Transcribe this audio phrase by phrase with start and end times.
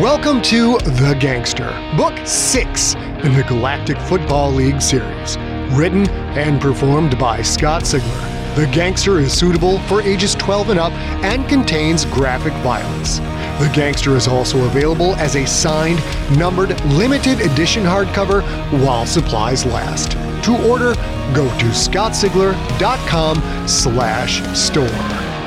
[0.00, 5.36] Welcome to The Gangster, Book 6 in the Galactic Football League series.
[5.72, 8.54] Written and performed by Scott Sigler.
[8.54, 10.92] The Gangster is suitable for ages 12 and up
[11.24, 13.18] and contains graphic violence.
[13.58, 15.98] The Gangster is also available as a signed,
[16.38, 18.42] numbered, limited edition hardcover
[18.84, 20.12] while supplies last.
[20.44, 20.94] To order,
[21.34, 25.37] go to scottsigler.com slash store.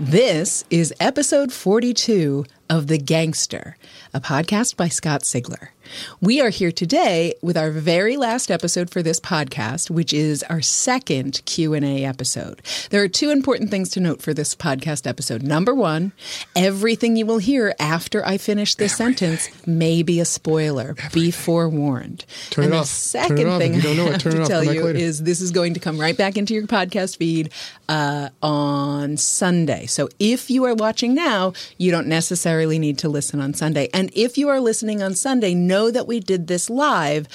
[0.00, 3.76] This is episode 42 of The Gangster,
[4.12, 5.68] a podcast by Scott Sigler.
[6.20, 10.62] We are here today with our very last episode for this podcast, which is our
[10.62, 12.62] second Q&A episode.
[12.90, 15.42] There are two important things to note for this podcast episode.
[15.42, 16.12] Number 1,
[16.56, 19.36] everything you will hear after I finish this everything.
[19.36, 20.90] sentence may be a spoiler.
[20.90, 21.22] Everything.
[21.22, 22.24] Be forewarned.
[22.50, 22.86] Turn and it the off.
[22.86, 26.36] second thing I have to tell you is this is going to come right back
[26.36, 27.50] into your podcast feed
[27.88, 29.86] uh, on Sunday.
[29.86, 33.88] So if you are watching now, you don't necessarily need to listen on Sunday.
[33.92, 37.26] And if you are listening on Sunday, know that we did this live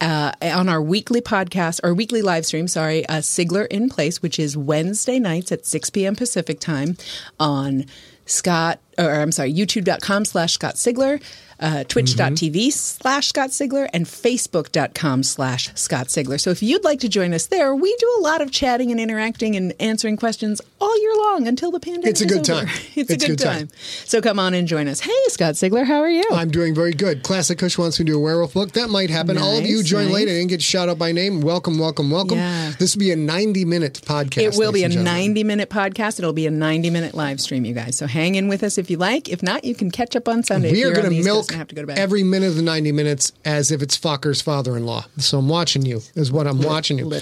[0.00, 2.68] uh, on our weekly podcast or weekly live stream.
[2.68, 6.14] Sorry, uh, Sigler in Place, which is Wednesday nights at 6 p.m.
[6.14, 6.96] Pacific time
[7.40, 7.86] on
[8.24, 11.20] Scott, or I'm sorry, youtube.com slash Scott Sigler
[11.60, 12.70] uh, twitch.tv mm-hmm.
[12.70, 16.40] slash Scott Sigler and facebook.com slash Scott Sigler.
[16.40, 19.00] So if you'd like to join us there, we do a lot of chatting and
[19.00, 22.66] interacting and answering questions all year long until the pandemic It's a good over.
[22.66, 22.68] time.
[22.98, 23.58] It's, it's, a good, good time.
[23.68, 23.76] time.
[24.06, 24.98] So come on and join us.
[24.98, 26.24] Hey, Scott Sigler, how are you?
[26.32, 27.22] I'm doing very good.
[27.22, 28.72] Classic Kush wants me to do a werewolf book.
[28.72, 29.36] That might happen.
[29.36, 30.14] Nice, all of you join nice.
[30.14, 30.22] late.
[30.28, 31.40] I didn't get shout out by name.
[31.40, 32.38] Welcome, welcome, welcome.
[32.38, 32.72] Yeah.
[32.78, 34.54] This will be a 90 minute podcast.
[34.54, 36.18] It will be a 90 minute podcast.
[36.18, 37.96] It'll be a 90 minute live stream, you guys.
[37.96, 39.28] So hang in with us if you like.
[39.28, 40.72] If not, you can catch up on Sunday.
[40.72, 41.98] We are going to milk have to go to bed.
[41.98, 45.04] every minute of the 90 minutes as if it's Focker's father in law.
[45.18, 47.12] So I'm watching you, is what I'm watching you.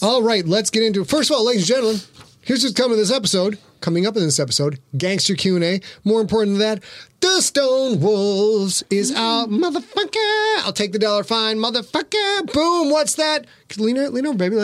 [0.00, 1.08] All right, let's get into it.
[1.08, 2.00] First of all, ladies and gentlemen,
[2.48, 3.58] here's what's coming this episode.
[3.80, 5.80] Coming up in this episode, Gangster Q&A.
[6.04, 6.84] More important than that,
[7.20, 10.64] the Stone Wolves is out, motherfucker.
[10.64, 12.52] I'll take the dollar fine, motherfucker.
[12.52, 12.90] Boom.
[12.90, 13.44] What's that?
[13.76, 14.56] Lean over, lean over, baby.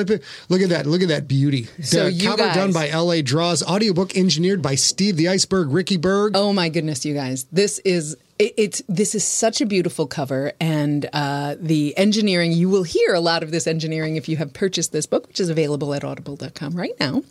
[0.49, 0.87] Look at that.
[0.87, 1.65] Look at that beauty.
[1.83, 3.23] So the cover guys, done by L.A.
[3.23, 3.63] Draws.
[3.63, 6.33] Audiobook engineered by Steve the Iceberg, Riekeberg.
[6.35, 7.47] Oh my goodness, you guys.
[7.51, 12.53] This is it, it's this is such a beautiful cover, and uh, the engineering.
[12.53, 15.41] You will hear a lot of this engineering if you have purchased this book, which
[15.41, 17.23] is available at Audible.com right now.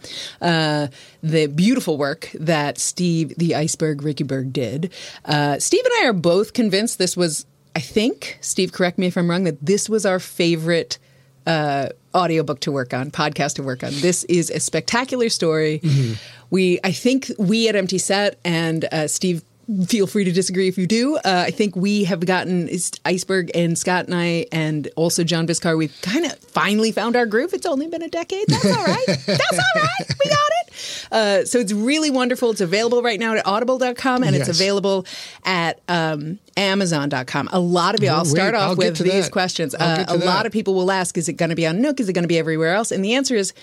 [0.42, 0.88] Uh,
[1.22, 4.94] the beautiful work that Steve the Iceberg Riekeberg did.
[5.26, 7.48] Uh, Steve and I are both convinced this was.
[7.76, 9.46] I think Steve, correct me if I'm wrong.
[9.46, 11.00] That this was our favorite
[11.48, 13.90] uh, audiobook to work on, podcast to work on.
[13.90, 15.80] This is a spectacular story.
[15.80, 16.14] Mm-hmm.
[16.52, 19.44] We, I think we at Empty Set and uh, Steve
[19.88, 21.16] feel free to disagree if you do.
[21.18, 22.70] Uh, I think we have gotten
[23.06, 25.78] Iceberg and Scott and I, and also John Biscar.
[25.78, 27.54] We've kind of finally found our groove.
[27.54, 28.46] It's only been a decade.
[28.48, 29.06] That's all right.
[29.26, 30.16] That's all right.
[30.24, 31.08] We got it.
[31.12, 32.52] Uh, so it's really wonderful.
[32.52, 34.48] It's available right now at audible.com and yes.
[34.48, 35.06] it's available
[35.46, 37.50] at um, amazon.com.
[37.52, 39.32] A lot of you, I'll start Wait, off I'll with these that.
[39.32, 39.76] questions.
[39.76, 40.26] Uh, a that.
[40.26, 42.00] lot of people will ask, is it going to be on Nook?
[42.00, 42.92] Is it going to be everywhere else?
[42.92, 43.54] And the answer is,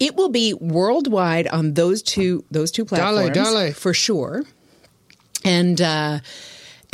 [0.00, 3.72] it will be worldwide on those two those two platforms dale, dale.
[3.72, 4.44] for sure
[5.44, 6.20] and uh,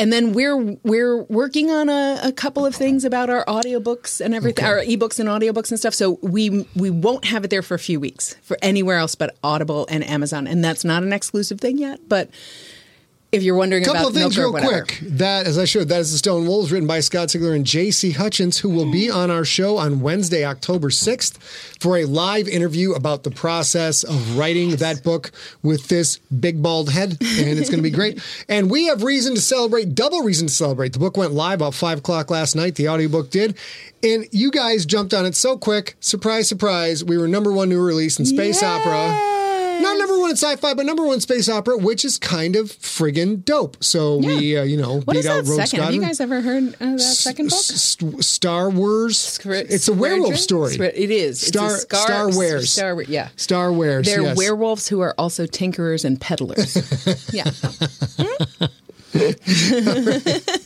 [0.00, 4.34] and then we're we're working on a, a, couple of things about our audiobooks and
[4.34, 4.72] everything, okay.
[4.72, 5.92] our ebooks and audiobooks and stuff.
[5.92, 9.36] So we we won't have it there for a few weeks for anywhere else but
[9.44, 12.30] Audible and Amazon, and that's not an exclusive thing yet, but
[13.32, 14.98] if you're wondering a couple of things real quick.
[15.02, 18.14] That as i showed that is the stone wolves written by scott sigler and jc
[18.14, 21.38] hutchins who will be on our show on wednesday october 6th
[21.80, 25.30] for a live interview about the process of writing that book
[25.62, 28.20] with this big bald head and it's going to be great.
[28.48, 30.92] And we have reason to celebrate double reason to celebrate.
[30.92, 32.74] The book went live about 5 o'clock last night.
[32.74, 33.56] The audiobook did.
[34.02, 35.96] And you guys jumped on it so quick.
[36.00, 37.04] Surprise surprise.
[37.04, 38.68] We were number one new release in space Yay!
[38.68, 39.39] opera
[39.82, 42.66] Not number one in sci-fi, but number one in space opera, which is kind of
[42.66, 43.82] friggin' dope.
[43.82, 45.84] So we, uh, you know, What beat is out Rogue second?
[45.84, 47.58] Have you guys ever heard uh, that second book?
[47.58, 49.18] S- S- Star Wars.
[49.18, 50.74] Squir- it's a werewolf story.
[50.74, 51.40] It is.
[51.40, 52.72] Star it's scar, Star Wars.
[52.72, 53.28] Star, yeah.
[53.36, 54.06] Star Wars.
[54.06, 54.36] They're yes.
[54.36, 56.76] werewolves who are also tinkerers and peddlers.
[57.32, 57.50] yeah.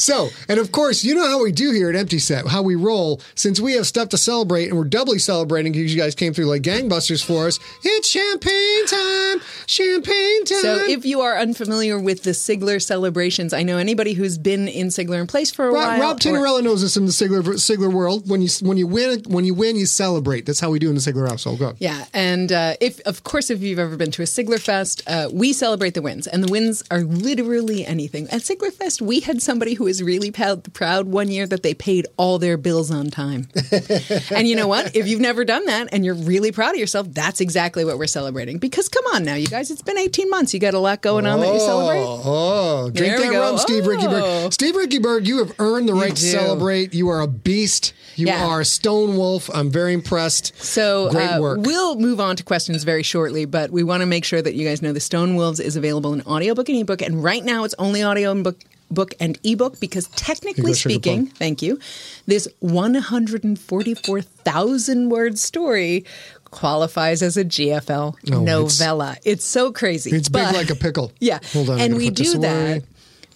[0.00, 2.74] So, and of course, you know how we do here at Empty Set, how we
[2.74, 3.20] roll.
[3.34, 6.46] Since we have stuff to celebrate, and we're doubly celebrating because you guys came through
[6.46, 7.58] like gangbusters for us.
[7.84, 10.60] It's champagne time, champagne time.
[10.60, 14.88] So, if you are unfamiliar with the Sigler celebrations, I know anybody who's been in
[14.88, 16.14] Sigler in place for a Rob, while.
[16.14, 18.28] Rob or- knows this in the Sigler Sigler world.
[18.28, 20.46] When you when you win when you win, you celebrate.
[20.46, 21.58] That's how we do in the Sigler household.
[21.58, 21.74] Go.
[21.78, 25.28] Yeah, and uh, if of course if you've ever been to a Sigler Fest, uh,
[25.32, 28.28] we celebrate the wins, and the wins are literally anything.
[28.30, 31.74] At Sigler Fest, we had somebody who was really proud, proud one year that they
[31.74, 33.48] paid all their bills on time.
[34.30, 34.94] and you know what?
[34.94, 38.06] If you've never done that and you're really proud of yourself, that's exactly what we're
[38.06, 38.58] celebrating.
[38.58, 40.54] Because come on now, you guys, it's been 18 months.
[40.54, 42.04] You got a lot going on that you oh, celebrate.
[42.06, 43.88] Oh, drink There that rum, Steve Oh.
[43.88, 44.52] Riekeberg.
[44.52, 46.94] Steve Riekeberg, you have earned the right to celebrate.
[46.94, 47.92] You are a beast.
[48.20, 48.46] You Yeah.
[48.46, 49.48] are a stone wolf.
[49.54, 50.52] I'm very impressed.
[50.62, 51.58] So great uh, work.
[51.62, 54.68] we'll move on to questions very shortly, but we want to make sure that you
[54.68, 57.74] guys know the Stone Wolves is available in audiobook and ebook, and right now it's
[57.78, 58.58] only audio and book.
[58.92, 61.78] Book and ebook because technically Here you go, sugar speaking, thank you,
[62.26, 66.04] this 144,000 word story
[66.50, 69.16] qualifies as a GFL Oh, novella.
[69.24, 70.10] It's, so crazy.
[70.10, 71.12] It's big like a pickle.
[71.20, 71.38] Yeah.
[71.52, 72.82] Hold on, And we do that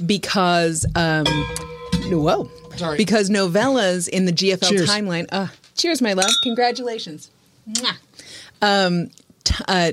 [0.04, 1.24] because, um,
[2.10, 2.50] whoa.
[2.76, 2.96] Sorry.
[2.96, 4.90] Because novellas in the GFL Cheers.
[4.90, 5.26] timeline.
[5.30, 6.30] Uh, cheers, my love.
[6.42, 7.30] Congratulations.
[8.62, 9.08] Um,
[9.44, 9.92] t- uh,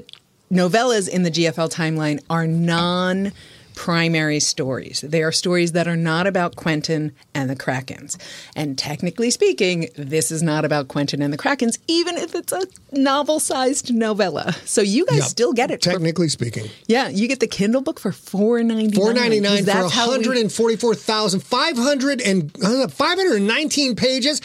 [0.52, 3.32] novellas in the GFL timeline are non
[3.76, 5.02] primary stories.
[5.02, 8.18] They are stories that are not about Quentin and the Krakens.
[8.56, 12.62] And technically speaking, this is not about Quentin and the Krakens, even if it's a
[12.92, 14.54] novel sized novella.
[14.66, 15.28] So you guys Yep.
[15.28, 15.84] still get it.
[15.84, 16.70] for- Technically speaking.
[16.88, 18.94] yeah, you get the Kindle book for four ninety nine.
[18.96, 24.42] Four ninety nine for 144,500 and uh, 519 pages.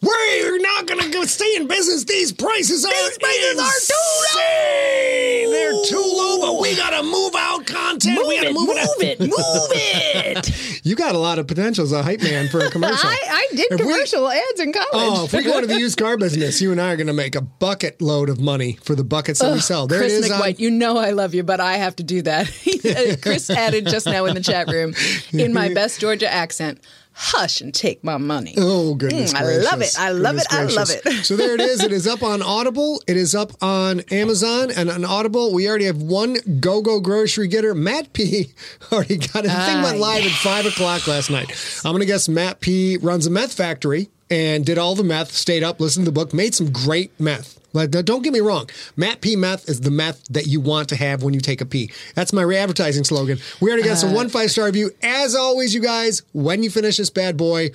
[0.00, 2.04] We're not going to go stay in business.
[2.04, 3.94] These prices are These prices are too
[4.24, 5.50] insane.
[5.52, 8.18] They're too low, but we got to move out content.
[8.26, 10.68] we got to move, it, move it.
[10.84, 13.08] You got a lot of potential as a hype man for a commercial.
[13.08, 14.88] I, I did If we- commercial ads in college.
[14.92, 17.12] Oh, if we go into the used car business, you and I are going to
[17.12, 19.86] make a bucket load of money for the buckets that we sell.
[19.86, 20.30] There Chris it is.
[20.32, 22.50] on- you know I love you, but I have to do that.
[22.82, 24.92] Uh, Chris added just now in the chat room,
[25.32, 26.80] in my best Georgia accent,
[27.14, 28.54] hush and take my money.
[28.56, 29.32] Oh goodness!
[29.32, 29.94] Mm, I love it.
[29.98, 30.52] I love Goodness it.
[30.52, 31.24] I love it.
[31.24, 31.82] so there it is.
[31.82, 33.02] It is up on Audible.
[33.06, 35.52] It is up on Amazon and on Audible.
[35.52, 37.74] We already have one Go Go grocery getter.
[37.74, 38.52] Matt P
[38.92, 39.48] already got it.
[39.48, 41.50] The thing Ah, went live at five o'clock last night.
[41.84, 45.32] I'm gonna guess Matt P runs a meth factory and did all the meth.
[45.32, 47.60] Stayed up, listened to the book, made some great meth.
[47.74, 48.68] Like, don't get me wrong.
[48.96, 51.66] Matt P meth is the meth that you want to have when you take a
[51.66, 51.90] pee.
[52.14, 53.38] That's my re-advertising slogan.
[53.60, 54.90] We already got Uh, some one five star review.
[55.02, 57.70] As always, you guys, when you finish this bad boy,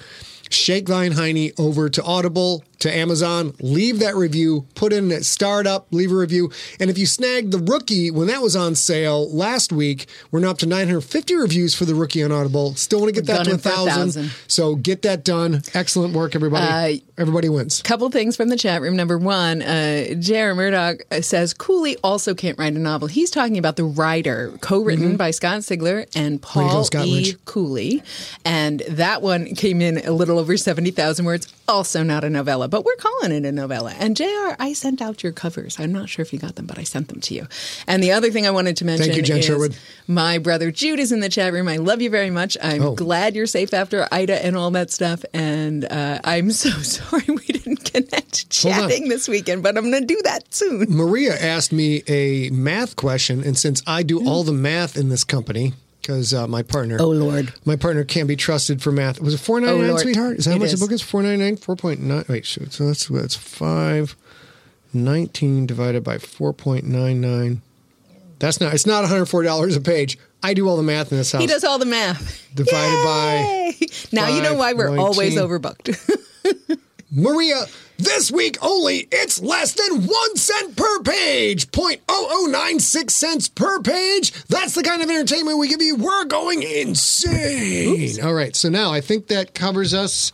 [0.49, 5.87] shake Thine Heine over to Audible, to Amazon, leave that review, put in a startup,
[5.91, 6.51] leave a review.
[6.79, 10.51] And if you snagged the rookie when that was on sale last week, we're now
[10.51, 12.75] up to 950 reviews for the rookie on Audible.
[12.75, 14.31] Still want to get that to a thousand.
[14.47, 15.61] So get that done.
[15.73, 16.97] Excellent work, everybody.
[16.97, 17.81] Uh, everybody wins.
[17.81, 18.95] Couple things from the chat room.
[18.95, 20.53] Number one, uh, J.R.
[20.53, 23.07] Murdoch says Cooley also can't write a novel.
[23.07, 26.59] He's talking about The writer, co-written by Scott Sigler and Mm-hmm.
[26.59, 27.35] Way to go, Paul Scott E.
[27.45, 28.03] Cooley,
[28.45, 31.51] and that one came in a little over seventy thousand words.
[31.67, 33.93] Also not a novella, but we're calling it a novella.
[33.97, 35.79] And JR, I sent out your covers.
[35.79, 37.47] I'm not sure if you got them, but I sent them to you.
[37.87, 39.77] And the other thing I wanted to mention Thank you, Jen is Sherwood.
[40.07, 41.67] my brother Jude is in the chat room.
[41.67, 42.57] I love you very much.
[42.61, 42.95] I'm Oh.
[42.95, 45.23] glad you're safe after Ida and all that stuff.
[45.33, 50.13] And uh, I'm so sorry we didn't connect chatting this weekend, but I'm going to
[50.13, 50.85] do that soon.
[50.89, 55.23] Maria asked me a math question, and since I do all the math in this
[55.23, 55.73] company,
[56.07, 57.53] because uh, my partner, Oh, Lord.
[57.65, 59.19] my partner can't be trusted for math.
[59.19, 60.37] Was it four ninety nine, sweetheart?
[60.37, 60.79] Is that how much is.
[60.79, 61.01] the book is?
[61.01, 62.23] Four ninety nine, four point nine.
[62.29, 62.71] Wait, shoot.
[62.71, 64.15] So that's that's five
[64.93, 67.61] nineteen divided by four point nine nine.
[68.39, 68.73] That's not.
[68.73, 70.17] It's not one hundred four dollars a page.
[70.41, 71.41] I do all the math in this house.
[71.41, 72.47] He does all the math.
[72.55, 73.87] Divided by Yay!
[74.13, 76.79] Now you know why we're five, always overbooked.
[77.09, 77.63] Maria,
[77.97, 81.67] this week only, it's less than one cent per page.
[81.71, 84.31] 0.0096 cents per page.
[84.45, 85.95] That's the kind of entertainment we give you.
[85.95, 88.21] We're going insane.
[88.23, 90.31] All right, so now I think that covers us.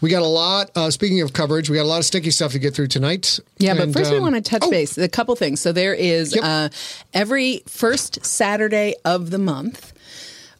[0.00, 0.70] We got a lot.
[0.74, 3.38] Uh, speaking of coverage, we got a lot of sticky stuff to get through tonight.
[3.58, 4.98] Yeah, but And, first we um, want to touch oh, base.
[4.98, 5.60] A couple things.
[5.60, 6.44] So there is Yep.
[6.44, 6.68] uh,
[7.14, 9.92] every first Saturday of the month,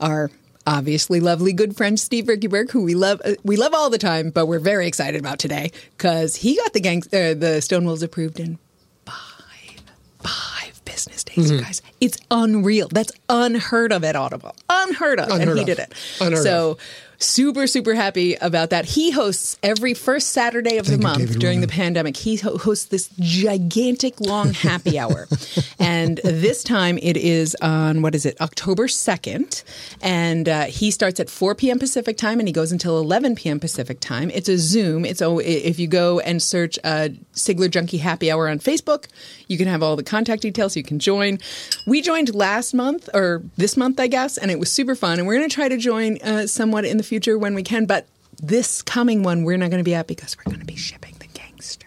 [0.00, 0.30] our
[0.66, 4.30] obviously lovely good friend Steve Riekeberg, who we love, uh, we love all the time,
[4.30, 8.02] but we're very excited about today because he got the gang, uh, the Stone Wolves
[8.02, 8.58] approved in
[9.04, 9.82] five,
[10.22, 11.82] five business days, you guys.
[12.00, 12.88] It's unreal.
[12.88, 14.54] That's unheard of at Audible.
[14.68, 15.28] Unheard of.
[15.30, 15.66] and Unheard he of.
[15.66, 15.92] did it.
[16.20, 16.78] Unheard so
[17.22, 18.84] super, super happy about that.
[18.84, 22.16] He hosts every first Saturday of the Thank you, month during the pandemic.
[22.16, 25.28] He hosts this gigantic long happy hour.
[25.78, 26.01] and
[26.40, 29.62] this time it is on, what is it, October 2nd.
[30.00, 31.78] And uh, he starts at 4 p.m.
[31.78, 33.60] Pacific time and he goes until 11 p.m.
[33.60, 34.30] Pacific time.
[34.30, 35.04] It's a Zoom.
[35.04, 39.06] It's oh, If you go and search uh, Sigler Junkie Happy Hour on Facebook,
[39.48, 40.76] you can have all the contact details.
[40.76, 41.38] You can join.
[41.86, 45.18] We joined last month or this month, I guess, and it was super fun.
[45.18, 47.86] And we're going to try to join uh, somewhat in the future when we can.
[47.86, 48.06] But
[48.42, 51.14] this coming one, we're not going to be at because we're going to be shipping
[51.18, 51.86] the gangster,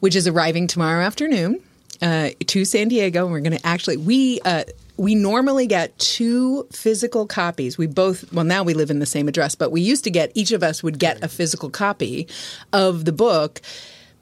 [0.00, 1.62] which is arriving tomorrow afternoon
[2.02, 3.24] uh, to San Diego.
[3.24, 4.40] And we're going to actually we.
[4.44, 4.64] Uh,
[4.98, 7.76] we normally get two physical copies.
[7.76, 10.32] We both, well, now we live in the same address, but we used to get,
[10.34, 12.26] each of us would get a physical copy
[12.72, 13.60] of the book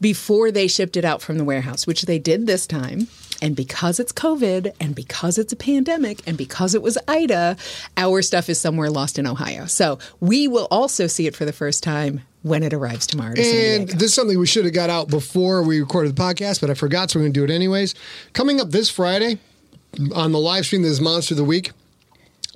[0.01, 3.07] before they shipped it out from the warehouse, which they did this time.
[3.43, 7.57] And because it's COVID and because it's a pandemic and because it was Ida,
[7.97, 9.67] our stuff is somewhere lost in Ohio.
[9.67, 13.43] So we will also see it for the first time when it arrives tomorrow to
[13.43, 16.71] And this is something we should have got out before we recorded the podcast, but
[16.71, 17.95] I forgot, so we're going to do it anyways.
[18.35, 19.39] Coming up this Friday
[20.15, 21.73] on the live stream, this is Monster of the Week.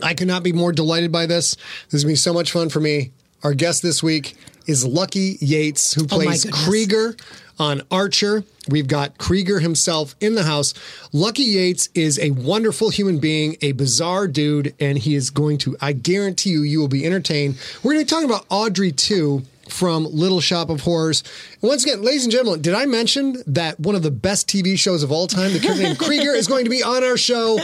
[0.02, 1.56] I could not be more delighted by this.
[1.86, 3.12] This is going to be so much fun for me.
[3.42, 6.64] Our guest this week is Lucky Yates, who Oh plays goodness.
[6.66, 7.16] Krieger
[7.58, 8.44] on Archer.
[8.68, 10.74] We've got Krieger himself in the house.
[11.12, 15.76] Lucky Yates is a wonderful human being, a bizarre dude, and he is going to,
[15.80, 17.58] I guarantee you, you will be entertained.
[17.82, 21.22] We're going to be talking about Audrey 2 from Little Shop of Horrors.
[21.60, 24.78] And once again, ladies and gentlemen, did I mention that one of the best TV
[24.78, 27.58] shows of all time, the character named Krieger, is going to be on our show?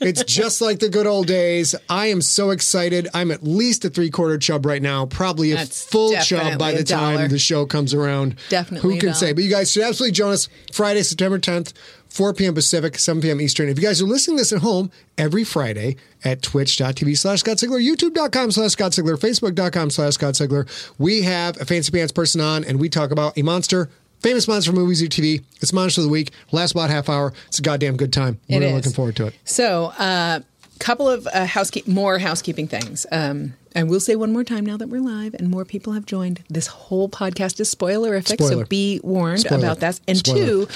[0.00, 1.74] It's just like the good old days.
[1.88, 3.08] I am so excited.
[3.14, 6.72] I'm at least a three quarter chub right now, probably a That's full chub by
[6.72, 7.28] the time dollar.
[7.28, 8.36] the show comes around.
[8.48, 9.32] Definitely Who can say?
[9.32, 11.72] But you guys should absolutely join us Friday, September 10th,
[12.18, 12.52] 4 p.m.
[12.52, 13.40] Pacific, 7 p.m.
[13.40, 13.68] Eastern.
[13.68, 15.94] If you guys are listening to this at home every Friday
[16.24, 21.60] at twitch.tv slash Scott Sigler, youtube.com slash Scott Sigler, facebook.com slash Scott Sigler, we have
[21.60, 25.00] a Fancy Pants person on and we talk about a monster, famous monster from movies
[25.00, 25.44] or TV.
[25.60, 26.32] It's Monster of the Week.
[26.50, 27.32] Lasts about half hour.
[27.46, 28.40] It's a goddamn good time.
[28.48, 29.34] We're really looking forward to it.
[29.44, 30.42] So, a
[30.80, 33.06] couple of uh, housekeep more housekeeping things.
[33.12, 36.04] Um, and we'll say one more time now that we're live and more people have
[36.04, 36.42] joined.
[36.48, 38.64] This whole podcast is spoilerific, Spoiler.
[38.64, 39.60] so be warned Spoiler.
[39.60, 40.00] about that.
[40.08, 40.46] And Spoiler.
[40.46, 40.68] two,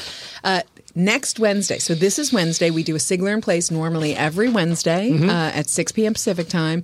[0.44, 0.62] uh,
[0.94, 1.78] next Wednesday.
[1.78, 2.70] So this is Wednesday.
[2.70, 5.28] We do a Sigler in Place normally every Wednesday Mm-hmm.
[5.28, 6.12] uh, at 6 p.m.
[6.14, 6.82] Pacific time.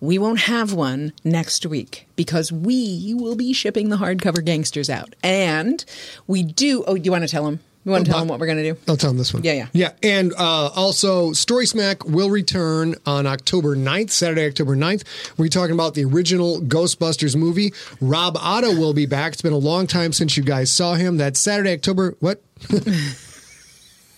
[0.00, 5.14] We won't have one next week because we will be shipping the hardcover gangsters out.
[5.24, 5.84] And
[6.28, 6.84] we do.
[6.86, 7.58] Oh, you want to tell them?
[7.84, 8.78] You want to tell them what we're going to do?
[8.86, 9.44] I'll tell them this one.
[9.44, 9.66] Yeah, yeah.
[9.72, 9.92] Yeah.
[10.02, 15.04] And uh, also, Story Smack will return on October 9th, Saturday, October 9th.
[15.38, 17.72] We're talking about the original Ghostbusters movie.
[18.00, 19.32] Rob Otto will be back.
[19.32, 21.16] It's been a long time since you guys saw him.
[21.16, 22.14] That's Saturday, October.
[22.20, 22.42] What?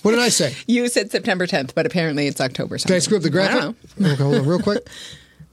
[0.03, 0.55] what did I say?
[0.67, 2.95] You said September 10th, but apparently it's October something.
[2.95, 3.57] Did I screw up the graphic?
[3.57, 4.09] I don't know.
[4.13, 4.89] Okay, hold on, real quick.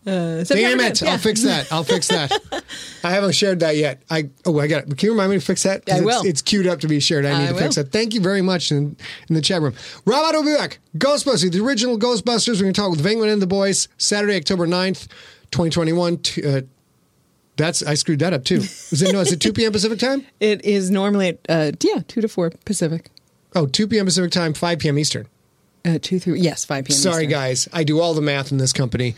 [0.08, 0.94] September Damn it!
[0.94, 1.12] 10th, yeah.
[1.12, 1.72] I'll fix that.
[1.72, 2.32] I'll fix that.
[3.04, 4.04] I haven't shared that yet.
[4.10, 4.98] I oh I got it.
[4.98, 5.84] Can you remind me to fix that?
[5.92, 6.26] I it's, will.
[6.26, 7.26] It's queued up to be shared.
[7.26, 7.92] I need I to fix that.
[7.92, 8.96] Thank you very much in,
[9.28, 9.74] in the chat room.
[10.06, 10.80] Rob will be back.
[10.98, 12.56] Ghostbusters, the original Ghostbusters.
[12.56, 15.08] We're going to talk with Venkman and the boys Saturday, October 9th,
[15.52, 16.22] 2021.
[16.46, 16.62] Uh,
[17.58, 18.58] that's I screwed that up too.
[18.58, 19.20] Is it no?
[19.20, 19.74] Is it 2 p.m.
[19.74, 20.26] Pacific time?
[20.40, 23.10] It is normally at, uh, yeah, 2 to 4 Pacific.
[23.56, 24.06] Oh, 2 p.m.
[24.06, 25.00] Pacific time, 5 p.m.
[25.00, 25.28] Eastern.
[25.86, 26.98] Uh, 2 through, yes, 5 p.m.
[26.98, 27.30] Sorry, Eastern.
[27.30, 27.68] guys.
[27.72, 29.16] I do all the math in this company.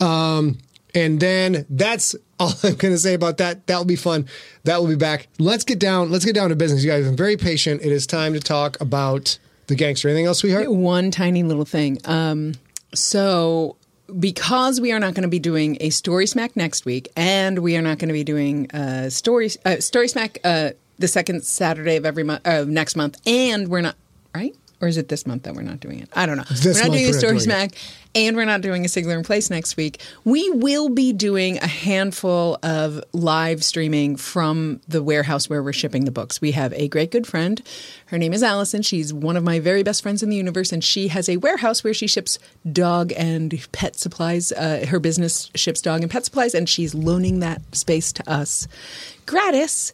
[0.00, 0.58] Um,
[0.94, 3.66] and then that's all I'm going to say about that.
[3.66, 4.26] That will be fun.
[4.64, 5.28] That will be back.
[5.38, 6.10] Let's get down.
[6.10, 6.84] Let's get down to business.
[6.84, 7.82] You guys have been very patient.
[7.82, 10.08] It is time to talk about the gangster.
[10.08, 10.70] Anything else, sweetheart?
[10.70, 11.98] One tiny little thing.
[12.04, 12.54] Um,
[12.94, 13.76] so,
[14.18, 17.76] because we are not going to be doing a Story Smack next week, and we
[17.76, 21.96] are not going to be doing a Story uh, Story Smack uh, the second Saturday
[21.96, 23.96] of every month, uh, next month, and we're not
[24.34, 24.54] right.
[24.82, 26.08] Or is it this month that we're not doing it?
[26.12, 26.42] I don't know.
[26.50, 27.38] This we're not doing a Story.
[27.38, 27.70] Smack,
[28.16, 30.00] and we're not doing a Sigler in Place next week.
[30.24, 36.04] We will be doing a handful of live streaming from the warehouse where we're shipping
[36.04, 36.40] the books.
[36.40, 37.62] We have a great good friend.
[38.06, 38.82] Her name is Allison.
[38.82, 41.84] She's one of my very best friends in the universe, and she has a warehouse
[41.84, 42.40] where she ships
[42.72, 44.50] dog and pet supplies.
[44.50, 48.66] Uh, her business ships dog and pet supplies, and she's loaning that space to us
[49.26, 49.92] gratis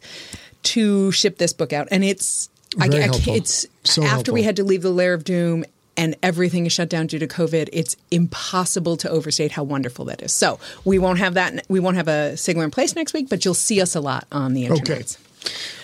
[0.75, 1.87] to ship this book out.
[1.91, 2.49] And it's
[2.79, 5.65] I, I, it's So after we had to leave the lair of doom
[5.97, 10.21] and everything is shut down due to COVID, it's impossible to overstate how wonderful that
[10.21, 10.31] is.
[10.31, 11.65] So we won't have that.
[11.67, 14.25] We won't have a Sigler in place next week, but you'll see us a lot
[14.31, 14.89] on the internet.
[14.89, 15.03] Okay.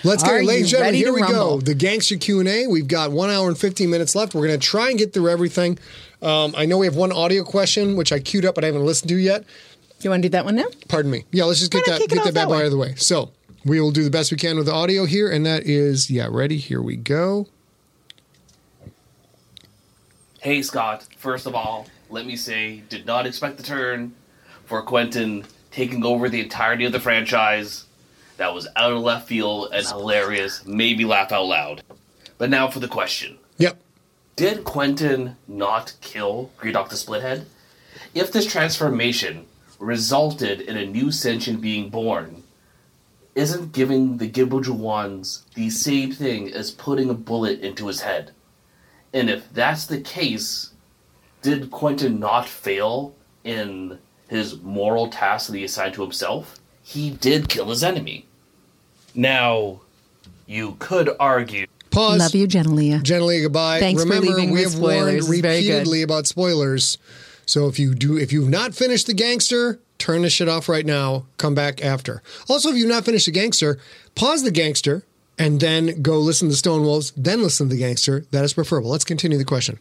[0.03, 0.95] Let's get Are it, ladies and gentlemen.
[0.95, 1.57] Here we rumble?
[1.57, 1.61] go.
[1.61, 2.67] The gangster Q and A.
[2.67, 4.35] We've got one hour and fifteen minutes left.
[4.35, 5.79] We're going to try and get through everything.
[6.21, 8.85] Um, I know we have one audio question which I queued up, but I haven't
[8.85, 9.43] listened to yet.
[9.43, 9.47] Do
[10.01, 10.65] you want to do that one now?
[10.89, 11.23] Pardon me.
[11.31, 12.95] Yeah, let's just get Why that get that bad boy out of the way.
[12.97, 13.31] So
[13.65, 16.27] we will do the best we can with the audio here, and that is yeah,
[16.29, 16.57] ready.
[16.57, 17.47] Here we go.
[20.39, 24.13] Hey, Scott, first of all, let me say, did not expect the turn
[24.65, 27.85] for Quentin taking over the entirety of the franchise.
[28.37, 31.83] That was out of left field and hilarious, maybe laugh out loud.
[32.37, 33.77] But now for the question Yep.
[34.35, 37.45] Did Quentin not kill Gredok the Splithead?
[38.13, 39.47] If this transformation
[39.79, 42.43] resulted in a new sentient being born,
[43.35, 48.31] isn't giving the Gibbojawans the same thing as putting a bullet into his head?
[49.13, 50.71] And if that's the case,
[51.41, 53.13] did Quentin not fail
[53.43, 56.59] in his moral task that he assigned to himself?
[56.81, 58.25] He did kill his enemy.
[59.13, 59.81] Now,
[60.45, 61.65] you could argue
[61.95, 62.19] Pause.
[62.19, 63.01] Love you, Genelia.
[63.01, 63.79] Gently goodbye.
[63.79, 65.15] Thanks for Remember, leaving we with have warned spoilers.
[65.15, 65.69] It's very good.
[65.69, 66.97] repeatedly about spoilers.
[67.45, 70.85] So if you do, if you've not finished the gangster, turn this shit off right
[70.85, 71.25] now.
[71.37, 72.21] Come back after.
[72.49, 73.79] Also, if you've not finished the gangster,
[74.15, 75.03] pause the gangster
[75.37, 77.11] and then go listen to Stone Wolves.
[77.17, 78.25] Then listen to the gangster.
[78.31, 78.89] That is preferable.
[78.89, 79.79] Let's continue the question.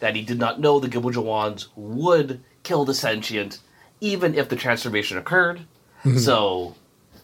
[0.00, 3.60] that he did not know the Gibbojawans would kill the sentient,
[4.00, 5.60] even if the transformation occurred.
[6.04, 6.18] Mm-hmm.
[6.18, 6.74] So,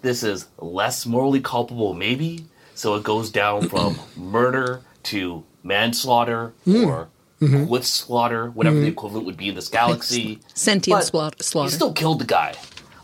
[0.02, 2.44] this is less morally culpable, maybe.
[2.74, 7.10] So it goes down from murder to manslaughter or hmm.
[7.40, 10.40] With slaughter, whatever the equivalent would be in this galaxy.
[10.54, 11.36] Sentient slaughter.
[11.70, 12.54] He still killed the guy.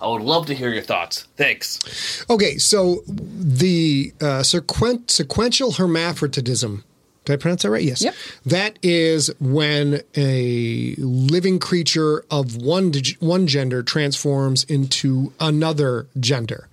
[0.00, 1.28] I would love to hear your thoughts.
[1.36, 2.24] Thanks.
[2.28, 6.84] Okay, so the uh, sequen- sequential hermaphroditism.
[7.25, 7.83] Did I pronounce that right?
[7.83, 8.02] Yes.
[8.02, 8.14] Yep.
[8.47, 16.69] That is when a living creature of one dig- one gender transforms into another gender.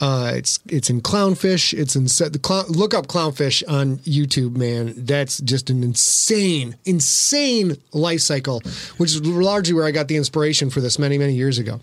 [0.00, 1.72] Uh, it's it's in clownfish.
[1.72, 4.94] It's in the clown, look up clownfish on YouTube, man.
[4.96, 8.60] That's just an insane, insane life cycle,
[8.96, 11.80] which is largely where I got the inspiration for this many many years ago.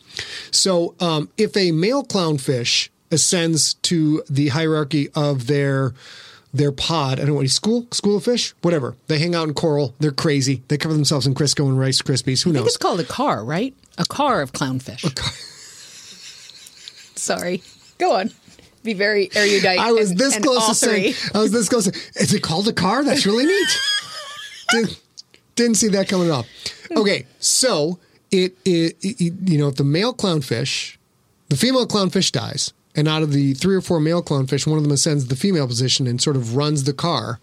[0.52, 5.94] So um, if a male clownfish ascends to the hierarchy of their
[6.54, 7.14] their pod.
[7.14, 8.96] I don't know what school, school of fish, whatever.
[9.08, 9.96] They hang out in coral.
[10.00, 10.64] They're crazy.
[10.68, 12.44] They cover themselves in Crisco and Rice Krispies.
[12.44, 12.68] Who knows?
[12.68, 13.74] it's called a car, right?
[13.98, 15.02] A car of clownfish.
[17.18, 17.62] Sorry.
[17.98, 18.32] Go on.
[18.84, 19.80] Be very erudite.
[19.80, 21.14] I was and- this and close to saying.
[21.34, 21.86] I was this close.
[21.86, 23.04] To, is it called a car?
[23.04, 23.80] That's really neat.
[24.72, 25.02] didn't,
[25.56, 26.46] didn't see that coming up.
[26.96, 28.00] Okay, so
[28.32, 30.96] it, it, it you know if the male clownfish,
[31.50, 34.84] the female clownfish dies, and out of the three or four male clownfish, one of
[34.84, 37.40] them ascends the female position and sort of runs the car.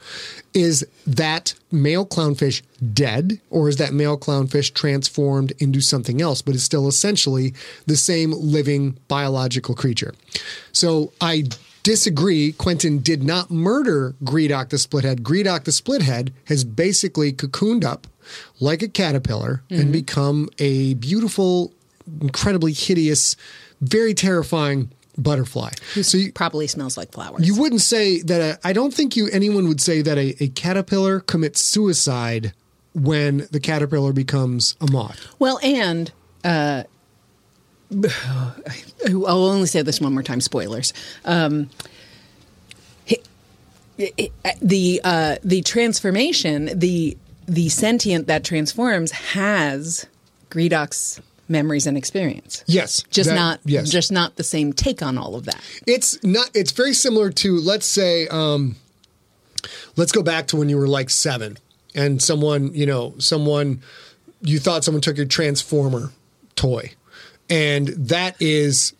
[0.52, 2.60] Is that male clownfish
[2.92, 7.54] dead, or is that male clownfish transformed into something else, but is still essentially
[7.86, 10.14] the same living biological creature?
[10.72, 11.44] So I
[11.82, 12.52] disagree.
[12.52, 15.20] Quentin did not murder Gredok the Splithead.
[15.20, 18.06] Gredok the Splithead has basically cocooned up
[18.60, 19.92] like a caterpillar and mm-hmm.
[19.92, 21.72] become a beautiful,
[22.20, 23.36] incredibly hideous,
[23.80, 25.70] very terrifying butterfly.
[26.02, 27.46] So you, Probably smells like flowers.
[27.46, 28.60] you wouldn't say that.
[28.64, 32.52] I don't think you anyone would say that a, a caterpillar commits suicide
[32.94, 35.26] when the caterpillar becomes a moth.
[35.38, 36.12] Well, and
[36.44, 36.84] uh,
[38.06, 40.40] I'll only say this one more time.
[40.40, 40.92] Spoilers.
[41.24, 41.70] Um,
[43.04, 43.20] he-
[43.96, 50.06] he- the uh, the transformation, the the sentient that transforms has
[50.50, 52.64] Gredok's memories and experience.
[52.66, 53.90] Yes, Just that- not yes.
[53.90, 55.60] just not the same take on all of that.
[55.86, 56.50] It's not.
[56.54, 58.76] It's very similar to let's say, um,
[59.96, 61.58] let's go back to when you were like seven,
[61.94, 63.80] and someone, you know, someone,
[64.42, 66.12] you thought someone took your transformer
[66.54, 66.92] toy,
[67.48, 68.92] and that is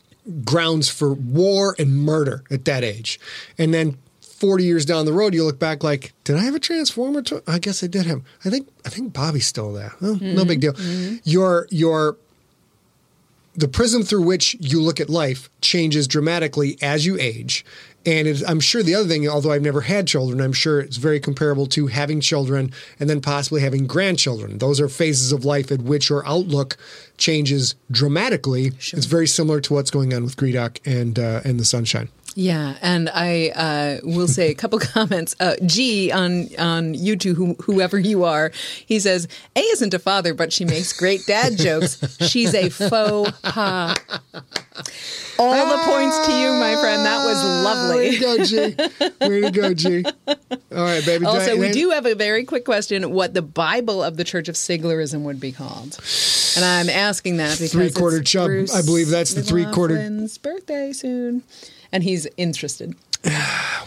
[0.45, 3.19] grounds for war and murder at that age,
[3.59, 3.99] and then.
[4.39, 7.23] 40 years down the road, you look back like, did I have a transformer?
[7.23, 7.41] Toy?
[7.47, 8.21] I guess I did have.
[8.45, 9.93] I think I think Bobby stole that.
[9.99, 10.75] Well, No big deal.
[11.25, 12.19] Your your
[13.57, 17.65] the prism through which you look at life changes dramatically as you age.
[18.05, 20.97] And it, I'm sure the other thing, although I've never had children, I'm sure it's
[20.97, 24.59] very comparable to having children and then possibly having grandchildren.
[24.59, 26.77] Those are phases of life at which your outlook
[27.17, 28.67] changes dramatically.
[28.67, 32.09] It's very similar to what's going on with Gredok and uh, and the Sunshine.
[32.39, 35.35] Yeah, and I uh, will say a couple comments.
[35.41, 38.53] Uh, G on on YouTube, who, whoever you are,
[38.85, 41.97] he says A isn't a father, but she makes great dad jokes.
[42.29, 43.97] She's a faux pas.
[45.39, 47.07] All the points to you, my friend.
[47.07, 47.97] That was lovely.
[47.97, 48.57] Way to go, G.
[49.27, 50.05] Way to go, G.
[50.27, 51.25] All right, baby.
[51.25, 54.57] Also, we do have a very quick question: what the Bible of the Church of
[54.57, 55.99] Siglerism would be called?
[56.57, 58.47] And I'm asking that because Three-quarter chub.
[58.49, 61.43] Bruce I believe that's the three-quarter- birthday soon,
[61.97, 62.95] and he's interested.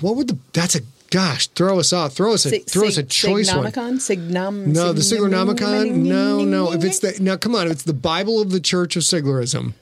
[0.02, 0.38] What would the?
[0.54, 1.48] That's a gosh.
[1.48, 2.14] Throw us off.
[2.14, 2.60] Throw us a.
[2.60, 4.00] Throw us a choice one.
[4.00, 4.72] Signum.
[4.72, 5.94] No, the sign- Siglonomicon.
[5.94, 6.72] No, no.
[6.72, 7.68] If it's the now, come on.
[7.68, 9.74] If it's the Bible of the Church of Siglerism,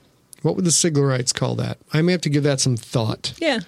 [0.42, 1.78] what would the Siglerites call that?
[1.94, 3.34] I may have to give that some thought.
[3.38, 3.60] Yeah.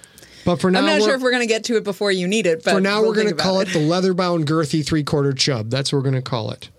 [0.43, 2.27] But for now, I'm not sure if we're going to get to it before you
[2.27, 2.63] need it.
[2.63, 5.33] But For now, we're going to call about it the leather bound, girthy three quarter
[5.33, 5.69] chub.
[5.69, 6.69] That's what we're going to call it.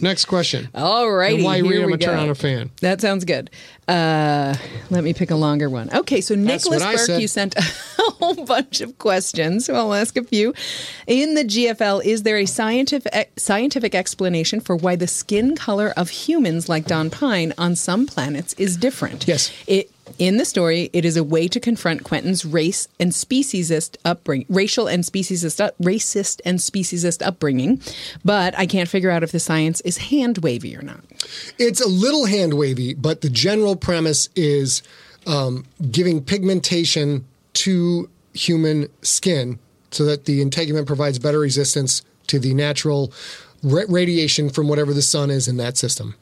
[0.00, 0.68] Next question.
[0.74, 1.42] All righty.
[1.44, 1.80] Why here read?
[1.82, 2.70] I'm we a turn on a fan.
[2.80, 3.50] That sounds good.
[3.86, 4.54] Uh,
[4.90, 5.88] let me pick a longer one.
[5.94, 7.22] Okay, so That's Nicholas Burke, said.
[7.22, 9.64] you sent a whole bunch of questions.
[9.66, 10.52] So I'll ask a few.
[11.06, 16.10] In the GFL, is there a scientific scientific explanation for why the skin color of
[16.10, 19.26] humans, like Don Pine, on some planets is different?
[19.28, 19.52] Yes.
[19.66, 24.46] It in the story, it is a way to confront Quentin's race and speciesist upbringing,
[24.48, 27.80] racial and speciesist, up, racist and speciesist upbringing.
[28.24, 31.00] But I can't figure out if the science is hand wavy or not.
[31.58, 34.82] It's a little hand wavy, but the general premise is
[35.26, 39.58] um, giving pigmentation to human skin
[39.90, 43.12] so that the integument provides better resistance to the natural
[43.62, 46.14] ra- radiation from whatever the sun is in that system.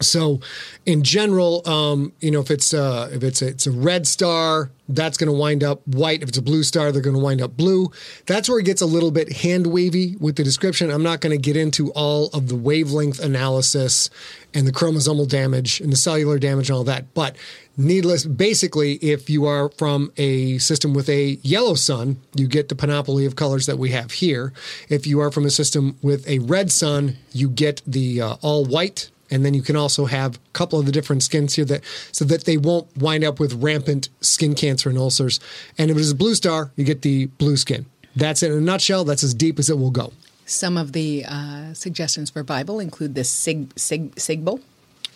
[0.00, 0.40] So,
[0.86, 4.70] in general, um, you know, if it's uh, if it's a, it's a red star,
[4.88, 6.22] that's going to wind up white.
[6.22, 7.90] If it's a blue star, they're going to wind up blue.
[8.26, 10.90] That's where it gets a little bit hand wavy with the description.
[10.90, 14.10] I'm not going to get into all of the wavelength analysis
[14.54, 17.12] and the chromosomal damage and the cellular damage and all that.
[17.14, 17.36] But
[17.76, 22.74] needless, basically, if you are from a system with a yellow sun, you get the
[22.74, 24.52] panoply of colors that we have here.
[24.88, 28.64] If you are from a system with a red sun, you get the uh, all
[28.64, 31.82] white and then you can also have a couple of the different skins here that
[32.12, 35.40] so that they won't wind up with rampant skin cancer and ulcers.
[35.78, 37.86] And if it is a blue star, you get the blue skin.
[38.16, 39.04] That's it in a nutshell.
[39.04, 40.12] That's as deep as it will go.
[40.46, 44.60] Some of the uh, suggestions for Bible include the sig, sig, sigbal.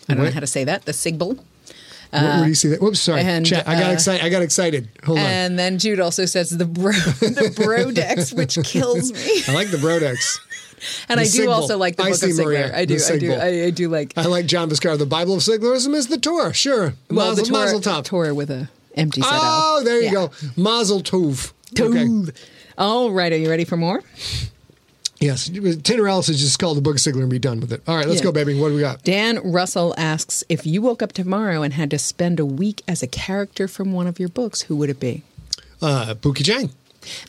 [0.07, 0.85] I don't know how to say that.
[0.85, 1.39] The sigbal.
[2.11, 2.81] Where, where do you see that?
[2.81, 3.21] Whoops, sorry.
[3.21, 4.25] and, Chat, I got uh, excited.
[4.25, 4.89] I got excited.
[5.03, 5.25] Hold on.
[5.25, 9.43] And then Jude also says the bro, the brodex, which kills me.
[9.47, 10.39] I like the Brodex.
[11.09, 11.53] And The I do sigbal.
[11.53, 12.73] also like the I Book of Sigler.
[12.73, 12.97] I do.
[13.09, 13.33] I do.
[13.33, 14.13] I, I do like.
[14.17, 14.97] I like John Viscar.
[14.97, 16.53] The Bible of Siglerism is the Torah.
[16.53, 16.93] Sure.
[17.09, 18.03] Well, Mazel, the Torah, mazel tov.
[18.05, 20.11] Torah with a empty set Oh, there you Yeah.
[20.13, 20.31] go.
[20.55, 21.51] Mazel tov.
[21.79, 22.31] Okay.
[22.77, 24.03] All right, are you ready for more?
[25.19, 25.49] Yes.
[25.83, 27.81] Tanner Ellis has just called the Book of Sigler and be done with it.
[27.87, 28.25] All right, let's Yeah.
[28.25, 28.53] go, baby.
[28.59, 29.01] What do we got?
[29.03, 33.01] Dan Russell asks if you woke up tomorrow and had to spend a week as
[33.01, 35.23] a character from one of your books, who would it be?
[35.81, 36.69] Uh, Pookie Chang.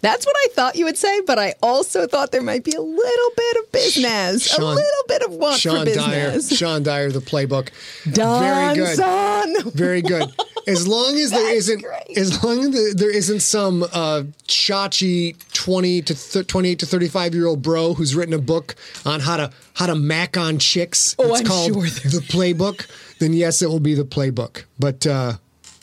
[0.03, 2.81] That's what I thought you would say, but I also thought there might be a
[2.81, 6.33] little bit of business, a little bit of want Sean for Dyer.
[6.33, 6.59] business.
[6.59, 7.69] Sean Dyer, the playbook.
[8.13, 8.97] Don Very good.
[8.97, 9.71] son.
[9.73, 10.31] Very good.
[10.67, 12.19] As long as there isn't, great.
[12.19, 17.35] as long as there- there isn't some uh, chachi twenty to th- twenty-eight to thirty-five
[17.35, 21.15] year old bro who's written a book on how to how to mac on chicks.
[21.19, 22.87] Oh, it's I'm called sure the playbook.
[23.21, 24.65] Then yes, it will be the playbook.
[24.79, 25.35] But uh,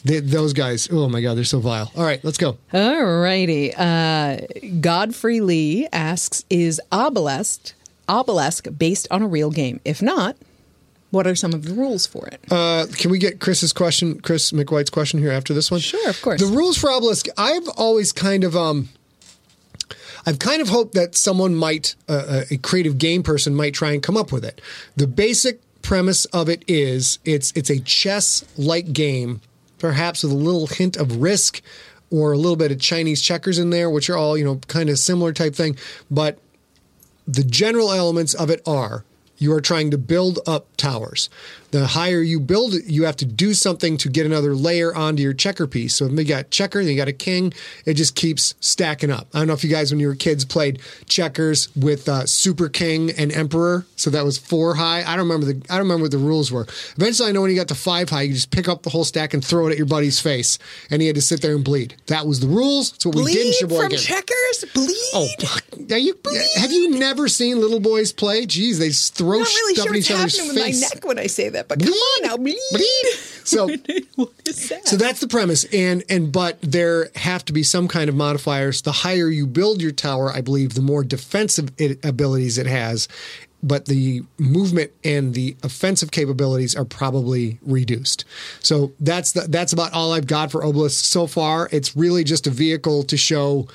[0.06, 1.92] th- those guys, oh my god, they're so vile.
[1.96, 2.58] All right, let's go.
[2.74, 3.74] All righty.
[3.76, 4.40] Uh,
[4.80, 7.74] Godfrey Lee asks Is Obelisk,
[8.08, 9.80] Obelisk based on a real game?
[9.86, 10.36] If not,
[11.12, 12.42] what are some of the rules for it?
[12.52, 15.80] Uh, can we get Chris's question, Chris McWhite's question here after this one?
[15.80, 16.42] Sure, of course.
[16.42, 18.90] The rules for Obelisk, I've always kind of um,
[20.26, 24.02] I've kind of hoped that someone might, uh, a creative game person, might try and
[24.02, 24.62] come up with it.
[24.96, 29.42] The basic premise of it is it's it's a chess-like game,
[29.84, 31.62] perhaps with a little hint of risk
[32.10, 34.90] or a little bit of Chinese checkers in there, which are all you know kind
[34.90, 35.76] of similar type thing,
[36.10, 36.40] but
[37.28, 39.04] the general elements of it are
[39.40, 41.30] you are trying to build up towers.
[41.74, 45.24] The higher you build it, you have to do something to get another layer onto
[45.24, 45.96] your checker piece.
[45.96, 47.52] So if you got checker, then you got a king,
[47.88, 49.28] it just keeps stacking up.
[49.34, 52.70] I don't know if you guys, when you were kids, played checkers with uh, Super
[52.70, 53.88] King and Emperor.
[53.96, 55.02] So that was four high.
[55.02, 56.68] I don't remember the I don't remember what the rules were.
[56.96, 59.04] Eventually, I know when you got to five high, you just pick up the whole
[59.04, 60.60] stack and throw it at your buddy's face,
[60.92, 61.96] and he had to sit there and bleed.
[62.06, 62.92] That was the rules.
[62.92, 63.90] That's what we did in Bleed Sheboygan.
[63.90, 64.66] from checkers?
[64.76, 64.96] Bleed?
[65.16, 65.28] Oh,
[65.92, 66.42] are you, bleed.
[66.58, 68.46] have you never seen little boys play?
[68.46, 70.82] Jeez, they throw I'm not really stuff sure what's each other's happening with face.
[70.82, 72.58] my neck when I say that, but come on now, bleed.
[72.72, 73.06] Bleed.
[73.46, 73.68] So,
[74.16, 74.88] what is that?
[74.88, 78.84] so that's the premise, and and but there have to be some kind of modifiers.
[78.84, 83.10] The higher you build your tower, I believe, the more defensive it, abilities it has.
[83.62, 88.24] But the movement and the offensive capabilities are probably reduced.
[88.62, 91.68] So that's the, that's about all I've got for Obelisk so far.
[91.74, 93.68] It's really just a vehicle to show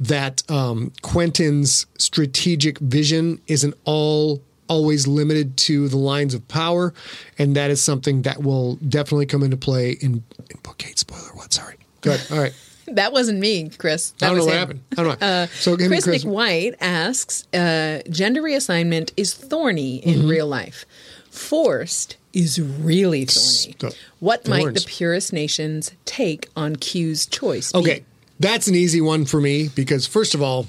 [0.00, 6.92] that um, Quentin's strategic vision isn't all always limited to the lines of power,
[7.38, 10.98] and that is something that will definitely come into play in in book eight.
[10.98, 11.52] Spoiler what?
[11.52, 11.76] Sorry.
[12.00, 12.20] Good.
[12.30, 12.52] All right.
[12.88, 14.10] that wasn't me, Chris.
[14.18, 14.58] That I don't know what him.
[14.58, 14.80] happened.
[14.92, 15.46] I don't know.
[15.52, 16.24] so Chris, Chris.
[16.24, 20.28] McWhite asks, uh, gender reassignment is thorny in Mm-hmm.
[20.28, 20.84] real life.
[21.30, 23.76] Forced is really thorny.
[23.78, 27.72] St- What might the purest nations take on Q's choice?
[27.72, 27.78] be?
[27.78, 28.04] Okay,
[28.40, 30.66] that's an easy one for me because first of all,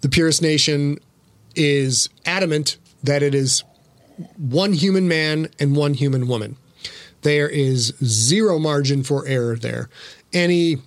[0.00, 0.98] the Purist Nation
[1.56, 3.64] is adamant that it is
[4.36, 6.56] one human man and one human woman.
[7.22, 9.88] There is zero margin for error there.
[10.32, 10.78] any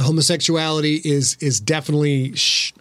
[0.00, 2.72] homosexuality is is definitely sh-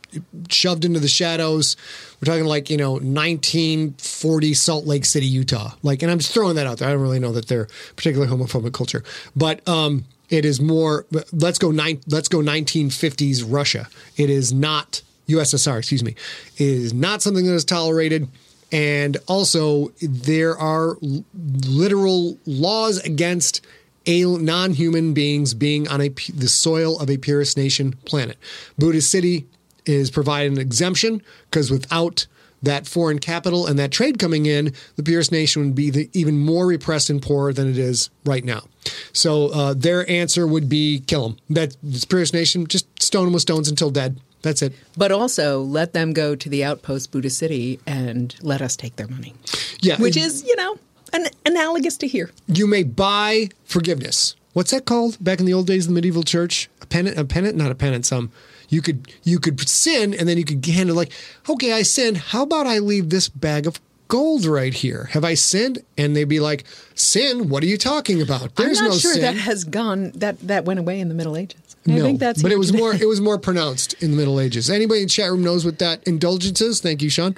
[0.49, 1.75] shoved into the shadows.
[2.21, 5.73] We're talking like you know 1940 Salt Lake City, Utah.
[5.83, 6.87] Like, and I'm just throwing that out there.
[6.89, 9.03] I don't really know that they're particularly homophobic culture,
[9.35, 11.05] but um, it is more.
[11.31, 12.01] Let's go nine.
[12.07, 13.87] Let's go 1950s Russia.
[14.17, 15.77] It is not USSR.
[15.79, 16.15] Excuse me.
[16.57, 18.27] is not something that is tolerated.
[18.71, 20.97] And also, there are
[21.33, 23.65] literal laws against
[24.07, 28.37] al- non-human beings being on a the soil of a purest nation planet.
[28.77, 29.47] Buddhist City
[29.85, 32.27] is providing an exemption because without
[32.61, 36.37] that foreign capital and that trade coming in, the purest nation would be the, even
[36.37, 38.63] more repressed and poor than it is right now.
[39.13, 41.37] So uh, their answer would be kill them.
[41.49, 41.75] That
[42.09, 44.19] purest nation just stone them with stones until dead.
[44.41, 44.73] That's it.
[44.97, 49.07] But also let them go to the outpost Buddha City and let us take their
[49.07, 49.33] money.
[49.81, 50.77] Yeah, Which is, you know,
[51.13, 52.31] an, analogous to here.
[52.47, 54.35] you may buy forgiveness.
[54.53, 55.23] What's that called?
[55.23, 58.11] Back in the old days of the medieval church, a pennant, a not a pennant.
[58.11, 58.31] Um,
[58.67, 61.11] you could you could sin, and then you could hand it like,
[61.47, 62.17] okay, I sinned.
[62.17, 65.05] How about I leave this bag of gold right here?
[65.11, 65.79] Have I sinned?
[65.97, 67.49] And they'd be like, sin?
[67.49, 68.55] What are you talking about?
[68.55, 69.21] There's I'm not no sure sin.
[69.21, 71.68] that has gone that that went away in the Middle Ages.
[71.89, 74.39] I no, think that's but it was more it was more pronounced in the Middle
[74.39, 74.69] Ages.
[74.69, 76.81] Anybody in the chat room knows what that indulgence is?
[76.81, 77.35] Thank you, Sean.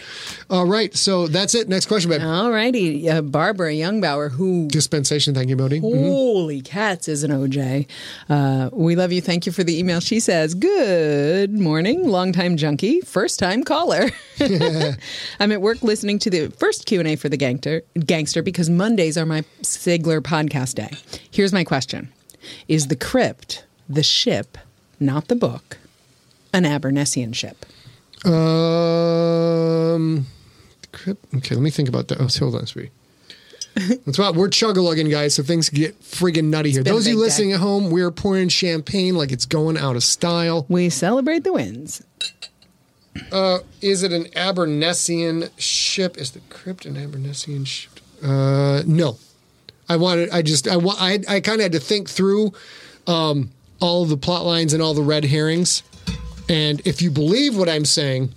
[0.49, 1.69] All right, so that's it.
[1.69, 2.21] Next question, babe.
[2.21, 5.33] All righty, uh, Barbara Youngbauer, who Dispensation.
[5.33, 5.79] Thank you, Bodie.
[5.79, 7.87] Holy cats is an OJ.
[8.29, 9.21] Uh, we love you.
[9.21, 9.99] Thank you for the email.
[9.99, 14.09] She says, Good morning, longtime junkie, first time caller.
[15.39, 19.25] I'm at work listening to the first Q&A for the gangster, gangster because Mondays are
[19.25, 20.91] my Sigler podcast day.
[21.31, 22.11] Here's my question.
[22.67, 24.57] Is the crypt the ship,
[24.99, 25.77] not the book,
[26.53, 27.65] an Abernessian ship?
[28.25, 30.27] Um.
[30.93, 32.19] Okay, let me think about that.
[32.19, 32.91] Oh, hold on, sweetie.
[34.05, 35.35] That's why we're chug-a-lugging, guys.
[35.35, 36.83] So things get friggin' nutty here.
[36.83, 37.55] Those of you listening day.
[37.55, 40.65] at home, we're pouring champagne like it's going out of style.
[40.67, 42.03] We celebrate the wins.
[43.31, 46.17] Uh, is it an Abernessian ship?
[46.17, 47.99] Is the crypt an Abernessian ship?
[48.23, 49.17] Uh, no.
[49.89, 50.29] I wanted.
[50.31, 50.67] I just.
[50.67, 50.75] I.
[50.75, 52.53] I, I kind of had to think through
[53.07, 53.51] um,
[53.81, 55.83] all the plot lines and all the red herrings.
[56.47, 58.33] And if you believe what I'm saying,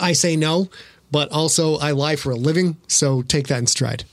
[0.00, 0.68] I say no.
[1.10, 4.04] But also, I lie for a living, so take that in stride.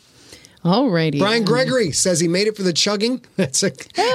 [0.63, 1.19] All righty.
[1.19, 3.21] Brian Gregory says he made it for the chugging.
[3.35, 3.71] That's a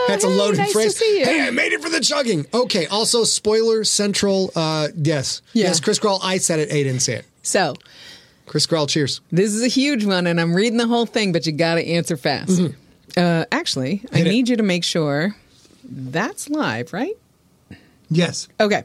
[0.06, 0.98] that's a loaded nice phrase.
[0.98, 2.46] Hey, I made it for the chugging.
[2.54, 2.86] Okay.
[2.86, 4.50] Also, spoiler central.
[4.56, 5.64] Uh, yes, Yeah.
[5.66, 5.80] yes.
[5.80, 6.20] Chris Grawl.
[6.22, 6.70] I said it.
[6.72, 7.26] A didn't say it.
[7.42, 7.74] So,
[8.46, 8.88] Chris Grawl.
[8.88, 9.20] Cheers.
[9.30, 11.86] This is a huge one, and I'm reading the whole thing, but you got to
[11.86, 12.62] answer fast.
[13.16, 14.30] Uh, actually, I Hit it.
[14.30, 15.36] need you to make sure
[15.88, 17.14] that's live, right?
[18.10, 18.48] Yes.
[18.58, 18.84] Okay.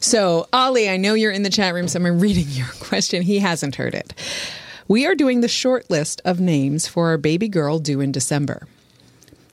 [0.00, 3.22] So, Ali, I know you're in the chat room, so I'm reading your question.
[3.22, 4.14] He hasn't heard it.
[4.88, 8.66] We are doing the short list of names for our baby girl due in December.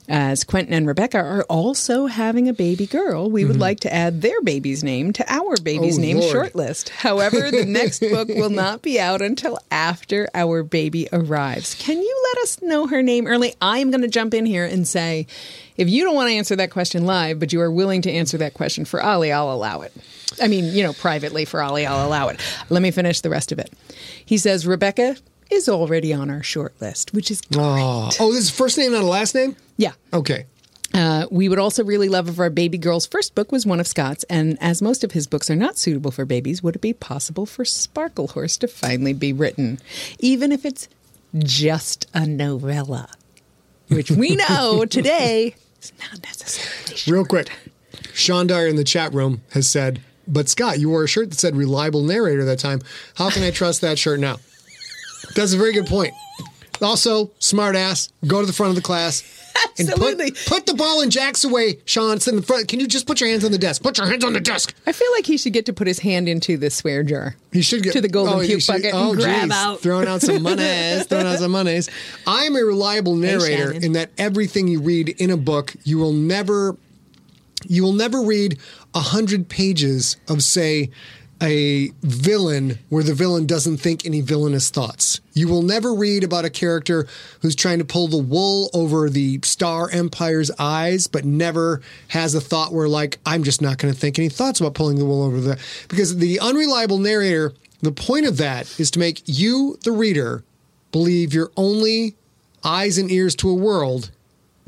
[0.08, 3.60] As Quentin and Rebecca are also having a baby girl, we would mm-hmm.
[3.62, 6.32] like to add their baby's name to our baby's Oh, name Lord.
[6.32, 6.88] short list.
[6.88, 11.76] However, the next book will not be out until after our baby arrives.
[11.76, 13.54] Can you let us know her name early?
[13.62, 15.28] I am going to jump in here and say
[15.76, 18.38] if you don't want to answer that question live, but you are willing to answer
[18.38, 19.92] that question for Ali, I'll allow it.
[20.40, 22.40] I mean, you know, privately for Ali, I'll allow it.
[22.70, 23.72] Let me finish the rest of it.
[24.24, 25.16] He says Rebecca
[25.50, 27.62] is already on our short list, which is great.
[27.62, 29.56] Oh, oh, this is first name, not a last name.
[29.76, 29.92] Yeah.
[30.12, 30.46] Okay.
[30.94, 33.86] Uh, we would also really love if our baby girl's first book was one of
[33.86, 36.92] Scott's, and as most of his books are not suitable for babies, would it be
[36.92, 39.78] possible for Sparkle Horse to finally be written,
[40.18, 40.88] even if it's
[41.38, 43.08] just a novella,
[43.88, 46.96] which we know today is not necessarily.
[46.96, 47.06] Short.
[47.14, 47.50] Real quick,
[48.12, 51.38] Sean Dyer in the chat room has said, "But Scott, you wore a shirt that
[51.38, 52.82] said reliable narrator that time.
[53.14, 54.40] How can I trust that shirt now?"
[55.34, 56.14] That's a very good point.
[56.80, 59.22] Also, smart ass, go to the front of the class.
[59.78, 60.32] And Absolutely.
[60.32, 62.16] put, put the ball and jacks away, Sean.
[62.16, 62.68] It's in the front.
[62.68, 63.82] Can you just put your hands on the desk?
[63.82, 64.74] Put your hands on the desk.
[64.86, 67.36] I feel like he should get to put his hand into the swear jar.
[67.52, 69.52] He should get to the golden oh, he puke should- bucket oh, and grab geez.
[69.52, 69.80] out.
[69.80, 71.88] throwing out some monies, throwing out some monies.
[72.26, 73.84] I am a reliable narrator Shannon.
[73.84, 76.76] in that everything you read in a book, you will never,
[77.66, 78.58] you will never read
[78.94, 80.90] a hundred pages of say
[81.42, 85.20] a villain where the villain doesn't think any villainous thoughts.
[85.34, 87.08] You will never read about a character
[87.40, 92.40] who's trying to pull the wool over the Star Empire's eyes, but never has a
[92.40, 95.24] thought where, like, I'm just not going to think any thoughts about pulling the wool
[95.24, 95.60] over the.
[95.88, 100.44] Because the unreliable narrator, the point of that is to make you, the reader,
[100.92, 102.14] believe your only
[102.62, 104.12] eyes and ears to a world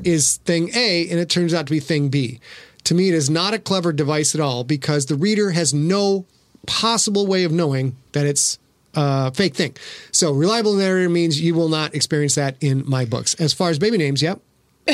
[0.03, 2.41] is thing A, and it turns out to be thing B.
[2.83, 6.25] To me, it is not a clever device at all because the reader has no
[6.65, 8.59] possible way of knowing that it's
[8.93, 9.75] a fake thing.
[10.11, 13.33] So, reliable narrator means you will not experience that in my books.
[13.35, 14.41] As far as baby names, yep.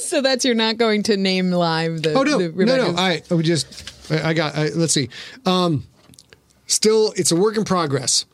[0.00, 2.14] so that's you're not going to name live the.
[2.14, 2.94] Oh no, the no, no!
[2.96, 4.56] I, I would just, I, I got.
[4.56, 5.08] I, let's see.
[5.44, 5.84] Um,
[6.66, 8.26] still, it's a work in progress.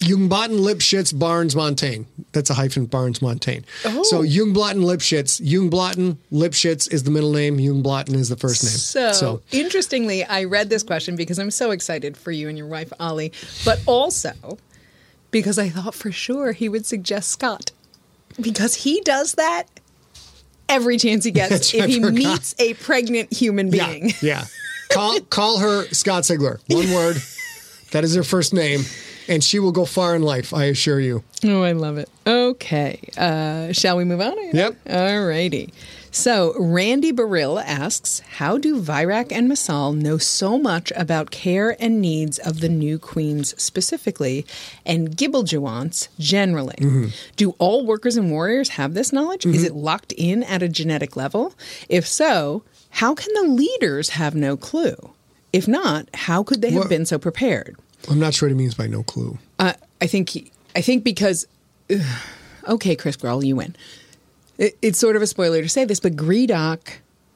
[0.00, 2.04] Jungblatten, Lipschitz, Barnes, Montaigne.
[2.32, 3.64] That's a hyphen, Barnes, Montaigne.
[3.84, 4.02] Oh.
[4.02, 5.40] So Jungblatten, Lipschitz.
[5.40, 7.58] Jungblatten, Lipschitz is the middle name.
[7.58, 8.72] Jungblatten is the first name.
[8.72, 12.66] So, so interestingly, I read this question because I'm so excited for you and your
[12.66, 13.32] wife, Ollie,
[13.64, 14.58] but also
[15.30, 17.72] because I thought for sure he would suggest Scott
[18.40, 19.64] because he does that
[20.68, 24.12] every chance he gets if he meets a pregnant human yeah, being.
[24.20, 24.44] yeah.
[24.90, 26.60] Call call her Scott Sigler.
[26.68, 27.16] One word.
[27.92, 28.80] That is her first name,
[29.28, 30.52] and she will go far in life.
[30.54, 31.22] I assure you.
[31.44, 32.08] Oh, I love it.
[32.26, 33.00] Okay.
[33.16, 34.36] Uh, shall we move on?
[34.54, 34.76] Yep.
[34.90, 35.72] All righty.
[36.12, 42.00] So, Randy Baril asks How do Virak and Masal know so much about care and
[42.00, 44.46] needs of the new queens specifically
[44.86, 46.76] and Gibbeljuwants generally?
[46.78, 47.06] Mm-hmm.
[47.36, 49.44] Do all workers and warriors have this knowledge?
[49.44, 51.52] Is it locked in at a genetic level?
[51.90, 54.96] If so, how can the leaders have no clue?
[55.52, 57.76] If not, how could they have What- been so prepared?
[58.10, 59.38] I'm not sure what he means by no clue.
[59.58, 61.46] Uh, I think he, I think because
[61.90, 62.00] ugh,
[62.68, 63.76] okay, Chris Grohl, you win.
[64.58, 66.80] It, it's sort of a spoiler to say this, but Gredok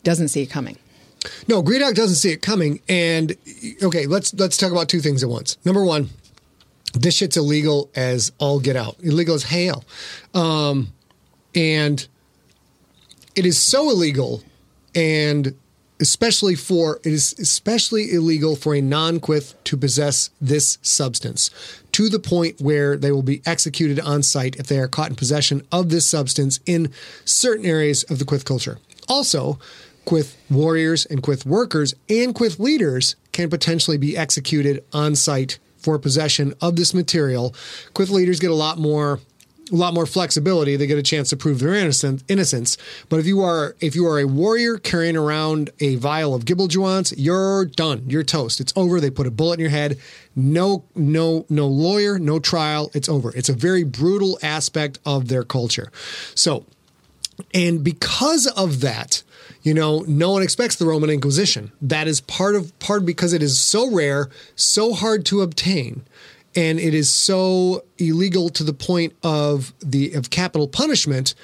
[0.02, 0.78] doesn't see it coming.
[1.48, 2.80] No, Gredok doesn't see it coming.
[2.88, 3.36] And
[3.82, 5.58] okay, let's let's talk about two things at once.
[5.64, 6.08] Number one,
[6.94, 8.96] this shit's illegal as all get out.
[9.02, 9.84] Illegal as hell.
[10.34, 10.92] Um,
[11.54, 12.06] and
[13.36, 14.42] it is so illegal
[14.94, 15.54] and
[16.00, 21.50] especially for it is especially illegal for a non-quith to possess this substance
[21.92, 25.16] to the point where they will be executed on site if they are caught in
[25.16, 26.90] possession of this substance in
[27.24, 28.78] certain areas of the quith culture.
[29.08, 29.58] Also
[30.04, 35.98] quith warriors and quith workers and quith leaders can potentially be executed on site for
[35.98, 37.54] possession of this material.
[37.94, 39.20] Quith leaders get a lot more
[39.70, 40.76] a lot more flexibility.
[40.76, 42.76] They get a chance to prove their innocence.
[43.08, 47.14] But if you are if you are a warrior carrying around a vial of Gibbeljuwants,
[47.16, 48.04] you're done.
[48.08, 48.60] You're toast.
[48.60, 49.00] It's over.
[49.00, 49.98] They put a bullet in your head.
[50.36, 52.90] No, no, no lawyer, no trial.
[52.94, 53.32] It's over.
[53.34, 55.90] It's a very brutal aspect of their culture.
[56.34, 56.66] So,
[57.54, 59.22] and because of that,
[59.62, 61.72] you know, no one expects the Roman Inquisition.
[61.82, 66.04] That is part of part because it is so rare, so hard to obtain
[66.54, 71.34] and it is so illegal to the point of the of capital punishment.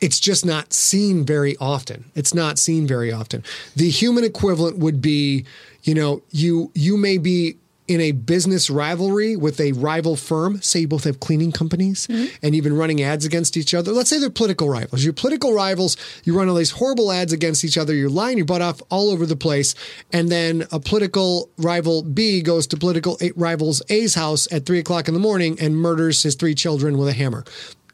[0.00, 2.10] It's just not seen very often.
[2.14, 3.44] It's not seen very often.
[3.76, 5.44] The human equivalent would be
[5.82, 7.56] you know you you may be
[7.90, 12.06] in a business rivalry with a rival firm say you both have cleaning companies
[12.40, 15.52] and you've been running ads against each other let's say they're political rivals You're political
[15.52, 18.80] rivals you run all these horrible ads against each other you're lying your butt off
[18.90, 19.74] all over the place
[20.12, 25.08] and then a political rival b goes to political rivals a's house at three o'clock
[25.08, 27.44] in the morning and murders his three children with a hammer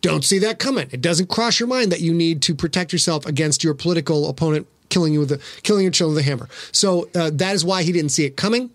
[0.03, 0.89] don't see that coming.
[0.93, 4.69] It doesn't cross your mind that you need to protect yourself against your political opponent
[4.89, 6.49] killing you with a killing your children with a hammer.
[6.71, 8.71] So uh, that is why he didn't see it coming.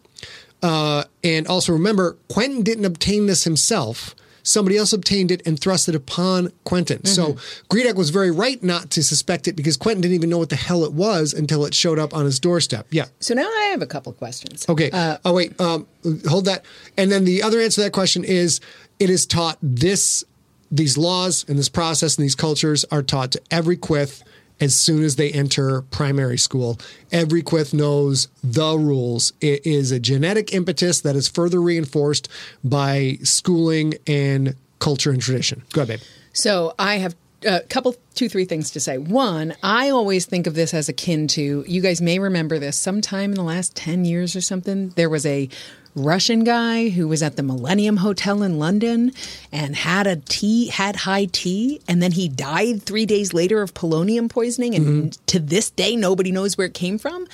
[0.61, 4.15] Uh, and also remember, Quentin didn't obtain this himself.
[4.43, 7.05] Somebody else obtained it and thrust it upon Quentin.
[7.05, 7.33] So
[7.69, 10.55] Gredok was very right not to suspect it because Quentin didn't even know what the
[10.55, 12.87] hell it was until it showed up on his doorstep.
[12.89, 13.05] Yeah.
[13.19, 14.65] So now I have a couple questions.
[14.67, 14.89] Okay.
[15.25, 15.59] oh wait.
[15.61, 15.85] Um,
[16.27, 16.65] hold that.
[16.97, 18.61] And then the other answer to that question is:
[18.97, 20.23] it is taught this,
[20.71, 24.23] these laws and this process and these cultures are taught to every quith
[24.61, 26.79] as soon as they enter primary school.
[27.11, 29.33] Every quith knows the rules.
[29.41, 32.29] It is a genetic impetus that is further reinforced
[32.63, 35.63] by schooling and culture and tradition.
[35.73, 36.07] Go ahead, babe.
[36.33, 38.97] So I have a couple, two, three things to say.
[38.97, 43.31] One, I always think of this as akin to, you guys may remember this, sometime
[43.31, 45.49] in the last 10 years or something, there was a
[45.95, 49.11] Russian guy who was at the Millennium Hotel in London
[49.51, 53.73] and had a tea, had high tea, and then he died three days later of
[53.73, 54.75] polonium poisoning.
[54.75, 55.25] And mm-hmm.
[55.27, 57.27] to this day, nobody knows where it came from.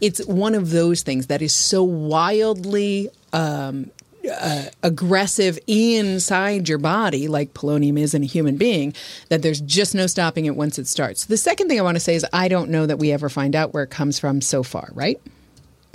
[0.00, 3.90] It's one of those things that is so wildly um,
[4.30, 8.94] uh, aggressive inside your body, like polonium is in a human being,
[9.28, 11.26] that there's just no stopping it once it starts.
[11.26, 13.54] The second thing I want to say is I don't know that we ever find
[13.54, 15.20] out where it comes from so far, right?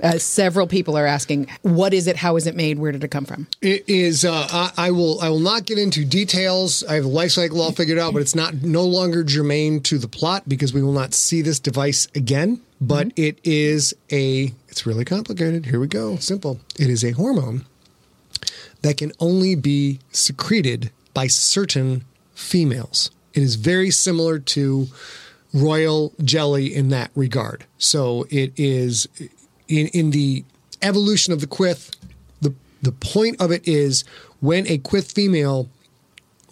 [0.02, 2.16] Uh, several people are asking, what is it?
[2.16, 2.78] How is it made?
[2.78, 3.46] Where did it come from?
[3.60, 4.24] It is.
[4.24, 5.20] Uh, I, I will.
[5.20, 6.84] I will not get into details.
[6.84, 9.98] I have the life cycle all figured out, but it's not no longer germane to
[9.98, 12.60] the plot because we will not see this device again.
[12.80, 14.52] But it is a.
[14.68, 15.66] It's really complicated.
[15.66, 16.16] Here we go.
[16.16, 16.60] Simple.
[16.78, 17.66] It is a hormone
[18.82, 23.10] that can only be secreted by certain females.
[23.34, 24.88] It is very similar to
[25.52, 27.66] royal jelly in that regard.
[27.78, 29.08] So it is
[29.70, 30.44] in in the
[30.82, 31.90] evolution of the quith.
[32.40, 34.04] The the point of it is
[34.40, 35.68] when a quith female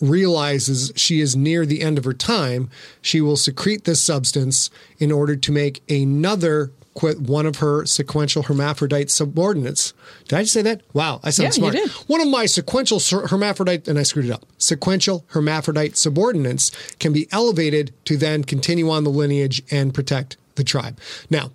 [0.01, 2.71] realizes she is near the end of her time,
[3.03, 8.43] she will secrete this substance in order to make another quit one of her sequential
[8.45, 9.93] hermaphrodite subordinates.
[10.27, 10.83] Did I just say that?
[10.93, 11.73] Wow, I sound Yeah, you smart.
[11.75, 11.91] did.
[12.09, 14.45] One of my sequential hermaphrodite, and I screwed it up.
[14.59, 20.64] Sequential hermaphrodite subordinates can be elevated to then continue on the lineage and protect the
[20.64, 20.99] tribe.
[21.31, 21.53] Now,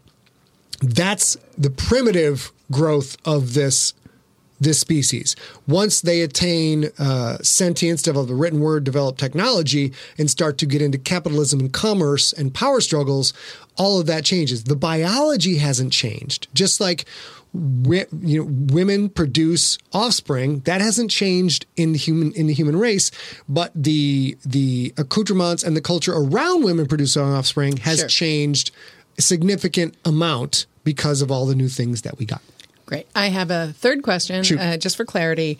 [0.84, 3.94] that's the primitive growth of this
[4.60, 5.36] this species.
[5.68, 10.82] Once they attain uh, sentience, develop the written word, develop technology, and start to get
[10.82, 13.34] into capitalism and commerce and power struggles,
[13.78, 14.64] all of that changes.
[14.64, 16.48] The biology hasn't changed.
[16.54, 17.06] Just like
[17.54, 23.12] you know, women produce offspring, that hasn't changed in the human in the human race.
[23.48, 28.08] But the the accoutrements and the culture around women producing offspring has Sure.
[28.08, 28.72] changed
[29.18, 32.42] a significant amount because of all the new things that we got.
[32.86, 33.08] Great.
[33.16, 35.58] I have a third question, uh, just for clarity.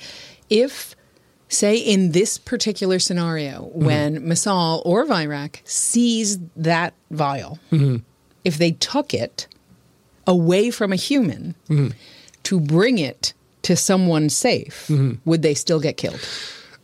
[0.50, 0.96] If,
[1.48, 3.86] say, in this particular scenario, Mm-hmm.
[3.86, 7.98] when Masal or Virak sees that vial, Mm-hmm.
[8.44, 9.48] if they took it
[10.28, 11.90] away from a human Mm-hmm.
[12.44, 15.28] to bring it to someone safe, Mm-hmm.
[15.30, 16.20] would they still get killed?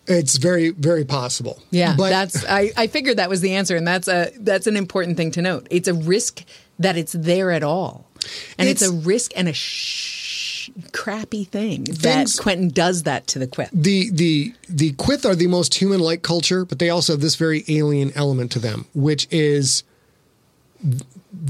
[0.08, 1.62] It's very, very possible.
[1.70, 4.76] Yeah, but that's I, I figured that was the answer, and that's a that's an
[4.76, 5.68] important thing to note.
[5.70, 6.44] It's a risk
[6.80, 8.09] that it's there at all,
[8.58, 13.26] and it's, It's- a risk and a sh- crappy thing Things- that Quentin does that
[13.28, 13.70] to the Quith.
[13.74, 17.64] the the the Quith are the most human-like culture, but they also have this very
[17.68, 19.84] alien element to them, which is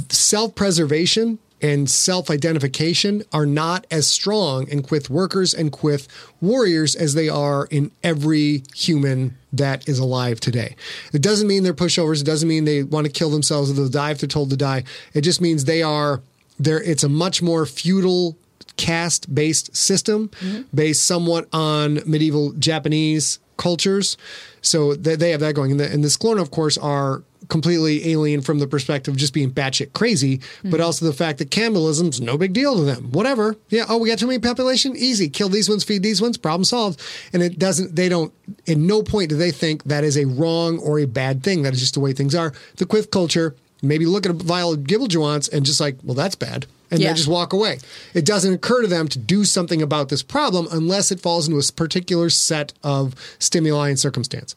[0.09, 6.07] self-preservation and self-identification are not as strong in Quith workers and Quith
[6.39, 10.75] warriors as they are in every human that is alive today.
[11.11, 12.21] It doesn't mean they're pushovers.
[12.21, 14.57] It doesn't mean they want to kill themselves or they'll die if they're told to
[14.57, 14.85] die.
[15.13, 16.21] It just means they are
[16.59, 16.81] there.
[16.81, 18.37] It's a much more feudal
[18.77, 20.61] caste based system mm-hmm.
[20.73, 24.17] based somewhat on medieval Japanese cultures.
[24.61, 25.71] So they, they have that going.
[25.71, 29.33] And the, and the Sklorno, of course, are completely alien from the perspective of just
[29.33, 30.83] being batshit crazy, but mm-hmm.
[30.83, 33.11] also the fact that cannibalism's no big deal to them.
[33.11, 33.55] Whatever.
[33.69, 33.85] Yeah.
[33.89, 34.95] Oh, we got too many population?
[34.95, 35.29] Easy.
[35.29, 37.01] Kill these ones, feed these ones, problem solved.
[37.33, 38.31] And it doesn't, they don't,
[38.65, 41.63] in no point do they think that is a wrong or a bad thing.
[41.63, 42.53] That is just the way things are.
[42.77, 46.35] The Quith culture, maybe look at a vial of Gibbeljawants and just like, well, that's
[46.35, 46.65] bad.
[46.91, 47.09] And Yeah.
[47.09, 47.79] they just walk away.
[48.13, 51.59] It doesn't occur to them to do something about this problem unless it falls into
[51.59, 54.55] a particular set of stimuli and circumstance.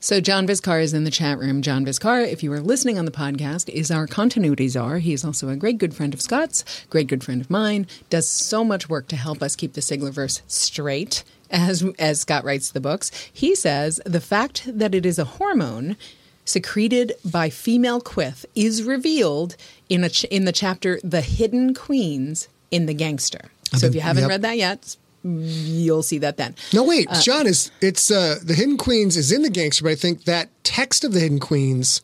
[0.00, 1.62] So John Vizcar is in the chat room.
[1.62, 4.98] John Vizcar, if you are listening on the podcast, is our continuity czar.
[4.98, 7.86] He is also a great good friend of Scott's, great good friend of mine.
[8.10, 11.24] Does so much work to help us keep the Siglerverse straight.
[11.50, 15.96] As as Scott writes the books, he says the fact that it is a hormone
[16.44, 19.56] secreted by female quith is revealed
[19.88, 23.50] in a ch- in the chapter "The Hidden Queens" in the Gangster.
[23.76, 24.30] So if you haven't yep.
[24.30, 26.54] read that yet, you'll see that then.
[26.72, 29.96] No, wait, John is it's uh the Hidden Queens is in the gangster, but I
[29.96, 32.02] think that text of the Hidden Queens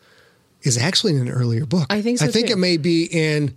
[0.62, 1.86] is actually in an earlier book.
[1.90, 2.54] I think so, I think too.
[2.54, 3.56] it may be in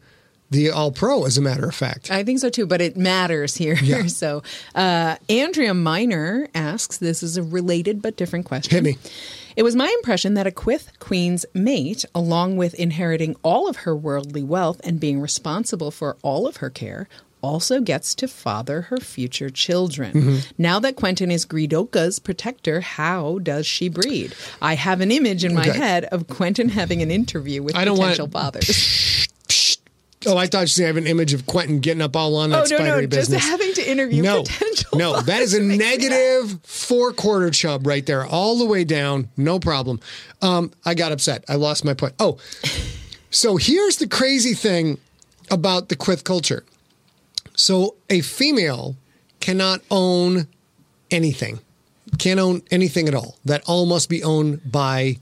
[0.50, 2.12] the All Pro, as a matter of fact.
[2.12, 3.76] I think so too, but it matters here.
[3.76, 4.06] Yeah.
[4.08, 4.44] so,
[4.76, 8.72] uh, Andrea Miner asks this is a related but different question.
[8.72, 8.98] Hit me.
[9.56, 13.96] It was my impression that a Quith Queen's mate, along with inheriting all of her
[13.96, 17.08] worldly wealth and being responsible for all of her care,
[17.42, 20.14] also gets to father her future children.
[20.14, 20.38] Mm-hmm.
[20.58, 24.34] Now that Quentin is Gredok's protector, how does she breed?
[24.62, 25.78] I have an image in my Okay.
[25.78, 29.10] head of Quentin having an interview with I don't want- potential fathers.
[30.26, 32.50] Oh, I thought you said I have an image of Quentin getting up all on
[32.52, 33.40] that Oh no, spidery no, business.
[33.42, 34.98] just having to interview no, potential.
[34.98, 38.66] no, that is a fathers makes me negative four quarter chub right there, all the
[38.66, 39.30] way down.
[39.38, 40.00] No problem.
[40.42, 41.44] Um, I got upset.
[41.48, 42.14] I lost my point.
[42.20, 42.38] Oh,
[43.30, 44.98] so here's the crazy thing
[45.52, 46.64] about the Quith culture.
[47.56, 48.96] So a female
[49.40, 50.48] cannot own
[51.12, 51.60] anything,
[52.18, 53.38] can't own anything at all.
[53.46, 55.18] That all must be owned by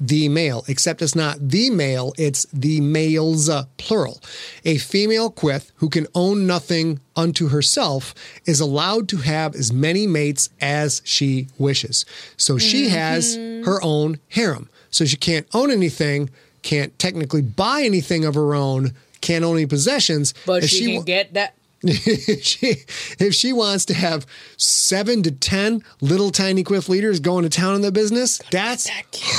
[0.00, 4.20] the male, except it's not the male, it's the males, uh, plural.
[4.64, 8.14] A female quith who can own nothing unto herself
[8.46, 12.04] is allowed to have as many mates as she wishes.
[12.36, 14.68] So she has her own harem.
[14.90, 16.30] So she can't own anything,
[16.62, 20.32] can't technically buy anything of her own, can't own any possessions.
[20.46, 21.54] But If she, can wa- get that.
[21.82, 22.74] If she
[23.18, 24.26] if she wants to have
[24.56, 28.88] seven to ten little tiny quith leaders going to town in the business, that's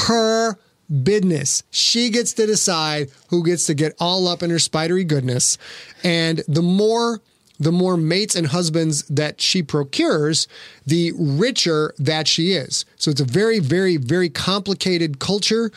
[0.06, 0.58] her
[1.04, 1.64] business.
[1.70, 5.58] She gets to decide who gets to get all up in her spidery goodness.
[6.04, 7.22] And the more
[7.60, 10.48] the more mates and husbands that she procures,
[10.88, 12.86] the richer that she is.
[12.96, 15.70] So it's a very, very, very complicated culture.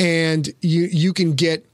[0.00, 1.64] And you you can get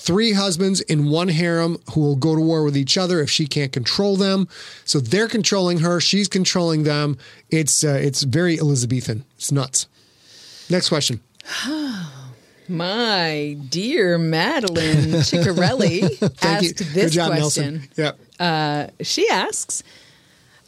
[0.00, 3.46] three husbands in one harem who will go to war with each other if she
[3.46, 4.48] can't control them.
[4.84, 7.18] So they're controlling her, she's controlling them.
[7.50, 9.24] It's uh, it's very Elizabethan.
[9.36, 9.86] It's nuts.
[10.70, 11.20] Next question.
[12.68, 16.28] My dear Madeline Ciccarelli you.
[16.40, 17.88] asked Good this job, question.
[17.98, 18.16] Nelson.
[18.38, 18.92] Yep.
[19.02, 19.82] She asks,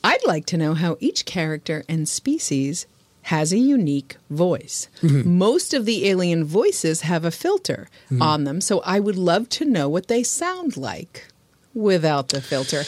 [0.02, 2.86] I'd like to know how each character and species
[3.22, 4.88] has a unique voice.
[5.00, 5.38] Mm-hmm.
[5.38, 8.22] Most of the alien voices have a filter mm-hmm.
[8.22, 11.28] on them, so I would love to know what they sound like
[11.74, 12.84] without the filter.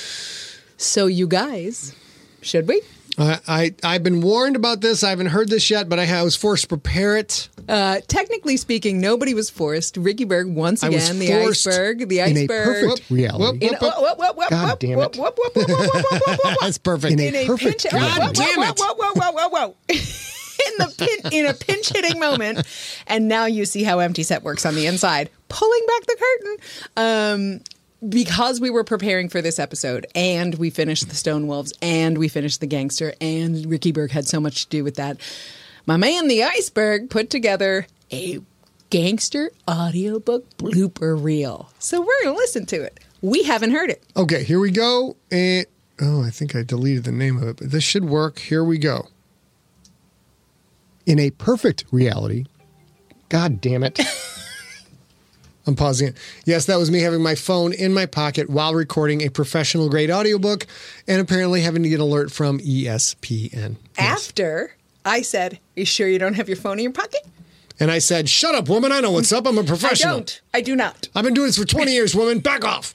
[0.76, 1.94] So, you guys,
[2.42, 2.82] should we?
[3.16, 5.04] I I've been warned about this.
[5.04, 7.48] I haven't heard this yet, but I, I was forced to prepare it.
[7.68, 9.94] Uh, technically speaking, nobody was forced.
[9.94, 13.68] Riekeberg once again, the iceberg, the iceberg, in a perfect reality.
[14.50, 15.16] God damn it!
[16.60, 17.20] That's perfect.
[17.20, 18.20] In a perfect reality.
[18.20, 18.62] God damn
[19.88, 20.20] it!
[20.66, 22.66] in the pin, in a pinch hitting moment,
[23.06, 25.30] and now you see how empty set works on the inside.
[25.48, 26.56] Pulling back the curtain.
[26.96, 27.60] Um,
[28.08, 32.28] because we were preparing for this episode and we finished the Stone Wolves and we
[32.28, 35.16] finished the Gangster and Riekeberg had so much to do with that.
[35.86, 38.40] My man, the Iceberg, put together a
[38.90, 41.70] gangster audiobook blooper reel.
[41.78, 43.00] So we're going to listen to it.
[43.22, 44.02] We haven't heard it.
[44.16, 45.16] Okay, here we go.
[45.30, 45.66] And
[46.00, 48.38] oh, I think I deleted the name of it, but this should work.
[48.38, 49.08] Here we go.
[51.06, 52.46] In a perfect reality,
[53.28, 54.00] God damn it.
[55.66, 56.16] I'm pausing it.
[56.44, 60.10] Yes, that was me having my phone in my pocket while recording a professional grade
[60.10, 60.66] audiobook
[61.08, 63.76] and apparently having to get an alert from ESPN.
[63.96, 64.26] Yes.
[64.28, 67.26] After I said, You sure you don't have your phone in your pocket?
[67.80, 68.92] And I said, Shut up, woman.
[68.92, 69.46] I know what's up.
[69.46, 70.14] I'm a professional.
[70.14, 70.40] I don't.
[70.54, 71.08] I do not.
[71.14, 72.40] I've been doing this for 20 years, woman.
[72.40, 72.94] Back off.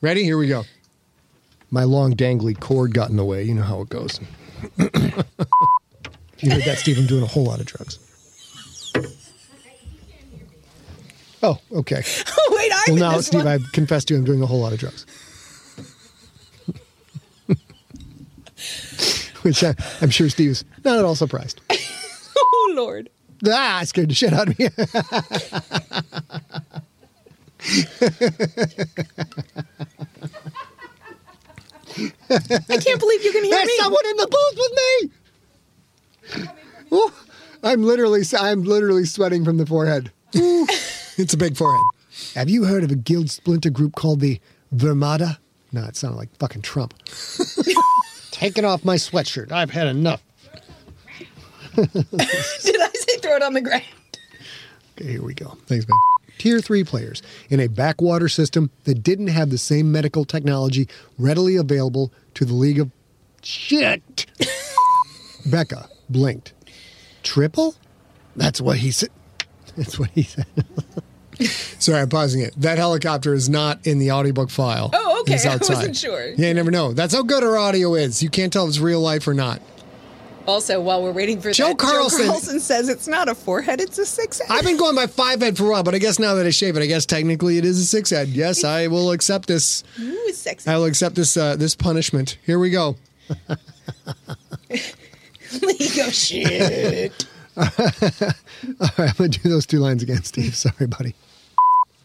[0.00, 0.24] Ready?
[0.24, 0.64] Here we go.
[1.70, 3.42] My long dangly cord got in the way.
[3.42, 4.20] You know how it goes.
[4.78, 6.98] you heard that, Steve?
[6.98, 7.98] I'm doing a whole lot of drugs.
[11.42, 12.02] Oh, okay.
[12.50, 13.46] Wait, I'm Well, now, Steve.
[13.46, 15.04] I've confessed to you I'm doing a whole lot of drugs.
[19.42, 21.60] Which I, I'm sure Steve's not at all surprised.
[22.36, 23.10] oh, Lord.
[23.46, 24.68] Ah, scared the shit out of me.
[32.68, 33.76] I can't believe you can hear There's me.
[33.78, 34.72] someone in the booth with
[36.90, 36.96] me.
[36.96, 37.12] Ooh,
[37.62, 40.10] I'm literally, I'm literally sweating from the forehead.
[40.36, 40.66] Ooh,
[41.16, 41.82] it's a big forehead.
[42.34, 44.40] Have you heard of a guild splinter group called the
[44.74, 45.38] Vermada?
[45.72, 46.94] No, it sounded like fucking Trump.
[48.30, 49.52] Taking off my sweatshirt.
[49.52, 50.22] I've had enough.
[51.74, 53.82] Did I say throw it on the ground?
[54.96, 55.56] Okay, here we go.
[55.66, 55.98] Thanks, man.
[56.38, 61.56] Tier 3 players in a backwater system that didn't have the same medical technology readily
[61.56, 62.90] available to the League of
[63.42, 64.26] Shit.
[65.46, 66.52] Becca blinked.
[67.22, 67.74] Triple?
[68.36, 69.10] That's what he said.
[69.76, 70.46] That's what he said.
[71.40, 72.54] Sorry, I'm pausing it.
[72.56, 74.90] That helicopter is not in the audiobook file.
[74.92, 75.34] Oh, okay.
[75.34, 75.74] It's I outside.
[75.74, 76.28] wasn't sure.
[76.28, 76.92] Yeah, you never know.
[76.92, 78.22] That's how good our audio is.
[78.22, 79.60] You can't tell if it's real life or not.
[80.46, 83.62] Also, while we're waiting for Joe that, Carlson- Joe Carlson says it's not a four
[83.62, 84.48] head, it's a six head.
[84.50, 86.50] I've been going by five head for a while, but I guess now that I
[86.50, 88.28] shave it, I guess technically it is a six head.
[88.28, 89.84] Yes, I will accept this.
[90.00, 90.70] Ooh, sexy.
[90.70, 92.36] I will accept this uh, this punishment.
[92.44, 92.96] Here we go.
[95.62, 97.26] Lego shit.
[97.56, 98.18] All right,
[98.98, 100.54] I'm gonna do those two lines again, Steve.
[100.56, 101.14] Sorry, buddy.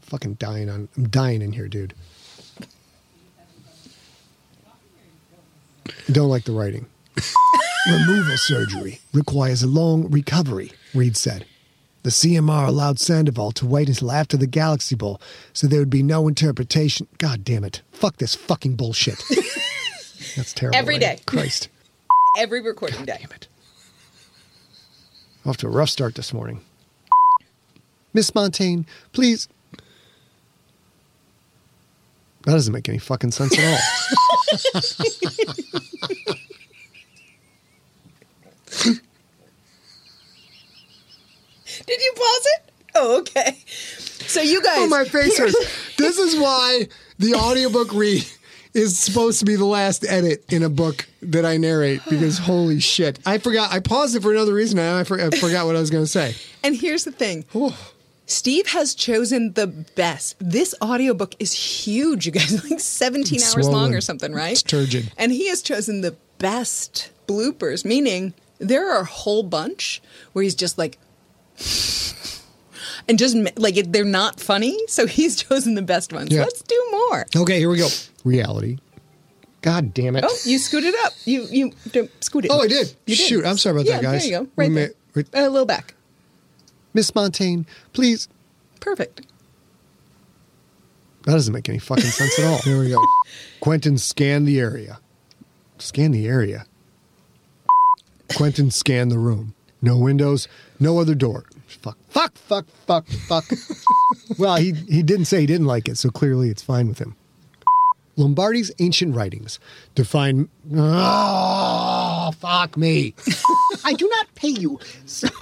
[0.04, 0.88] Fucking dying on.
[0.96, 1.94] I'm dying in here, dude.
[6.12, 6.86] Don't like the writing.
[7.88, 11.46] Removal surgery requires a long recovery, Reed said.
[12.04, 15.22] The CMR allowed Sandoval to wait until after the Galaxy Bowl,
[15.54, 17.08] so there would be no interpretation.
[17.18, 17.82] God damn it.
[17.92, 19.22] Fuck this fucking bullshit.
[20.36, 20.78] That's terrible.
[20.78, 21.18] Every writing.
[21.18, 21.22] day.
[21.26, 21.70] Christ.
[22.38, 23.18] Every recording day.
[23.22, 23.48] Damn it.
[25.46, 26.62] Off to a rough start this morning.
[28.14, 29.48] Miss Montaigne, please.
[32.46, 33.82] That doesn't make any fucking sense at
[36.06, 36.10] all.
[41.90, 42.72] Did you pause it?
[42.96, 43.58] Oh, okay.
[43.68, 44.78] So you guys.
[44.78, 45.96] oh, my face hurts.
[45.98, 46.88] This is why
[47.18, 48.24] the audiobook read
[48.76, 52.80] is supposed to be the last edit in a book that I narrate because holy
[52.80, 53.18] shit.
[53.26, 53.72] I forgot.
[53.74, 54.78] I paused it for another reason.
[54.78, 56.36] and I, for, I forgot what I was going to say.
[56.64, 57.46] And here's the thing.
[58.28, 60.36] Steve has chosen the best.
[60.40, 63.94] This audiobook is huge, you guys, like 17 It's hours long swollen.
[63.96, 64.52] or something, right?
[64.52, 65.12] It's turgid.
[65.18, 70.02] And he has chosen the best bloopers, meaning there are a whole bunch
[70.34, 71.00] where he's just like,
[73.08, 74.78] and just like they're not funny.
[74.88, 76.32] So he's chosen the best ones.
[76.32, 76.42] Yeah.
[76.42, 77.26] Let's do more.
[77.36, 77.88] Okay, here we go.
[78.24, 78.78] Reality.
[79.62, 80.24] God damn it.
[80.26, 81.14] Oh, you scooted up.
[81.26, 82.46] You you don't scoot.
[82.50, 82.96] Oh, I did.
[83.06, 83.28] You did.
[83.28, 84.22] Shoot, I'm sorry about yeah, that, guys.
[84.24, 84.50] There you go.
[84.56, 84.94] We Right may- there.
[85.16, 85.96] we- a little back.
[86.94, 88.30] Miss Montaigne, please.
[88.80, 89.22] Perfect.
[91.26, 92.58] That doesn't make any fucking sense at all.
[92.64, 93.04] Here we go.
[93.60, 95.00] Quentin scanned the area.
[95.78, 96.66] Scan the area.
[98.36, 99.54] Quentin scanned the room.
[99.82, 100.48] No windows,
[100.80, 101.46] no other door.
[101.70, 103.46] Fuck, fuck, fuck, fuck, fuck.
[104.38, 107.16] well, he, he didn't say he didn't like it, so clearly it's fine with him.
[108.16, 109.60] Lombardi's ancient writings
[109.96, 110.50] define.
[110.76, 113.14] Oh, fuck me.
[113.86, 114.80] I do not pay you.
[115.06, 115.30] So-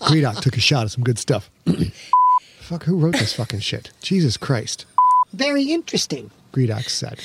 [0.00, 1.50] Gredok took a shot at some good stuff.
[2.60, 3.90] Fuck, who wrote this fucking shit?
[4.02, 4.84] Jesus Christ.
[5.32, 6.30] Very interesting.
[6.52, 7.20] Gredok said.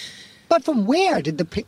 [0.49, 1.65] But from where did the pic?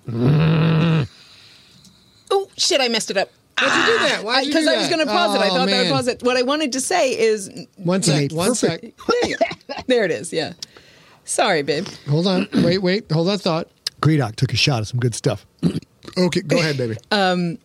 [2.38, 2.82] Oh shit!
[2.82, 3.30] I messed it up.
[3.58, 4.24] Why'd you do that?
[4.26, 4.96] Why'd you Because I was that?
[4.96, 5.40] going to pause it.
[5.42, 5.86] I Oh, thought that I man.
[5.86, 6.22] would pause it.
[6.24, 8.82] What I wanted to say is, One sec, one sec.
[8.82, 8.92] there,
[9.30, 9.46] you go.
[9.88, 10.34] there it is.
[10.34, 10.54] Yeah.
[11.24, 11.88] Sorry, babe.
[12.10, 12.48] Hold on.
[12.64, 13.10] Wait, wait.
[13.12, 13.70] Hold that thought.
[14.02, 15.46] Gredok took a shot at some good stuff.
[16.18, 16.98] okay, go ahead, baby.
[17.12, 17.58] Um,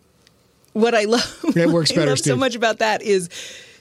[0.75, 1.23] what I love,
[1.55, 2.39] That works what better, I love so Steve.
[2.39, 3.29] much about that is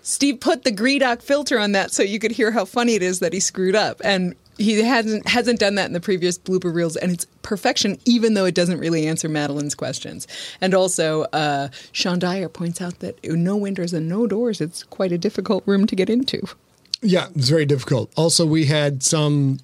[0.01, 3.19] Steve put the Gredok filter on that so you could hear how funny it is
[3.19, 6.95] that he screwed up, and he hasn't hasn't done that in the previous blooper reels,
[6.95, 10.27] and it's perfection, even though it doesn't really answer Madeline's questions.
[10.61, 14.61] And also, uh, Sean Dyer points out that no windows and no doors.
[14.61, 16.41] It's quite a difficult room to get into.
[17.01, 18.11] yeah, it's very difficult.
[18.15, 19.59] Also, we had some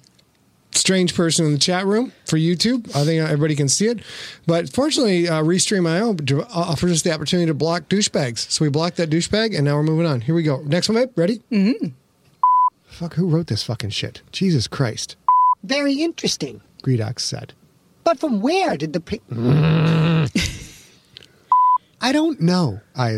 [0.72, 2.86] strange person in the chat room for YouTube.
[2.94, 4.00] I think everybody can see it.
[4.46, 6.16] But fortunately, uh, Restream.io
[6.54, 8.50] offers us the opportunity to block douchebags.
[8.50, 10.20] So we blocked that douchebag, and now we're moving on.
[10.20, 10.62] Here we go.
[10.62, 11.10] Next one, babe.
[11.16, 11.42] Ready?
[11.50, 11.88] Mm-hmm.
[12.96, 14.22] Fuck, who wrote this fucking shit?
[14.32, 15.16] Jesus Christ.
[15.62, 16.62] Very interesting.
[16.82, 17.52] Greedox said.
[18.04, 19.20] But from where did the pic?
[22.00, 22.80] I don't know.
[22.96, 23.10] I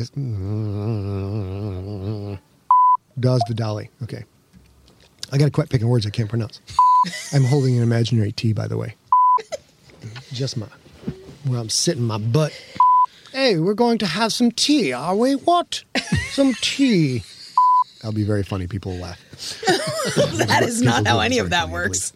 [3.21, 3.89] Daz Vidali.
[4.03, 4.25] Okay.
[5.31, 6.61] I gotta quit picking words I can't pronounce.
[7.33, 8.97] I'm holding an imaginary T, by the way.
[10.33, 10.67] Just my
[11.45, 12.53] where I'm sitting my butt.
[13.31, 15.35] Hey, we're going to have some tea, are we?
[15.35, 15.85] What?
[16.33, 17.23] Some tea.
[18.09, 18.67] That'll be very funny.
[18.67, 19.21] People will laugh.
[20.39, 22.15] That is not how any of that works.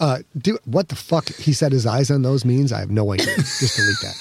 [0.00, 2.72] Uh, do what the fuck he said his eyes on those means?
[2.72, 3.26] I have no idea.
[3.36, 4.14] Just delete that.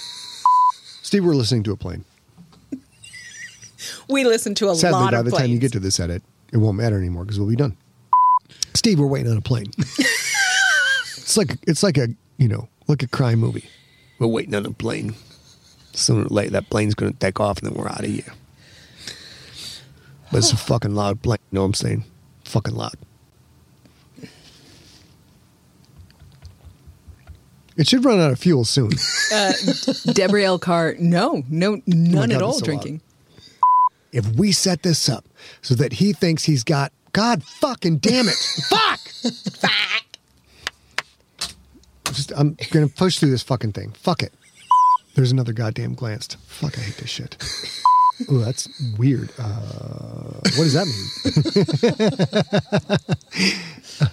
[1.02, 2.04] Steve, we're listening to a plane.
[4.10, 6.22] We listen to a Sadly, lot by of the time you get to this edit,
[6.52, 7.78] it won't matter anymore because we'll be done.
[8.74, 9.72] Steve, we're waiting on a plane.
[9.78, 13.70] it's like it's like a you know like a crime movie.
[14.20, 15.16] We're waiting on a plane.
[15.94, 18.34] Sooner or later, that plane's going to take off, and then we're out of here.
[20.36, 21.38] But it's a fucking loud plane.
[21.50, 22.04] You know what I'm saying?
[22.44, 22.96] Fucking loud.
[27.78, 28.92] It should run out of fuel soon.
[29.34, 29.54] Uh,
[30.14, 33.02] Debrielle Carr, no, no, oh none God, at all drinking.
[34.12, 35.26] if we set this up
[35.62, 38.36] so that he thinks he's got God fucking damn it.
[38.70, 39.00] Fuck.
[42.14, 43.94] Just I'm gonna push through this fucking thing.
[43.94, 44.34] Fuck it.
[45.16, 46.38] There's another goddamn glanced.
[46.46, 47.38] Fuck, I hate this shit.
[48.32, 49.30] Ooh, that's weird.
[49.38, 50.88] Uh, what does that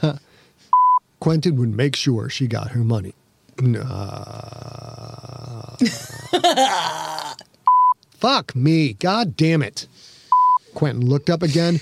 [0.00, 0.18] mean?
[1.20, 3.14] Quentin would make sure she got her money.
[8.18, 8.94] Fuck me.
[8.94, 9.86] God damn it.
[10.74, 11.76] Quentin looked up again.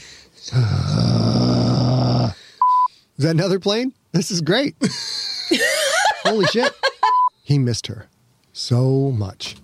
[3.20, 3.92] Is that another plane?
[4.12, 4.74] This is great.
[6.24, 6.72] Holy shit.
[7.42, 8.06] He missed her
[8.52, 9.56] so much.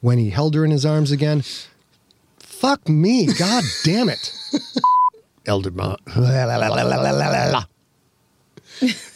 [0.00, 1.42] When he held her in his arms again,
[2.38, 3.26] fuck me.
[3.26, 4.32] God damn it.
[5.46, 5.96] Elder Ma.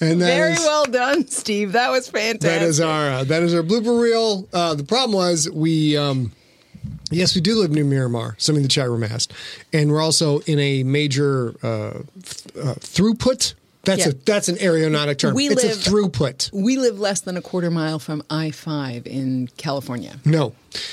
[0.00, 1.72] And that Very is- well done, Steve.
[1.72, 2.40] That was fantastic.
[2.60, 4.48] that is our uh, that is our blooper reel.
[4.54, 6.32] Uh, the problem was we um,
[7.10, 8.36] yes we do live near Miramar.
[8.38, 9.34] Something the chat room asked,
[9.70, 13.52] and we're also in a major uh, th- uh, throughput.
[13.84, 14.08] That's Yeah.
[14.10, 15.34] a that's an aeronautic term.
[15.34, 16.50] We it's live- a throughput.
[16.52, 20.20] We live less than a quarter mile from I 5 in California.
[20.26, 20.52] No,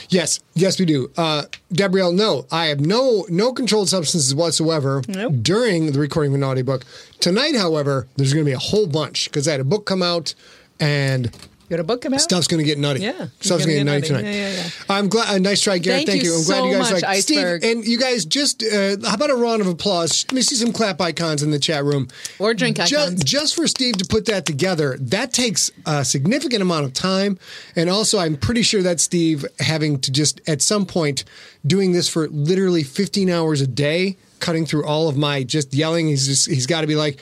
[0.09, 1.11] yes, yes we do.
[1.17, 5.33] Uh, Gabrielle, no, I have no no controlled substances whatsoever Nope.
[5.41, 6.85] during the recording of an audiobook.
[7.19, 10.01] Tonight, however, there's going to be a whole bunch because I had a book come
[10.01, 10.33] out
[10.79, 11.29] and.
[11.67, 12.21] You got a book about?
[12.21, 13.01] Stuff's going to get nutty.
[13.01, 14.07] Yeah, Stuff's gonna get get nutty nutty.
[14.07, 14.23] tonight.
[14.23, 14.69] Yeah, yeah, yeah.
[14.89, 15.35] I'm glad.
[15.35, 16.07] Uh, nice try, Garrett.
[16.07, 17.61] Thank Thank, you I'm glad so you guys much, like Iceberg.
[17.61, 17.77] Steve.
[17.77, 20.25] And you guys just uh, how about a round of applause?
[20.29, 22.07] Let me see some clap icons in the chat room.
[22.39, 23.21] Or drink icons.
[23.21, 27.37] Just, for Steve to put that together, that takes a significant amount of time.
[27.75, 31.25] And also, I'm pretty sure that Steve having to just at some point
[31.65, 36.07] doing this for literally 15 hours a day, cutting through all of my just yelling.
[36.07, 37.19] He's just he's got to be like.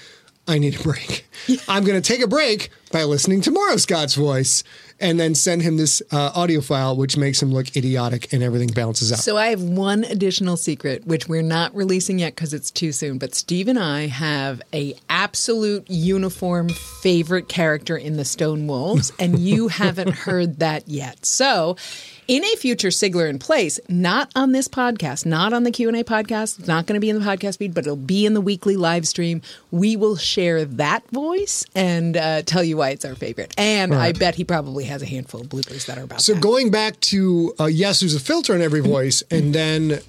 [0.48, 1.26] I need a break.
[1.68, 4.64] I'm going to take a break by listening to Morrow Scott's voice
[5.00, 8.70] and then send him this uh, audio file, which makes him look idiotic and everything
[8.70, 9.20] balances out.
[9.20, 13.18] So I have one additional secret, which we're not releasing yet because it's too soon.
[13.18, 19.40] But Steve and I have a absolute uniform favorite character in the Stone Wolves, and
[19.40, 21.26] you haven't heard that yet.
[21.26, 21.76] So.
[22.28, 25.96] In a future Sigler in place, not on this podcast, not on the Q and
[25.96, 28.34] A podcast, it's not going to be in the podcast feed, but it'll be in
[28.34, 29.44] the weekly live stream.
[29.70, 33.54] We will share that voice and uh, tell you why it's our favorite.
[33.60, 36.42] And I bet he probably has a handful of bloopers that are about So that.
[36.42, 40.00] going back to uh, yes, there's a filter in every voice, and then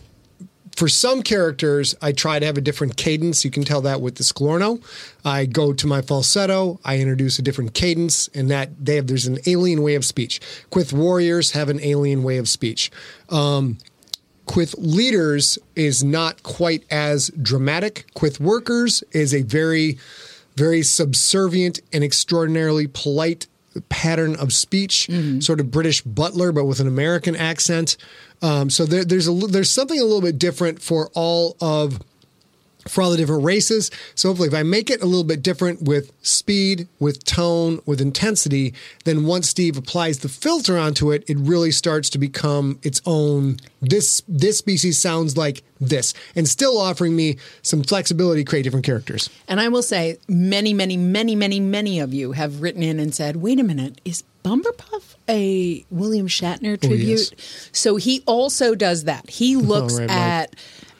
[0.77, 3.45] for some characters, I try to have a different cadence.
[3.45, 4.83] You can tell that with the Sklorno.
[5.25, 6.79] I go to my falsetto.
[6.85, 10.41] I introduce a different cadence, and that they have there's an alien way of speech.
[10.71, 12.91] Quith warriors have an alien way of speech.
[13.31, 13.79] Um,
[14.45, 18.07] Quith leaders is not quite as dramatic.
[18.15, 19.99] Quith workers is a very,
[20.57, 23.49] very subservient and extraordinarily polite
[23.89, 25.09] pattern of speech,
[25.41, 27.97] sort of British butler, but with an American accent.
[28.43, 32.01] Um, so there, there's a there's something a little bit different for all of
[32.89, 33.91] for all the different races.
[34.15, 38.01] So hopefully, if I make it a little bit different with speed, with tone, with
[38.01, 38.75] intensity,
[39.05, 43.57] then once Steve applies the filter onto it, it really starts to become its own.
[43.81, 48.87] This this species sounds like this, and still offering me some flexibility to create different
[48.87, 49.31] characters.
[49.49, 53.15] And I will say, many, many, many, many, many of you have written in and
[53.15, 57.35] said, wait a minute, is Bumberpuff a William Shatner tribute?
[57.73, 59.29] So he also does that.
[59.29, 60.55] He looks right, at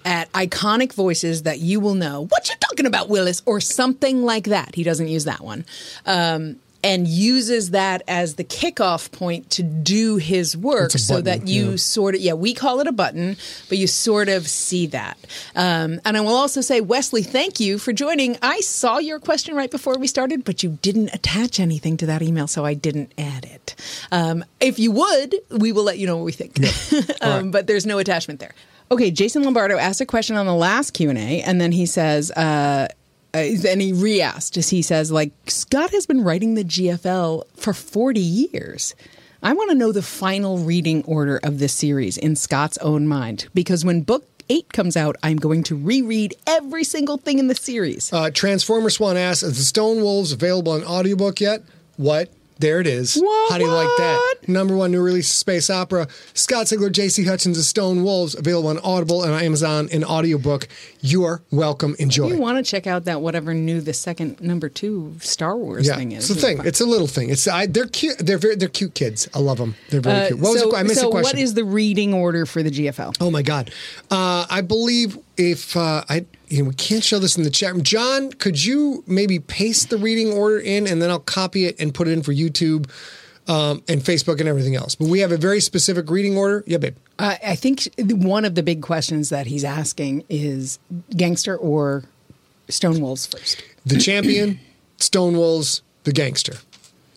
[0.05, 2.27] at iconic voices that you will know.
[2.27, 3.43] What you talking about, Willis?
[3.47, 4.75] Or something like that.
[4.75, 5.65] He doesn't use that one.
[6.07, 11.49] Um, and uses that as the kickoff point to do his work so button, that
[11.49, 11.77] you yeah.
[11.77, 13.37] sort of yeah we call it a button
[13.69, 15.19] but you sort of see that.
[15.55, 18.37] Um, and i will also say wesley thank you for joining.
[18.43, 22.23] I saw your question right before we started but you didn't attach anything to that
[22.23, 23.75] email so i didn't add it.
[24.13, 26.57] Um, if you would we will let you know what we think.
[27.21, 28.55] Um, but there's no attachment there.
[28.91, 32.89] Okay jason lombardo asked a question on the last q&a and then he says uh,
[33.37, 37.73] uh, and he re-asked as he says like scott has been writing the gfl for
[37.73, 38.95] 40 years
[39.43, 43.47] I want to know the final reading order of this series in Scott's own mind
[43.55, 47.55] because when book eight comes out, I'm going to reread every single thing in the
[47.55, 48.13] series.
[48.13, 51.63] Uh, Transformer Swan asks, "Is the Stone Wolves available on audiobook yet?"
[51.97, 52.31] What?
[52.59, 53.17] There it is.
[53.17, 54.35] What, How do you like that?
[54.49, 56.09] Number one new release space opera.
[56.33, 57.25] Scott Sigler, J.C.
[57.25, 60.67] Hutchins' The Stone Wolves, available on Audible and on Amazon in audiobook.
[61.03, 61.95] You are welcome.
[61.99, 62.29] Enjoy.
[62.29, 65.97] you want to check out that whatever new the second number two Star Wars yeah,
[65.97, 66.31] thing is.
[66.31, 66.61] it's a thing.
[66.65, 67.29] It's a little thing.
[67.29, 68.19] It's I, they're cute.
[68.19, 69.29] They're very they're cute kids.
[69.35, 69.75] I love them.
[69.91, 70.41] They're very Uh, cute.
[70.41, 71.37] What was so, the, I missed so the question.
[71.37, 73.17] what is the reading order for the GFL?
[73.21, 73.71] Oh my God!
[74.11, 77.73] Uh, I believe if uh, I you know, we can't show this in the chat
[77.73, 77.83] room.
[77.83, 81.93] John, could you maybe paste the reading order in, and then I'll copy it and
[81.93, 82.89] put it in for YouTube
[83.49, 84.95] um, and Facebook and everything else.
[84.95, 86.63] But we have a very specific reading order.
[86.67, 86.97] Yeah, babe.
[87.19, 90.79] Uh, I think one of the big questions that he's asking is
[91.17, 92.05] gangster or
[92.69, 93.63] Stone Wolves first.
[93.85, 94.61] The champion,
[94.99, 96.55] Stonewolves, the gangster.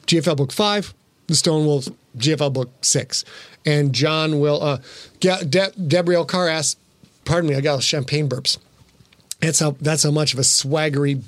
[0.08, 0.94] GFL book five,
[1.28, 3.26] the Stonewolves, GFL book six.
[3.66, 4.78] And John will, uh,
[5.20, 6.80] Ga- De- Debrielle Carr asks,
[7.26, 8.58] pardon me, I got champagne burps.
[9.40, 11.22] That's how that's how much of a swaggery,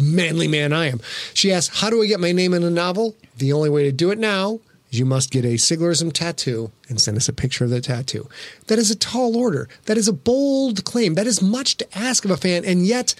[0.00, 1.00] manly man I am.
[1.32, 3.92] She asks, "How do I get my name in a novel?" the only way to
[3.92, 7.64] do it now is you must get a Siglerism tattoo and send us a picture
[7.64, 8.28] of the tattoo.
[8.66, 9.68] That is a tall order.
[9.84, 11.14] That is a bold claim.
[11.14, 13.14] That is much to ask of a fan, and yet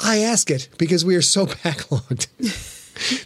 [0.00, 2.26] I ask it because we are so backlogged.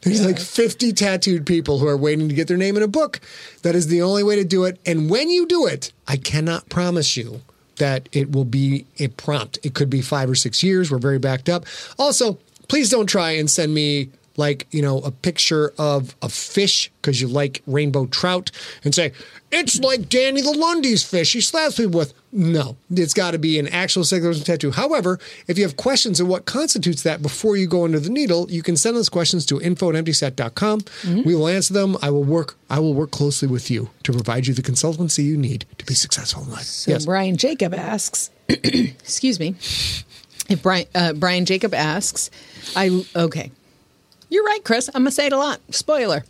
[0.03, 3.21] There's like 50 tattooed people who are waiting to get their name in a book.
[3.63, 4.79] That is the only way to do it.
[4.85, 7.41] And when you do it, I cannot promise you
[7.83, 9.59] that it will be a prompt.
[9.65, 10.89] It could be five or six years.
[10.89, 11.65] We're very backed up.
[11.99, 16.91] Also, please don't try and send me like, you know, a picture of a fish
[17.01, 18.51] because you like rainbow trout
[18.85, 19.13] and say,
[19.51, 22.15] it's like Danny the Lundy's fish he slaps people with.
[22.35, 24.71] No, it's got to be an actual Siglerism tattoo.
[24.71, 28.51] However, if you have questions of what constitutes that before you go under the needle,
[28.51, 30.81] you can send those questions to info at emptyset.com.
[31.25, 31.99] We will answer them.
[32.01, 35.37] I will work I will work closely with you to provide you the consultancy you
[35.37, 36.63] need to be successful in life.
[36.63, 39.55] So Brian Jacob asks, excuse me,
[40.49, 42.31] if Brian uh, Brian Jacob asks,
[42.75, 43.51] I okay,
[44.33, 44.89] you're right, Chris.
[44.95, 45.61] I'm gonna say it a lot.
[45.71, 46.25] Spoiler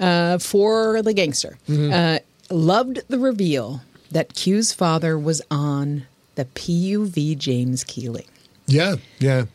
[0.00, 1.58] uh, for the gangster.
[1.68, 2.18] Uh,
[2.50, 3.80] loved the reveal
[4.12, 6.06] that Q's father was on
[6.36, 8.26] the PUV James Keeling,
[8.66, 9.46] Yeah, yeah.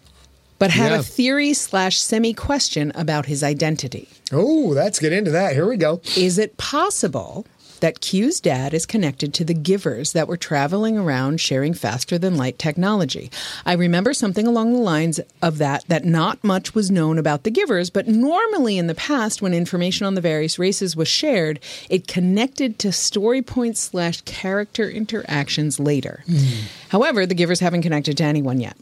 [0.60, 1.00] but had Yeah.
[1.00, 4.10] a theory slash semi question about his identity.
[4.32, 5.54] Oh, let's get into that.
[5.54, 6.02] Here we go.
[6.18, 7.46] Is it possible
[7.82, 12.38] that Q's dad is connected to the givers that were traveling around sharing faster than
[12.38, 13.30] light technology?
[13.66, 17.52] I remember something along the lines of that, that not much was known about the
[17.52, 21.60] givers, but normally in the past, when information on the various races was shared,
[21.90, 26.24] it connected to story points slash character interactions later.
[26.26, 26.66] Hmm.
[26.90, 28.78] However, the givers haven't connected to anyone yet.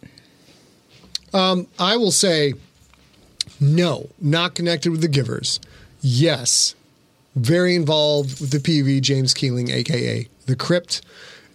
[1.33, 2.53] Um, I will say
[3.59, 5.59] no, not connected with the givers.
[6.01, 6.75] Yes,
[7.35, 11.01] very involved with the PV James Keeling, aka the Crypt,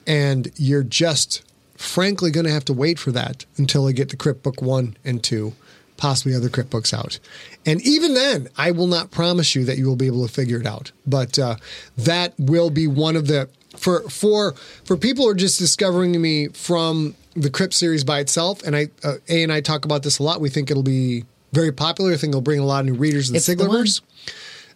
[0.06, 1.42] and you're just
[1.76, 4.96] frankly going to have to wait for that until I get the Crypt book one
[5.04, 5.54] and two,
[5.96, 7.18] possibly other Crypt books out.
[7.66, 10.60] And even then, I will not promise you that you will be able to figure
[10.60, 10.92] it out.
[11.06, 11.56] But uh,
[11.98, 14.52] that will be one of the for for
[14.84, 18.62] for people who are just discovering me from the Crypt series by itself.
[18.62, 20.40] And I uh, A and I talk about this a lot.
[20.40, 22.12] We think it'll be very popular.
[22.12, 23.56] I think it'll bring a lot of new readers to the It's the.
[23.56, 24.00] Siglerverse.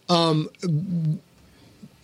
[0.08, 0.48] Um,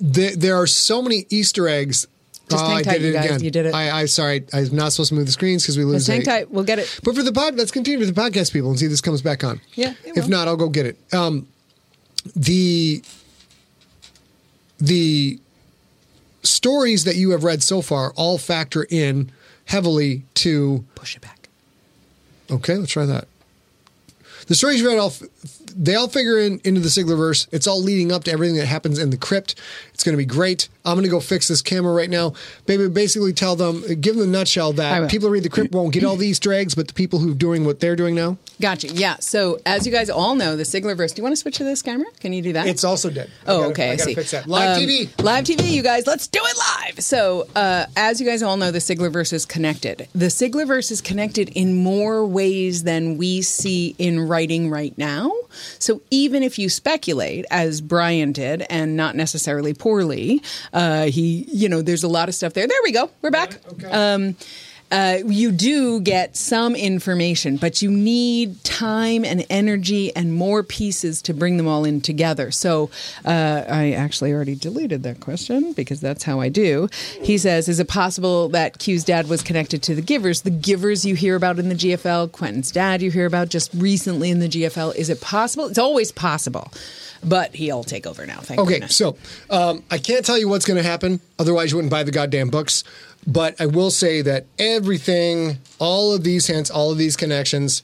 [0.00, 2.07] there, there are so many Easter eggs.
[2.50, 3.24] Just Oh, hang tight, did you it guys.
[3.26, 3.40] again.
[3.44, 3.74] You did it.
[3.74, 4.44] I, I sorry.
[4.52, 6.05] I'm not supposed to move the screens because we lose.
[6.05, 6.50] Just hang tight.
[6.50, 7.00] We'll get it.
[7.02, 9.22] but for the pod, let's continue with the podcast people and see if this comes
[9.22, 9.61] back on.
[9.74, 10.98] Yeah, If not, I'll go get it.
[11.14, 11.48] Um,
[12.36, 13.02] the
[14.78, 15.38] the
[16.42, 19.30] stories that you have read so far all factor in
[19.66, 20.84] heavily to.
[20.96, 21.48] Push it back.
[22.50, 23.26] Okay, let's try that.
[24.48, 25.14] The stories you read all
[25.76, 27.48] they all figure in into the Siglerverse.
[27.52, 29.54] It's all leading up to everything that happens in the crypt.
[29.95, 30.68] It's going to be great.
[30.84, 32.34] I'm going to go fix this camera right now.
[32.66, 35.92] Baby, basically tell them, give them the nutshell that people who read the crypt won't
[35.95, 38.86] get all these eggs, but the people who are doing what they're doing now, Gotcha.
[38.88, 39.16] Yeah.
[39.18, 41.12] So as you guys all know, the Siglerverse.
[41.14, 42.07] Do you want to switch to this camera?
[42.20, 42.66] Can you do that?
[42.68, 43.28] it's also dead.
[43.47, 43.90] Oh, gotta- okay.
[43.90, 44.14] I, I see.
[44.14, 44.47] fix that.
[44.47, 45.22] Live Um, TV.
[45.24, 46.07] Live TV, you guys.
[46.07, 47.01] Let's do it live.
[47.03, 50.07] So, uh, as you guys all know, the Siglerverse is connected.
[50.14, 55.32] The Siglerverse is connected in more ways than we see in writing right now.
[55.80, 60.41] So, even if you speculate, as Brian did, and not necessarily poorly,
[60.72, 62.66] uh, he, you know, there's a lot of stuff there.
[62.66, 63.11] There we go.
[63.20, 63.61] We're back.
[63.91, 64.35] Um,
[64.91, 71.22] uh, you do get some information, but you need time and energy and more pieces
[71.22, 72.51] to bring them all in together.
[72.51, 72.91] So
[73.24, 76.89] uh, I actually already deleted that question because that's how I do.
[77.22, 80.43] He says, Is it possible that Q's dad was connected to the givers?
[80.43, 84.30] The givers you hear about in the GFL, Quentin's dad you hear about just recently
[84.30, 84.95] in the GFL.
[84.95, 85.66] Is it possible?
[85.66, 86.72] It's always possible.
[87.26, 88.41] But he'll take over now.
[88.41, 88.64] Thank you.
[88.64, 88.97] Okay, goodness.
[88.97, 89.16] so
[89.49, 91.20] um, I can't tell you what's going to happen.
[91.39, 92.85] Otherwise, you wouldn't buy the goddamn books.
[93.26, 97.82] But I will say that everything, all of these hints, all of these connections,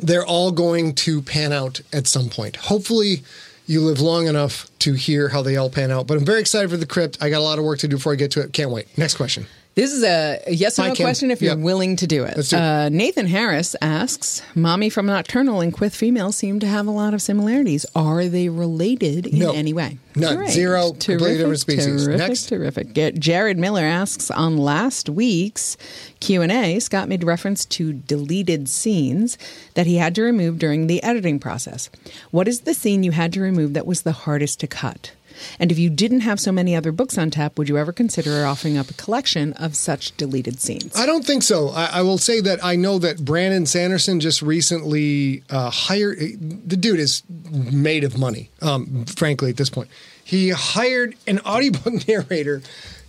[0.00, 2.56] they're all going to pan out at some point.
[2.56, 3.22] Hopefully,
[3.66, 6.06] you live long enough to hear how they all pan out.
[6.06, 7.18] But I'm very excited for the crypt.
[7.20, 8.52] I got a lot of work to do before I get to it.
[8.52, 8.96] Can't wait.
[8.96, 9.46] Next question.
[9.78, 11.04] This is a yes or Hi, no Kim.
[11.04, 11.60] question if you're Yep.
[11.62, 12.34] willing to do it.
[12.34, 12.52] Do it.
[12.52, 17.14] Uh, Nathan Harris asks Mommy from Nocturnal and Quith Female seem to have a lot
[17.14, 17.86] of similarities.
[17.94, 19.52] Are they related in No.
[19.52, 19.98] any way?
[20.16, 20.48] None.
[20.50, 20.90] Zero.
[20.98, 22.06] Completely different species.
[22.06, 22.48] Terrific, Next.
[22.48, 22.92] terrific.
[22.92, 25.76] Get- Jared Miller asks on last week's
[26.18, 29.38] Q&A, Scott made reference to deleted scenes
[29.74, 31.88] that he had to remove during the editing process.
[32.32, 35.12] What is the scene you had to remove that was the hardest to cut?
[35.58, 38.44] And if you didn't have so many other books on tap, would you ever consider
[38.46, 40.94] offering up a collection of such deleted scenes?
[40.96, 41.68] I don't think so.
[41.70, 46.18] I, I will say that I know that Brandon Sanderson just recently uh, hired.
[46.18, 48.50] The dude is made of money.
[48.62, 49.88] Um, frankly, at this point,
[50.24, 52.62] he hired an audiobook narrator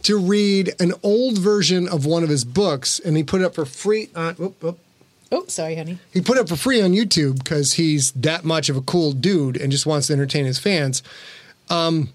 [0.03, 3.55] to read an old version of one of his books, and he put it up
[3.55, 4.33] for free on.
[4.35, 4.79] Whoop, whoop,
[5.31, 5.99] Oh, sorry, honey.
[6.11, 9.57] he put it for free on YouTube because he's that much of a cool dude
[9.57, 11.03] and just wants to entertain his fans.
[11.69, 12.09] Um,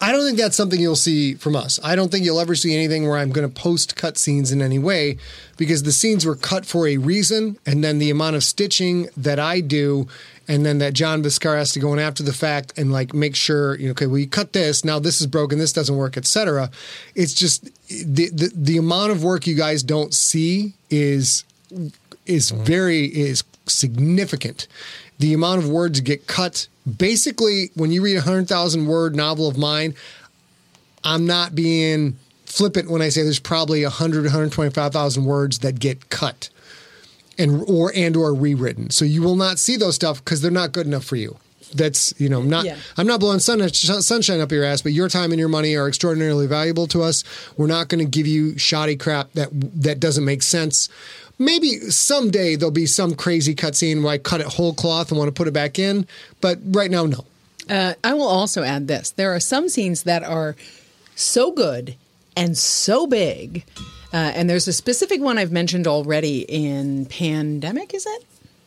[0.00, 1.78] I don't think that's something you'll see from us.
[1.82, 4.62] I don't think you'll ever see anything where I'm going to post cut scenes in
[4.62, 5.18] any way
[5.56, 9.38] because the scenes were cut for a reason, and then the amount of stitching that
[9.38, 10.08] I do,
[10.48, 13.36] and then that John Viscar has to go in after the fact and like make
[13.36, 16.16] sure, you know, okay, well you cut this, now this is broken, this doesn't work,
[16.16, 16.70] etc.
[17.14, 21.44] It's just the, the the amount of work you guys don't see is
[22.26, 24.66] is very is significant.
[25.18, 26.68] The amount of words get cut.
[26.84, 29.94] Basically, when you read a hundred thousand word novel of mine,
[31.02, 36.50] I'm not being flippant when I say there's probably 100 125,000 words that get cut
[37.38, 38.90] and or and or rewritten.
[38.90, 41.36] So you will not see those stuff because they're not good enough for you.
[41.74, 42.76] That's you know not Yeah.
[42.96, 45.88] I'm not blowing sun, sunshine up your ass, but your time and your money are
[45.88, 47.24] extraordinarily valuable to us.
[47.56, 49.48] We're not going to give you shoddy crap that
[49.82, 50.88] that doesn't make sense.
[51.38, 55.28] Maybe someday there'll be some crazy cutscene where I cut it whole cloth and want
[55.28, 56.06] to put it back in,
[56.40, 57.24] but right now no.
[57.68, 60.54] Uh, I will also add this: there are some scenes that are
[61.16, 61.96] so good
[62.36, 63.64] and so big,
[64.12, 67.94] uh, and there's a specific one I've mentioned already in Pandemic.
[67.94, 68.24] Is it?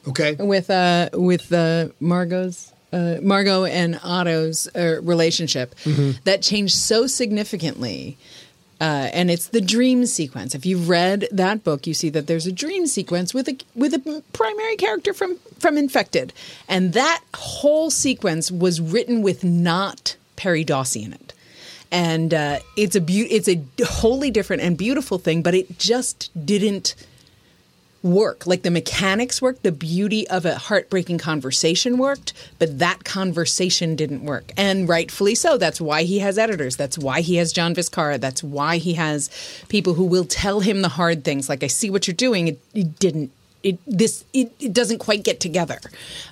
[0.08, 0.36] Okay.
[0.36, 5.76] with uh with uh Margot's uh, Margot and Otto's uh, relationship
[6.24, 8.18] that changed so significantly.
[8.80, 10.54] Uh, and it's the dream sequence.
[10.54, 13.94] If you've read that book, you see that there's a dream sequence with a with
[13.94, 16.32] a primary character from from Infected,
[16.68, 21.34] and that whole sequence was written with not Perry Dawsey in it.
[21.92, 26.30] And uh, it's a beau- it's a wholly different and beautiful thing, but it just
[26.46, 26.94] didn't
[28.04, 28.46] work.
[28.48, 34.24] Like the mechanics worked, the beauty of a heartbreaking conversation worked, but that conversation didn't
[34.24, 34.52] work.
[34.56, 35.58] And rightfully so.
[35.58, 36.76] That's why he has editors.
[36.76, 38.20] That's why he has John Viscara.
[38.20, 39.30] That's why he has
[39.68, 41.50] people who will tell him the hard things.
[41.50, 42.48] Like, I see what you're doing.
[42.48, 43.32] It, it didn't.
[43.64, 45.80] It this it, it doesn't quite get together,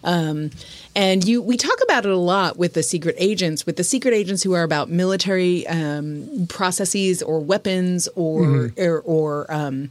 [0.03, 0.51] um,
[0.95, 4.13] and you we talk about it a lot with the secret agents, with the secret
[4.13, 9.89] agents who are about military um, processes or weapons or or, or um,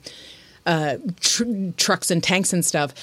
[0.67, 2.95] uh, tr- trucks and tanks and stuff.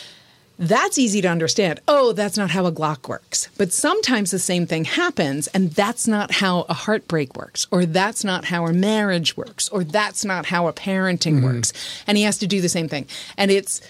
[0.60, 1.80] That's easy to understand.
[1.88, 3.50] Oh, that's not how a Glock works.
[3.58, 8.24] But sometimes the same thing happens, and that's not how a heartbreak works, or that's
[8.24, 11.74] not how a marriage works, or that's not how a parenting works.
[12.06, 13.08] And he has to do the same thing.
[13.38, 13.82] And it's,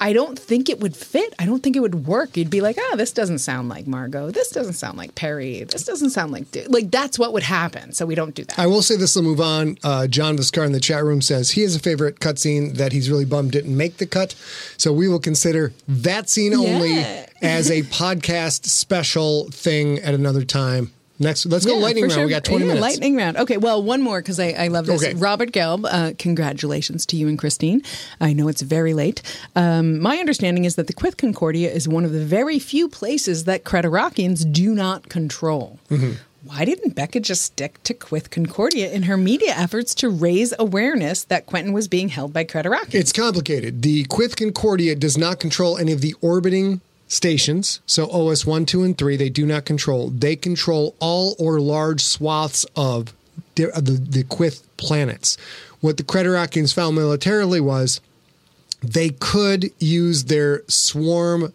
[0.00, 1.34] I don't think it would fit.
[1.38, 2.36] I don't think it would work.
[2.36, 4.30] You'd be like, oh, this doesn't sound like Margot.
[4.30, 5.64] This doesn't sound like Perry.
[5.64, 7.92] This doesn't sound like, Du-" like that's what would happen.
[7.92, 8.58] So we don't do that.
[8.58, 9.76] I will say this will move on.
[9.84, 13.10] Uh, John Viscar in the chat room says he has a favorite cutscene that he's
[13.10, 14.34] really bummed didn't make the cut.
[14.78, 17.26] So we will consider that scene only Yeah.
[17.42, 20.92] as a podcast special thing at another time.
[21.20, 22.14] Next, let's go Yeah, lightning round.
[22.14, 22.24] sure.
[22.24, 22.82] We got 20 Yeah, minutes.
[22.82, 23.36] Lightning round.
[23.36, 25.04] Okay, well, one more because I, I love this.
[25.04, 25.14] Okay.
[25.14, 27.82] Robert Gelb, uh, congratulations to you and Christine.
[28.20, 29.20] I know it's very late.
[29.54, 33.44] Um, my understanding is that the Quith Concordia is one of the very few places
[33.44, 35.78] that Creterakians do not control.
[35.90, 36.12] Mm-hmm.
[36.42, 41.22] Why didn't Becca just stick to Quith Concordia in her media efforts to raise awareness
[41.24, 42.94] that Quentin was being held by Creterakians?
[42.94, 43.82] It's complicated.
[43.82, 46.80] The Quith Concordia does not control any of the orbiting
[47.10, 47.80] stations.
[47.86, 50.10] So OS 1, 2, and 3, they do not control.
[50.10, 53.12] They control all or large swaths of
[53.56, 55.36] the, the, the Quith planets.
[55.80, 58.00] What the Creterakians found militarily was
[58.80, 61.52] they could use their swarm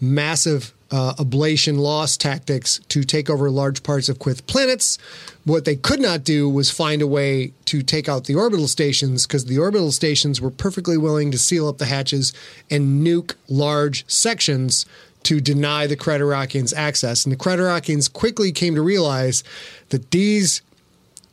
[0.00, 4.98] massive uh, ablation loss tactics to take over large parts of Quith planets.
[5.44, 9.26] What they could not do was find a way to take out the orbital stations
[9.26, 12.32] because the orbital stations were perfectly willing to seal up the hatches
[12.70, 14.86] and nuke large sections
[15.22, 17.24] to deny the Creterakians access.
[17.24, 19.44] And the Creterakians quickly came to realize
[19.90, 20.62] that these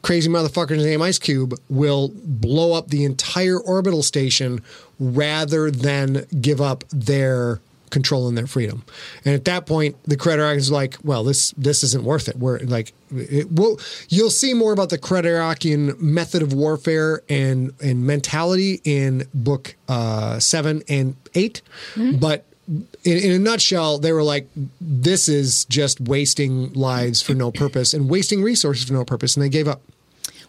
[0.01, 4.61] crazy motherfuckers named Ice Cube will blow up the entire orbital station
[4.99, 8.83] rather than give up their control and their freedom.
[9.25, 12.37] And at that point, the Creterakians is like, well, this this isn't worth it.
[12.37, 13.79] We're like, it, will
[14.09, 20.39] you'll see more about the Creterakian method of warfare and and mentality in book uh,
[20.39, 21.61] seven and 8
[22.19, 22.45] but.
[23.05, 24.49] In, in a nutshell, they were like,
[24.81, 29.43] "This is just wasting lives for no purpose and wasting resources for no purpose," and
[29.45, 29.81] they gave up.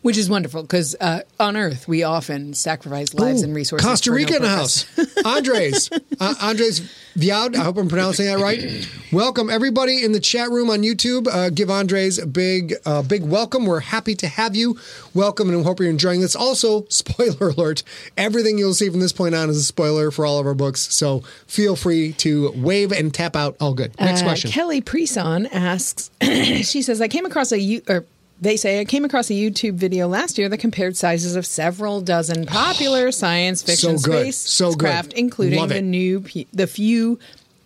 [0.02, 3.86] Which is wonderful because uh, on Earth we often sacrifice lives Ooh, and resources.
[3.86, 4.86] Costa Rica no in the house.
[5.24, 5.90] Andres.
[6.20, 6.80] Uh, Andres
[7.16, 7.54] Viad.
[7.54, 8.88] I hope I'm pronouncing that right.
[9.12, 11.28] Welcome everybody in the chat room on YouTube.
[11.28, 13.66] Uh, give Andres a big, uh, big welcome.
[13.66, 14.80] We're happy to have you.
[15.14, 16.34] Welcome, and we hope you're enjoying this.
[16.34, 17.84] Also, spoiler alert:
[18.16, 20.92] everything you'll see from this point on is a spoiler for all of our books.
[20.92, 23.56] So feel free to wave and tap out.
[23.60, 23.96] All good.
[24.00, 24.50] Next Uh, question.
[24.50, 26.10] Kelly Preson asks,
[26.68, 28.04] she says, I came across a, you- or
[28.40, 32.00] they say I came across a YouTube video last year that compared sizes of several
[32.00, 34.22] dozen popular science fiction So good.
[34.22, 35.82] space So craft, including Love the it.
[35.82, 37.18] new pu- the few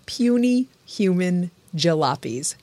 [0.06, 2.54] puny human jalopies.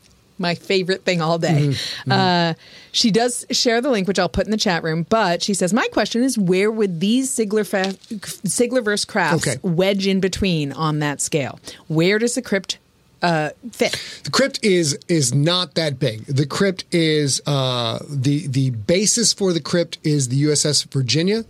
[0.41, 1.67] My favorite thing all day.
[1.67, 2.11] Mm-hmm.
[2.13, 2.53] Uh,
[2.93, 5.05] she does share the link, which I'll put in the chat room.
[5.09, 7.97] But she says, "My question is, where would these Sigler fa-
[8.47, 9.59] Siglerverse crafts Okay.
[9.63, 11.59] wedge in between on that scale?
[11.89, 12.77] Where does the crypt
[13.21, 13.93] uh, fit?"
[14.23, 16.25] The crypt is is not that big.
[16.25, 21.45] The crypt is uh, the the basis for the crypt is the USS Virginia.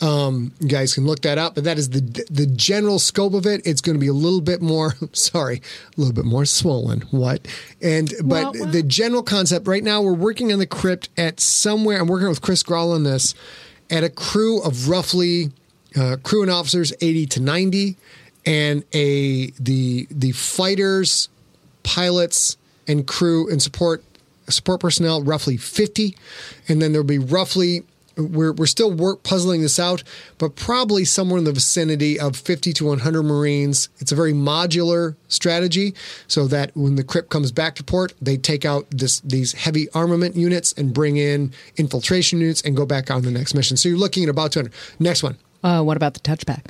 [0.00, 2.00] Um, you guys can look that up, but that is the
[2.30, 3.62] the general scope of it.
[3.66, 4.94] It's going to be a little bit more.
[5.12, 5.60] Sorry,
[5.96, 7.00] a little bit more swollen.
[7.10, 7.48] What?
[7.82, 8.66] And but Well, well.
[8.66, 12.00] the general concept right now, we're working on the crypt at somewhere.
[12.00, 13.34] I'm working with Chris Grawl on this
[13.90, 15.50] at a crew of roughly
[15.98, 17.96] uh, crew and officers 80 to 90
[18.48, 21.28] and a the the fighters
[21.82, 22.56] pilots
[22.88, 24.02] and crew and support
[24.48, 26.16] support personnel roughly 50
[26.66, 27.84] and then there'll be roughly
[28.16, 30.02] we're, we're still work puzzling this out
[30.38, 33.90] but probably somewhere in the vicinity of 50 to 100 marines.
[33.98, 35.94] It's a very modular strategy
[36.26, 39.88] so that when the crypt comes back to port they take out this these heavy
[39.90, 43.76] armament units and bring in infiltration units and go back on the next mission.
[43.76, 45.36] So you're looking at about 200 next one.
[45.62, 46.64] Uh, what about the touchback?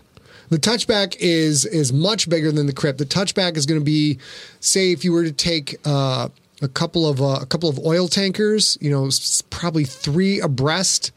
[0.51, 2.99] The touchback is is much bigger than the crypt.
[2.99, 4.19] The touchback is going to be,
[4.61, 6.29] say, if you were to take uh,
[6.63, 9.11] a couple of uh, a couple of oil tankers, you know,
[9.51, 11.13] probably three abreast,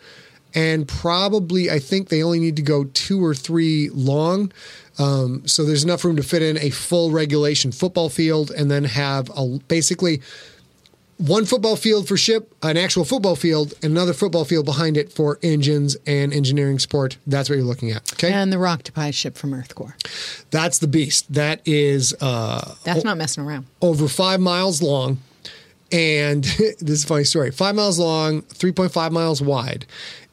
[0.54, 4.52] and probably I think they only need to go two or three long.
[5.00, 8.84] Um, so there's enough room to fit in a full regulation football field, and then
[8.84, 10.22] have a basically
[11.22, 15.12] one football field for ship, an actual football field, and another football field behind it
[15.12, 17.18] for engines and engineering support.
[17.28, 18.12] That's what you're looking at.
[18.14, 18.32] Okay.
[18.34, 19.96] And the Roctopi ship from Earth Core.
[20.50, 21.32] That's the beast.
[21.34, 23.68] That is uh, That's not messing around.
[23.82, 25.20] over five miles long.
[25.92, 26.44] And
[26.80, 29.86] this is a funny story five miles long, 3.5 miles wide.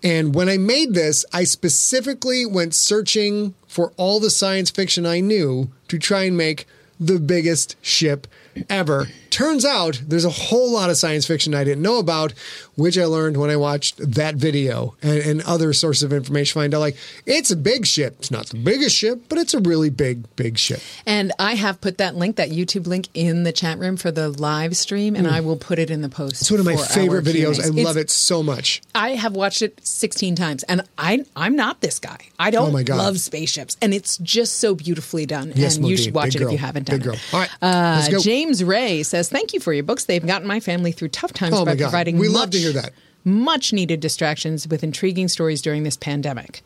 [0.02, 5.18] And when I made this, I specifically went searching for all the science fiction I
[5.20, 6.66] knew to try and make
[7.00, 8.26] the biggest ship
[8.70, 9.08] ever.
[9.30, 12.32] Turns out there's a whole lot of science fiction I didn't know about,
[12.76, 16.60] which I learned when I watched that video and, and other sources of information.
[16.60, 18.16] Find out like it's a big ship.
[18.18, 20.80] It's not the biggest ship, but it's a really big, big ship.
[21.06, 24.28] And I have put that link, that YouTube link, in the chat room for the
[24.30, 26.36] live stream, and I will put it in the post.
[26.36, 26.40] Mm.
[26.42, 27.54] It's one of my favorite videos.
[27.54, 27.66] Q&As.
[27.66, 28.80] I love It's- it so much.
[28.94, 32.18] I have watched it 16 times, and I I'm not this guy.
[32.38, 35.52] I don't Oh love spaceships, and it's just so beautifully done.
[35.54, 36.48] Yes, and you should watch it girl.
[36.48, 37.14] if you haven't done Big girl.
[37.14, 37.20] it.
[37.32, 38.20] All right, Uh, let's go.
[38.20, 40.04] James Ray says, "Thank you for your books.
[40.04, 42.72] They've gotten my family through tough times Oh by providing We much, love to hear
[42.72, 42.92] that.
[43.24, 46.62] much needed distractions with intriguing stories during this pandemic."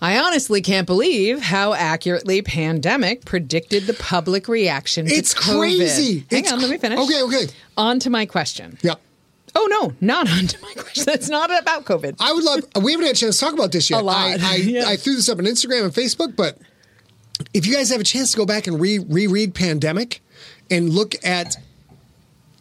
[0.00, 5.58] I honestly can't believe how accurately pandemic predicted the public reaction to It's COVID.
[5.58, 6.24] crazy.
[6.30, 7.00] Hang It's on, let me finish.
[7.00, 7.46] Okay, okay.
[7.76, 8.78] On to my question.
[8.82, 8.94] Yeah.
[9.56, 11.02] Oh no, not on to my question.
[11.04, 12.14] That's not about COVID.
[12.20, 12.60] I would love.
[12.80, 14.00] We haven't had a chance to talk about this yet.
[14.00, 14.38] A lot.
[14.40, 14.84] I, I, Yeah.
[14.88, 16.58] I threw this up on Instagram and Facebook, but
[17.52, 20.20] if you guys have a chance to go back and re reread Pandemic
[20.70, 21.56] and look at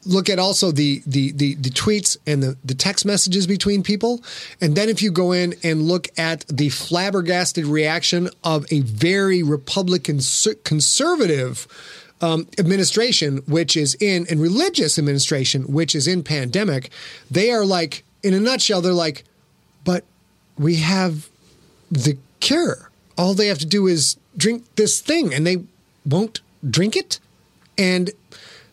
[0.08, 4.24] look at also the the the, the tweets and the, the text messages between people,
[4.62, 9.43] and then if you go in and look at the flabbergasted reaction of a very
[9.43, 10.20] Republican
[10.64, 11.68] conservative
[12.22, 16.89] um, administration, which is in and religious administration, which is in pandemic,
[17.30, 19.24] they are like in a nutshell, they're like,
[19.84, 20.03] but
[20.58, 21.30] we have
[21.91, 22.89] the cure.
[23.18, 25.64] All they have to do is drink this thing, and they
[26.05, 27.20] won't drink it.
[27.78, 28.12] And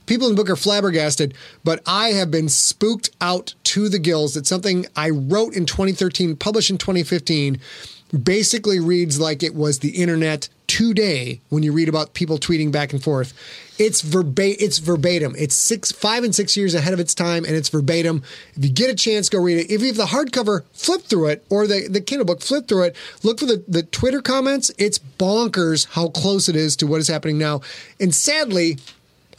[0.06, 4.34] people in the book are flabbergasted, but I have been spooked out to the gills.
[4.34, 7.58] that something I wrote in 2013, published in 2015.
[8.22, 12.92] Basically, reads like it was the internet today when you read about people tweeting back
[12.92, 13.32] and forth.
[13.78, 14.56] It's verbatim.
[14.60, 15.34] It's verbatim.
[15.36, 18.22] It's six, five, and six years ahead of its time, and it's verbatim.
[18.54, 19.72] If you get a chance, go read it.
[19.72, 22.84] If you have the hardcover, flip through it, or the the Kindle book, flip through
[22.84, 22.96] it.
[23.24, 24.70] Look for the the Twitter comments.
[24.78, 27.62] It's bonkers how close it is to what is happening now.
[27.98, 28.78] And sadly,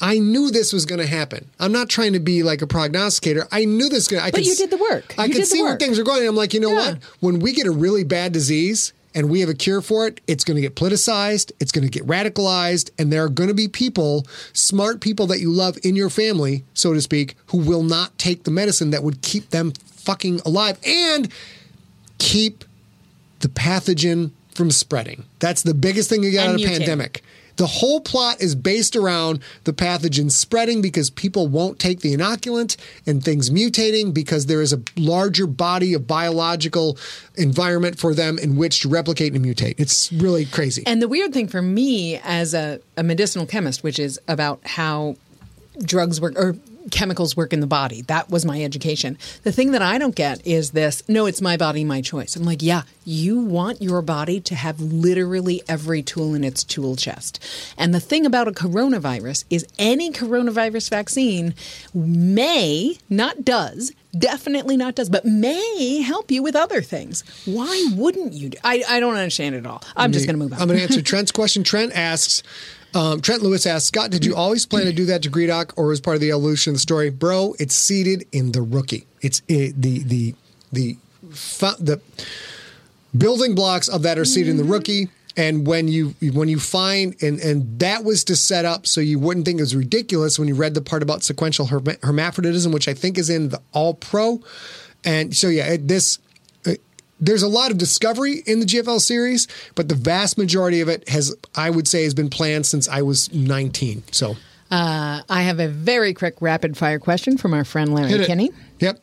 [0.02, 1.50] I knew this was going to happen.
[1.60, 3.48] I'm not trying to be like a prognosticator.
[3.52, 4.08] I knew this.
[4.08, 5.14] Gonna, I But could you did the work.
[5.18, 6.28] I You could see where things are going.
[6.28, 6.92] I'm like, you know Yeah.
[6.94, 7.04] what?
[7.20, 10.44] When we get a really bad disease and we have a cure for it, it's
[10.44, 11.52] going to get politicized.
[11.60, 15.40] It's going to get radicalized, and there are going to be people, smart people that
[15.40, 19.04] you love in your family, so to speak, who will not take the medicine that
[19.04, 21.30] would keep them fucking alive and
[22.18, 22.66] keep
[23.40, 25.26] the pathogen from spreading.
[25.40, 26.78] That's the biggest thing you got And out of mutating.
[26.80, 27.24] pandemic.
[27.58, 32.78] The whole plot is based around the pathogen spreading because people won't take the inoculant
[33.06, 36.98] and things mutating because there is a larger body of biological
[37.36, 39.76] environment for them in which to replicate and mutate.
[39.78, 40.84] It's really crazy.
[40.86, 45.16] And the weird thing for me as a, a medicinal chemist, which is about how
[45.80, 46.56] drugs work or
[46.92, 48.02] chemicals work in the body.
[48.04, 49.18] That was my education.
[49.44, 52.36] The thing that I don't get is this no, it's my body, my choice.
[52.36, 56.96] I'm like, yeah, you want your body to have literally every tool in its tool
[56.96, 57.44] chest.
[57.78, 61.54] And the thing about a coronavirus is any coronavirus vaccine
[61.94, 67.24] may, not does, definitely not does, but may help you with other things.
[67.46, 68.50] Why wouldn't you?
[68.50, 68.58] Do?
[68.64, 69.84] I, I don't understand it all.
[69.96, 70.62] I'm just going to move on.
[70.62, 71.64] I'm going to answer Trent's question.
[71.64, 72.44] Trent asks,
[72.96, 75.88] um, Trent Lewis asks, Scott, did you always plan to do that to Gredok or
[75.88, 77.10] was part of the evolution of the story?
[77.10, 79.06] Bro, it's seated in the rookie.
[79.22, 80.36] It's it, the the
[80.72, 80.98] the
[81.32, 82.02] fu- the
[83.16, 85.10] building blocks of that are seated in the rookie.
[85.38, 89.20] And when you when you find and and that was to set up so you
[89.20, 92.88] wouldn't think it was ridiculous when you read the part about sequential herma- hermaphroditism, which
[92.88, 94.42] I think is in the All Pro.
[95.04, 96.20] And so yeah, it, this
[97.20, 101.08] there's a lot of discovery in the GFL series, but the vast majority of it
[101.10, 104.04] has, I would say, has been planned since I was 19.
[104.12, 104.36] So
[104.72, 108.26] Uh, I have a very quick rapid fire question from our friend Larry.
[108.26, 108.52] Kinney.
[108.80, 109.00] Yep.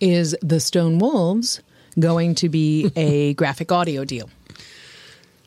[0.00, 1.60] Is the Stone Wolves
[1.98, 4.28] going to be a graphic audio deal?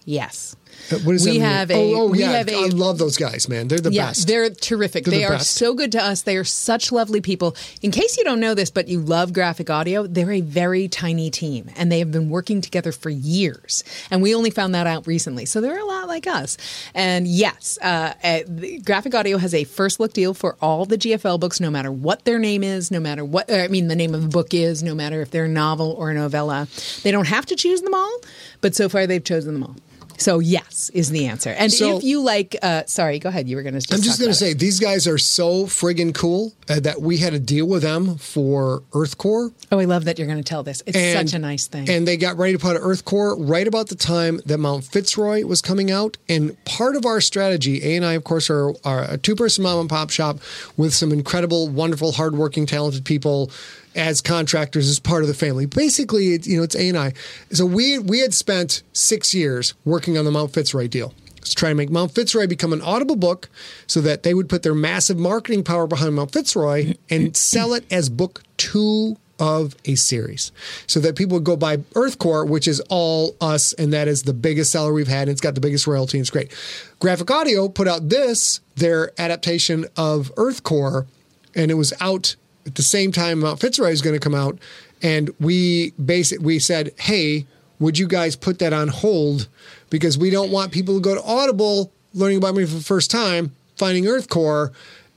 [0.06, 0.56] Yes.
[0.92, 1.42] Uh, What does We that mean?
[1.42, 2.32] have a- oh, oh we yeah.
[2.32, 3.68] have a- I love those guys, man.
[3.68, 4.28] They're the yeah, best.
[4.28, 5.06] they're terrific.
[5.06, 5.52] They're they the are best.
[5.52, 6.22] so good to us.
[6.22, 7.56] They are such lovely people.
[7.82, 11.30] In case you don't know this, but you love graphic audio, they're a very tiny
[11.30, 13.84] team and they have been working together for years.
[14.12, 15.46] And we only found that out recently.
[15.46, 16.58] So they're a lot like us.
[16.94, 18.40] And yes, uh, uh,
[18.86, 22.26] graphic audio has a first look deal for all the GFL books, no matter what
[22.26, 24.84] their name is, no matter what, uh, I mean, the name of the book is,
[24.84, 26.68] no matter if they're a novel or a novella.
[27.04, 28.20] They don't have to choose them all,
[28.62, 29.76] but so far they've chosen them all.
[30.18, 31.52] So yes is the answer.
[31.52, 33.48] And So- if you like, uh, sorry, go ahead.
[33.48, 33.94] You were going to.
[33.94, 37.34] I'm just going to say these guys are so friggin' cool uh, that we had
[37.34, 39.52] to deal with them for Earth Core.
[39.72, 40.82] Oh, I love that you're going to tell this.
[40.86, 41.90] It's And- such a nice thing.
[41.90, 45.46] And they got ready to put Earth Core right about the time that Mount Fitzroy
[45.46, 46.18] was coming out.
[46.28, 49.64] And part of our strategy, A and I, of course, are, are a two person
[49.64, 50.40] mom and pop shop
[50.76, 53.52] with some incredible, wonderful, hardworking, talented people
[53.98, 55.66] as contractors as part of the family.
[55.66, 57.14] Basically, it's, you know, it's A and I.
[57.52, 61.14] So we we had spent six years working on the Mount Fitzroy deal.
[61.38, 63.50] Let's try to make Mount Fitzroy become an audible book
[63.88, 67.86] so that they would put their massive marketing power behind Mount Fitzroy and sell it
[67.92, 70.52] as book two of a series
[70.88, 74.34] so that people would go buy Earthcore, which is all us, and that is the
[74.34, 75.24] biggest seller we've had.
[75.24, 76.54] And it's got the biggest royalty, and it's great.
[77.00, 81.08] Graphic Audio put out this, their adaptation of Earthcore,
[81.56, 82.36] and it was out
[82.68, 84.60] at the same time Mount Fitzroy is going to come out.
[85.02, 87.46] And we basic we said, hey,
[87.80, 89.48] would you guys put that on hold
[89.90, 93.12] because we don't want people to go to Audible learning about me for the first
[93.12, 94.74] time, finding Earthcore,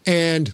[0.07, 0.53] and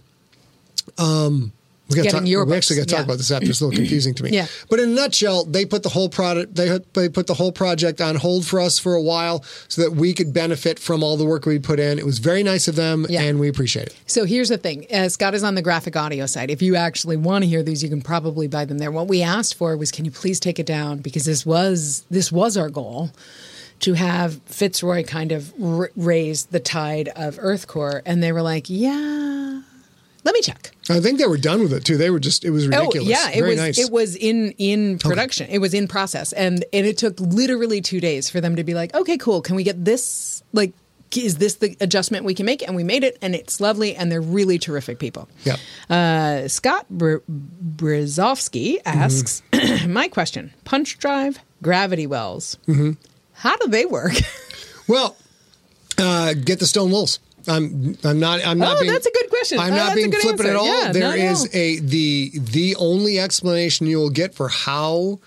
[0.97, 1.51] um,
[1.89, 3.03] we got Getting talk, your we books, actually got to talk yeah.
[3.05, 3.49] about this after.
[3.49, 4.31] It's a little confusing to me.
[4.31, 4.47] Yeah.
[4.69, 8.01] But in a nutshell, they put the whole product they they put the whole project
[8.01, 11.25] on hold for us for a while so that we could benefit from all the
[11.25, 11.97] work we put in.
[11.97, 13.21] It was very nice of them, Yeah.
[13.21, 13.95] and we appreciate it.
[14.05, 16.51] so here's the thing uh, Scott is on the graphic audio side.
[16.51, 18.91] If you actually want to hear these, you can probably buy them there.
[18.91, 20.97] What we asked for was can you please take it down?
[20.99, 23.11] Because this was this was our goal.
[23.81, 28.65] To have Fitzroy kind of r- raise the tide of Earthcore, and they were like,
[28.69, 29.56] "Yeah,
[30.27, 31.97] let me check." I think they were done with it too.
[31.97, 33.07] They were just it was ridiculous.
[33.07, 33.79] Oh yeah, it very was nice.
[33.79, 35.47] it was in in production.
[35.49, 38.73] It was in process, and and it took literally two days for them to be
[38.73, 39.41] like, okay, cool.
[39.41, 40.43] Can we get this?
[40.53, 40.73] Like,
[41.15, 42.61] is this the adjustment we can make?
[42.67, 45.27] And we made it, and it's lovely, and they're really terrific people.
[45.43, 45.55] Yeah.
[45.89, 47.23] Uh, Scott Br-
[47.75, 49.41] Brzezowski asks,
[49.87, 52.57] my question: Punch Drive, Gravity Wells.
[52.67, 52.91] Mm-hmm.
[53.33, 54.13] How do they work?
[54.89, 55.17] Well,
[55.97, 57.19] uh, get the Stone Wolves.
[57.47, 59.59] I'm I'm not I'm not Oh, being that's a good question.
[59.59, 60.51] I'm Oh, not being good flippant answer.
[60.51, 60.65] at all.
[60.85, 61.49] Yeah, There no, is no.
[61.59, 65.19] a the the only explanation you will get for how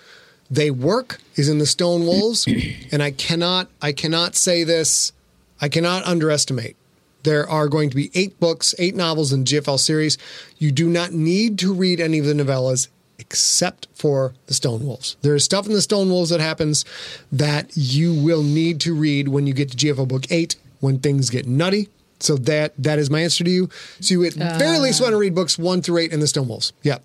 [0.49, 2.45] they work is in the Stone Wolves,
[2.91, 5.13] and I cannot I cannot say this.
[5.61, 6.75] I cannot underestimate.
[7.23, 10.17] There are going to be eight books, eight novels in the GFL series.
[10.57, 12.87] You do not need to read any of the novellas
[13.19, 15.15] except for the Stone Wolves.
[15.21, 16.83] There is stuff in the Stone Wolves that happens
[17.31, 21.29] that you will need to read when you get to GFL book eight when things
[21.29, 21.89] get nutty.
[22.21, 23.69] So that that is my answer to you.
[23.99, 26.27] So you at the very least want to read books one through eight in the
[26.27, 26.71] Stone Wolves.
[26.83, 26.99] Yeah.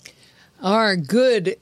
[0.63, 1.57] Our good,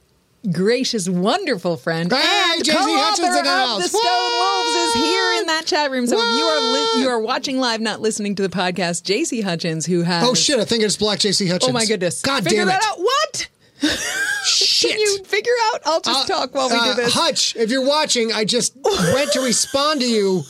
[0.51, 2.17] gracious, wonderful friend Hey,
[2.57, 6.07] and co-author Hutchins in the of the Stone Wolves is here in that chat room.
[6.07, 9.43] So if you are li- you are watching live, not listening to the podcast, JC
[9.43, 10.59] Hutchins, who has Oh shit!
[10.59, 11.69] I think it's Black JC Hutchins.
[11.69, 12.71] oh my goodness, God figure damn it!
[12.71, 12.99] that out.
[12.99, 13.49] What?
[14.45, 14.91] Shit!
[14.91, 15.81] Can you figure out?
[15.85, 17.13] I'll just Uh, talk while we uh, do this.
[17.13, 20.43] Hutch, if you're watching, I just went to respond to you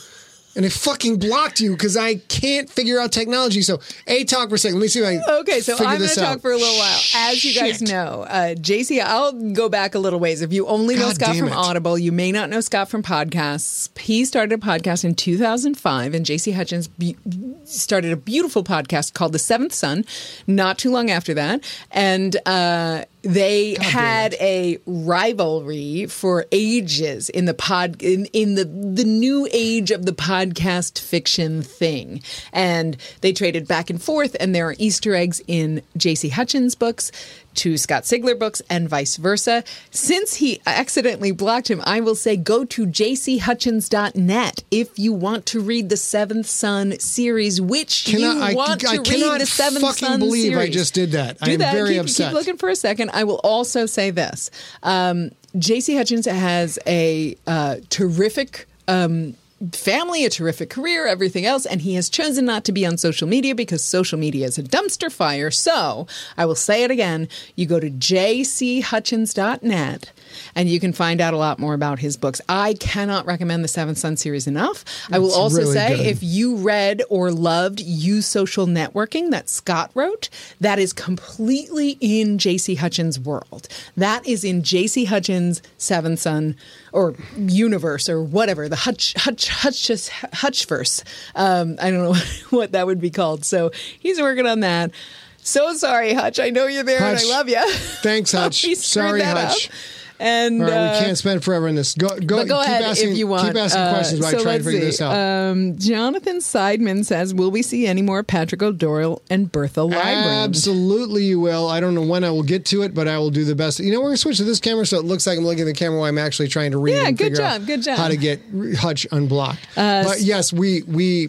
[0.56, 3.62] and it fucking blocked you because I can't figure out technology.
[3.62, 4.78] So, a talk for a second.
[4.78, 7.00] Let me see if I Okay, so I'm going to talk for a little while.
[7.14, 7.88] As you guys Shit.
[7.88, 10.42] know, uh, JC, I'll go back a little ways.
[10.42, 11.54] If you only know God Scott from it.
[11.54, 13.96] Audible, you may not know Scott from podcasts.
[13.98, 17.16] He started a podcast in 2005, and JC Hutchins be-
[17.64, 20.04] started a beautiful podcast called The Seventh Son
[20.46, 21.62] not too long after that.
[21.90, 29.04] And uh, they had a rivalry for ages in the pod in, in the the
[29.04, 32.22] new age of the podcast fiction thing.
[32.52, 37.10] And they traded back and forth and there are easter eggs in jc hutchins books
[37.56, 42.36] to scott sigler books and vice versa since he accidentally blocked him i will say
[42.36, 48.42] go to jchutchins.net if you want to read the seventh son series which Cannot- you
[48.42, 51.38] I- want I to cannot read the seventh fucking son believe I just did that.
[51.40, 51.74] Do I am that.
[51.74, 52.28] very keep, upset.
[52.28, 53.10] Keep looking for a second.
[53.12, 54.50] I will also say this:
[54.82, 55.94] um, J.C.
[55.96, 58.66] Hutchins has a uh, terrific.
[58.88, 59.34] Um,
[59.72, 63.26] Family, a terrific career, everything else, and he has chosen not to be on social
[63.26, 65.50] media because social media is a dumpster fire.
[65.50, 66.06] So
[66.36, 70.12] I will say it again you go to jchutchins.net
[70.54, 72.42] and you can find out a lot more about his books.
[72.50, 74.84] I cannot recommend the Seventh Son series enough.
[75.10, 76.06] I will It's also really say good.
[76.06, 80.28] if you read or loved Use Social Networking that Scott wrote,
[80.60, 82.74] that is completely in J.C.
[82.74, 83.68] Hutchins' world.
[83.96, 85.06] That is in J.C.
[85.06, 86.56] Hutchins' Seventh Son
[86.96, 91.02] or universe or whatever, the Hutch, Hutch, Hutch, Hutchverse.
[91.34, 92.14] Um, I don't know
[92.50, 93.44] what that would be called.
[93.44, 94.90] So he's working on that.
[95.38, 96.40] So sorry, Hutch.
[96.40, 97.22] I know you're there Hutch.
[97.22, 97.62] and I love you.
[98.02, 98.64] Thanks, Hutch.
[98.76, 99.68] Sorry, Hutch.
[99.68, 99.72] up.
[100.18, 101.94] And right, uh, we can't spend forever in this.
[101.94, 103.48] Go, go, go keep ahead asking, if you want.
[103.48, 104.86] Keep asking Uh, questions while so I try to figure see.
[104.86, 105.12] this out.
[105.50, 111.24] Um, Jonathan Seidman says, "Will we see any more Patrick O'Doyle and Bertha Lybrand?" Absolutely,
[111.24, 111.68] you will.
[111.68, 113.78] I don't know when I will get to it, but I will do the best.
[113.78, 115.66] You know, we're gonna switch to this camera so it looks like I'm looking at
[115.66, 116.94] the camera while I'm actually trying to read.
[116.94, 117.98] Yeah, and good job, good job.
[117.98, 118.40] How to get
[118.78, 119.66] Hutch unblocked?
[119.74, 121.28] but yes, we we.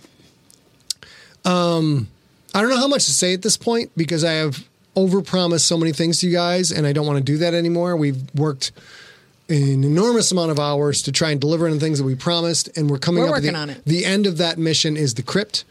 [1.46, 2.08] Um,
[2.54, 4.66] I don't know how much to say at this point because I have
[4.98, 7.96] overpromised so many things to you guys, and I don't want to do that anymore.
[7.96, 8.72] We've worked
[9.48, 12.76] an enormous amount of hours to try and deliver on the things that we promised,
[12.76, 13.36] and we're coming We're up.
[13.36, 13.86] working the, on it.
[13.86, 15.64] The end of that mission is the crypt.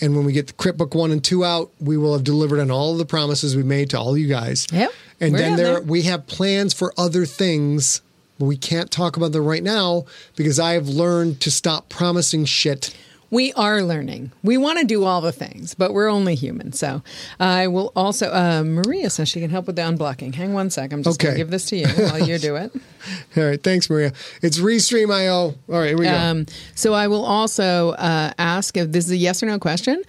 [0.00, 2.58] And when we get the Crypt Book one and two out, we will have delivered
[2.58, 4.66] on all of the promises we made to all you guys.
[4.72, 4.90] Yep.
[5.20, 5.82] And then there, there.
[5.82, 8.00] we have plans for other things,
[8.38, 12.46] but we can't talk about them right now because I have learned to stop promising
[12.46, 12.96] shit.
[13.30, 14.32] We are learning.
[14.42, 16.72] We want to do all the things, but we're only human.
[16.72, 17.02] So
[17.38, 18.32] I will also.
[18.32, 20.34] Uh, Maria says she can help with the unblocking.
[20.34, 20.92] Hang one sec.
[20.92, 22.72] I'm just going to give this to you while you do it.
[23.36, 24.12] All right, thanks, Maria.
[24.42, 25.32] It's Restream.io.
[25.32, 26.14] All right, here we go.
[26.14, 30.02] Um, so I will also uh, ask if this is a yes or no question.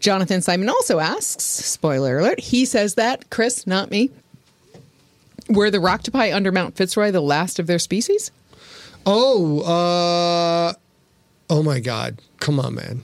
[0.00, 4.10] Jonathan Simon also asks, spoiler alert, he says that, Chris, not me,
[5.48, 8.30] were the Roctopi under Mount Fitzroy the last of their species?
[9.06, 10.72] oh, uh,
[11.50, 12.20] oh my God.
[12.40, 13.02] Come on, man.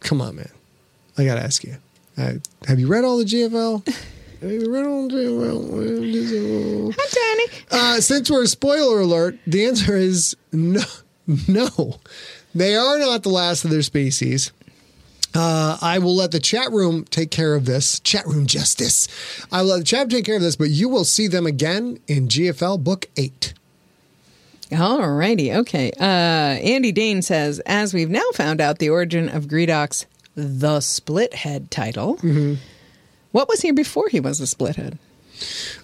[0.00, 0.50] Come on, man.
[1.16, 1.76] I got to ask you.
[2.16, 2.34] Uh,
[2.66, 3.86] have you read all the GFL?
[4.40, 6.94] have you read all the GFL?
[6.96, 7.64] Hi, Danny.
[7.70, 10.82] Uh, since we're a spoiler alert, the answer is no.
[11.48, 12.00] No,
[12.54, 14.52] they are not the last of their species.
[15.34, 17.98] Uh, I will let the chat room take care of this.
[18.00, 19.08] Chat room justice.
[19.50, 21.98] I will let the chat take care of this, but you will see them again
[22.06, 23.54] in GFL Book Eight.
[24.70, 25.90] Alrighty, okay.
[26.00, 31.34] Uh, Andy Dane says, as we've now found out the origin of Gredok's The Split
[31.34, 32.54] Head title, Mm-hmm.
[33.32, 34.98] what was he before he was a split head?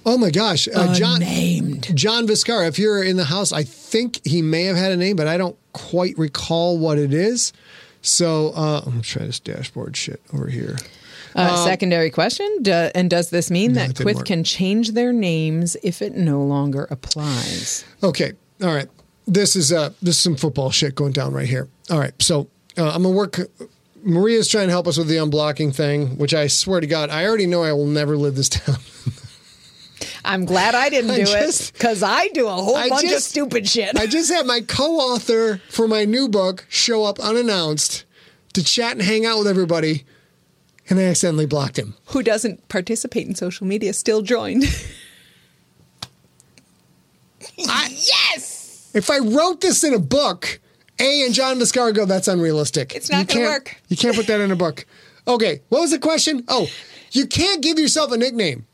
[0.06, 1.94] Oh my gosh, uh, John Named.
[1.96, 2.68] John Viscara.
[2.68, 5.36] If you're in the house, I think he may have had a name, but I
[5.36, 7.52] don't quite recall what it is.
[8.00, 10.78] So uh, I'm trying this dashboard shit over here.
[11.34, 14.26] Uh, secondary question, do, and does this mean No, that Quith work.
[14.26, 17.84] can change their names if it no longer applies?
[18.02, 18.32] Okay.
[18.62, 18.88] All right.
[19.26, 21.68] This is uh this is some football shit going down right here.
[21.90, 22.12] All right.
[22.22, 23.38] So uh, I'm gonna work.
[24.02, 27.26] Maria's trying to help us with the unblocking thing, which I swear to God, I
[27.26, 28.76] already know I will never live this down.
[30.24, 33.12] I'm glad I didn't I do just- it because I do a whole I bunch
[33.12, 33.98] of stupid shit.
[33.98, 38.04] I just had my co-author for my new book show up unannounced
[38.54, 40.04] to chat and hang out with everybody,
[40.88, 41.94] and I accidentally blocked him.
[42.06, 44.64] Who doesn't participate in social media still joined?
[47.56, 48.79] yes!
[48.94, 50.60] If I wrote this in a book,
[50.98, 52.94] A and John Viscara go, that's unrealistic.
[52.94, 53.76] It's not You gonna can't- work.
[53.88, 54.84] You can't put that in a book.
[55.28, 56.44] Okay, what was the question?
[56.48, 56.68] Oh,
[57.12, 58.66] you can't give yourself a nickname.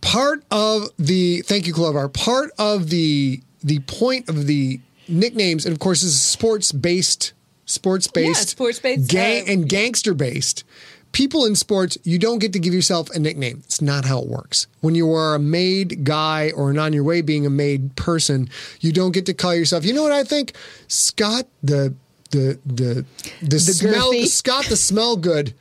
[0.00, 2.08] Part of the thank you, Clover.
[2.08, 7.32] Part of the the point of the nicknames, and of course, is sports based,
[7.66, 10.64] sports based, Yeah, sports-based, gang uh, and gangster based.
[11.12, 13.62] People in sports, you don't get to give yourself a nickname.
[13.64, 14.68] It's not how it works.
[14.80, 18.48] When you are a made guy or an on your way being a made person,
[18.80, 19.84] you don't get to call yourself.
[19.84, 20.54] You know what I think?
[20.88, 21.94] Scott, the
[22.30, 23.04] the the
[23.42, 24.26] the, smell girthy.
[24.28, 25.52] Scott the smell good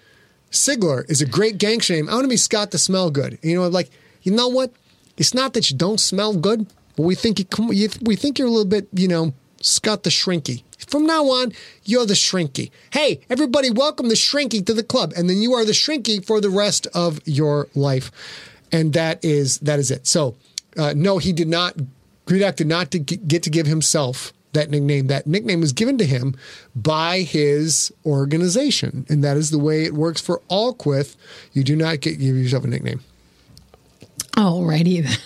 [0.51, 2.09] Sigler is a great gang shame.
[2.09, 3.37] I want to be Scott the smell good.
[3.41, 3.89] You know, like
[4.23, 4.71] you know what?
[5.17, 8.39] It's not that you don't smell good, but we think you, come, you we think
[8.39, 10.63] you're a little bit, you know, Scott the Shrinky.
[10.87, 11.53] From now on,
[11.83, 12.71] you're the Shrinky.
[12.91, 16.41] Hey, everybody, welcome the Shrinky to the club, and then you are the Shrinky for
[16.41, 18.11] the rest of your life,
[18.71, 20.07] and that is that is it.
[20.07, 20.35] So,
[20.77, 21.75] uh, no, he did not.
[22.25, 25.07] Gredok did not get to give himself that nickname.
[25.07, 26.35] That nickname was given to him
[26.75, 31.15] by his organization, and that is the way it works for all Quith.
[31.53, 33.01] You do not get give yourself a nickname.
[34.33, 35.17] Alrighty then.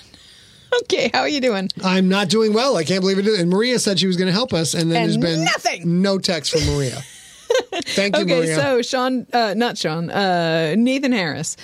[0.83, 1.69] Okay, how are you doing?
[1.83, 2.77] I'm not doing well.
[2.77, 3.27] I can't believe it.
[3.27, 6.01] And Maria said she was going to help us, and then And there's been nothing.
[6.01, 7.01] no text from Maria.
[7.85, 8.55] Thank you, Okay, Maria.
[8.55, 11.57] so Sean, uh, not Sean, uh, Nathan Harris.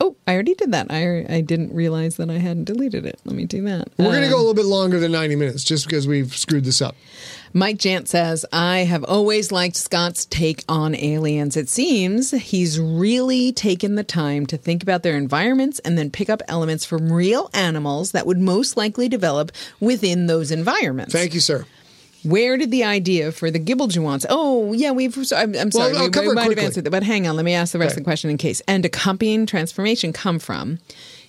[0.00, 0.86] Oh, I already did that.
[0.90, 3.18] I I didn't realize that I hadn't deleted it.
[3.24, 3.88] Let me do that.
[3.98, 6.64] We're going to go a little bit longer than 90 minutes just because we've screwed
[6.64, 6.94] this up.
[7.52, 11.56] Mike Jant says, I have always liked Scott's take on aliens.
[11.56, 16.28] It seems he's really taken the time to think about their environments and then pick
[16.28, 19.50] up elements from real animals that would most likely develop
[19.80, 21.12] within those environments.
[21.12, 21.64] Thank you, sir.
[22.24, 24.26] Where did the idea for the Gibblejewants?
[24.28, 25.14] Oh, yeah, we've.
[25.24, 27.44] so- I'm, I'm sorry, I'll we, we might have answered that, but hang on, let
[27.44, 28.00] me ask the rest Okay.
[28.00, 28.60] of the question in case.
[28.66, 30.80] And accompanying transformation come from?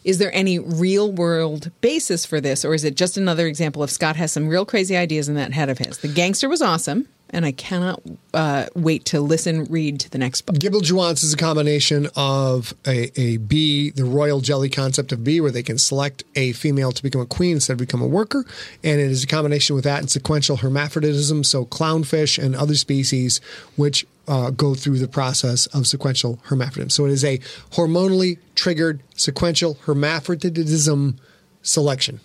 [0.09, 3.91] Is there any real world basis for this, or is it just another example of
[3.91, 5.99] Scott has some real crazy ideas in that head of his?
[5.99, 8.01] The gangster was awesome, and I cannot
[8.33, 10.55] uh, wait to listen, read to the next book.
[10.55, 15.51] Gibblejewants is a combination of a, a bee, the royal jelly concept of bee, where
[15.51, 18.45] they can select a female to become a queen instead of become a worker.
[18.83, 23.41] And it is a combination with that and sequential hermaphroditism, so clownfish and other species
[23.75, 26.91] which uh, go through the process of sequential hermaphroditism.
[26.91, 27.39] So it is a
[27.71, 31.19] hormonally triggered sequential hermaphroditism
[31.61, 32.21] selection.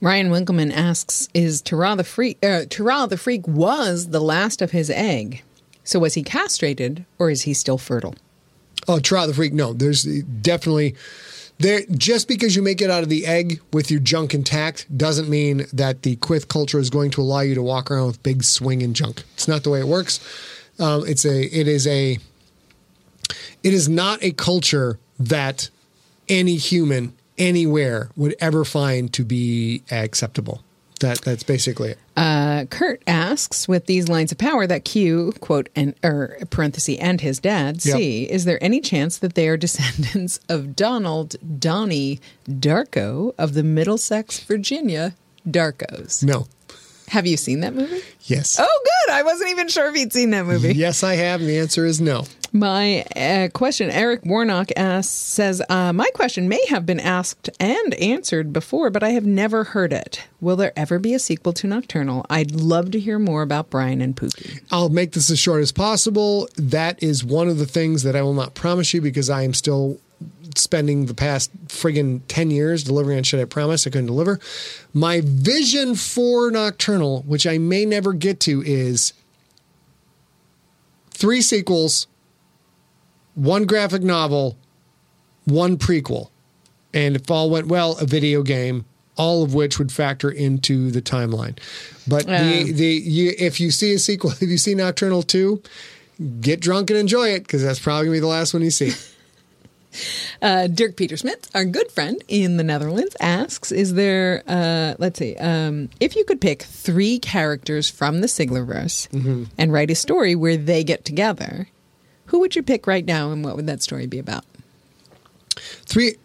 [0.00, 2.38] Ryan Winkleman asks, "Is Tara the freak?
[2.44, 5.42] Uh, Tara the freak was the last of his egg.
[5.82, 8.14] So was he castrated, or is he still fertile?"
[8.86, 9.54] Oh, try the freak.
[9.54, 10.94] No, there's definitely
[11.58, 11.80] there.
[11.96, 15.66] Just because you make it out of the egg with your junk intact doesn't mean
[15.72, 18.92] that the quith culture is going to allow you to walk around with big swinging
[18.92, 19.22] junk.
[19.34, 20.20] It's not the way it works.
[20.78, 21.42] Um, it's a.
[21.42, 22.18] It is a.
[23.62, 25.70] It is not a culture that
[26.28, 30.62] any human anywhere would ever find to be acceptable.
[31.00, 31.98] That that's basically it.
[32.16, 37.20] Uh, Kurt asks, with these lines of power that Q quote and or parenthesis and
[37.20, 37.96] his dad Yep.
[37.96, 43.64] see, is there any chance that they are descendants of Donald Donnie Darko of the
[43.64, 45.14] Middlesex, Virginia
[45.48, 46.22] Darkos?
[46.22, 46.46] No.
[47.08, 48.00] Have you seen that movie?
[48.22, 48.58] Yes.
[48.58, 49.14] Oh, good.
[49.14, 50.74] I wasn't even sure if you'd seen that movie.
[50.74, 51.40] Yes, I have.
[51.40, 52.24] And the answer is no.
[52.52, 57.94] My uh, question, Eric Warnock asks, says, uh, My question may have been asked and
[57.94, 60.22] answered before, but I have never heard it.
[60.40, 62.24] Will there ever be a sequel to Nocturnal?
[62.30, 64.60] I'd love to hear more about Brian and Pookie.
[64.70, 66.48] I'll make this as short as possible.
[66.56, 69.52] That is one of the things that I will not promise you because I am
[69.52, 69.98] still
[70.56, 74.40] spending the past friggin' 10 years delivering on shit I promised I couldn't deliver.
[74.92, 79.12] My vision for Nocturnal, which I may never get to, is
[81.10, 82.06] three sequels,
[83.34, 84.56] one graphic novel,
[85.44, 86.30] one prequel.
[86.92, 88.84] And if all went well, a video game,
[89.16, 91.58] all of which would factor into the timeline.
[92.06, 95.62] But the, the you, if you see a sequel, if you see Nocturnal 2,
[96.40, 98.70] get drunk and enjoy it because that's probably going to be the last one you
[98.70, 98.92] see.
[100.42, 105.18] Uh, Dirk Peter Smith, our good friend in the Netherlands, asks Is there, uh, let's
[105.18, 109.44] see, um, if you could pick three characters from the Siglerverse Mm-hmm.
[109.58, 111.68] and write a story where they get together,
[112.26, 114.44] who would you pick right now and what would that story be about?
[115.56, 116.16] Three,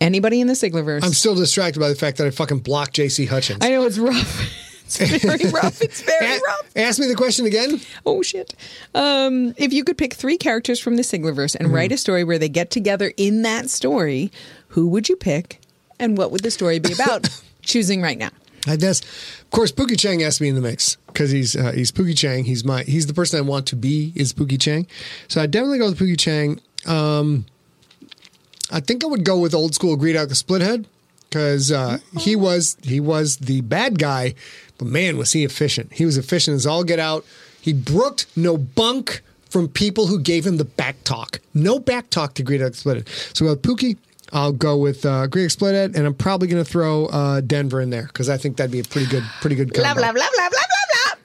[0.00, 1.02] Anybody in the Siglerverse?
[1.02, 3.60] I'm still distracted by the fact that I fucking blocked JC Hutchins.
[3.62, 4.50] I know it's rough.
[5.00, 5.80] It's very rough.
[5.82, 6.70] It's very A- rough.
[6.76, 7.80] Ask me the question again.
[8.06, 8.54] Oh shit!
[8.94, 12.38] Um, if you could pick three characters from the Siglerverse and write a story where
[12.38, 14.30] they get together in that story,
[14.68, 15.60] who would you pick,
[16.00, 17.28] and what would the story be about?
[17.62, 18.30] Choosing right now.
[18.66, 19.00] I guess,
[19.42, 22.44] of course, Pookie Chang asked me in the mix because he's uh, he's Pookie Chang.
[22.44, 24.86] He's my he's the person I want to be is Pookie Chang.
[25.28, 26.60] So I definitely go with Pookie Chang.
[26.86, 27.46] Um,
[28.70, 30.84] I think I would go with old school Gredok the Splithead
[31.28, 34.34] because uh, he was he was the bad guy,
[34.78, 35.92] but man was he efficient.
[35.92, 37.24] He was efficient as all get out.
[37.60, 41.40] He brooked no bunk from people who gave him the back talk.
[41.54, 42.74] No back talk to Gredok.
[43.36, 43.96] So with Pookie.
[44.30, 48.06] I'll go with uh, Splithead, and I'm probably going to throw uh, Denver in there
[48.08, 49.88] because I think that'd be a pretty good, pretty good combo.
[49.88, 50.77] Love, love, love, love, love, love.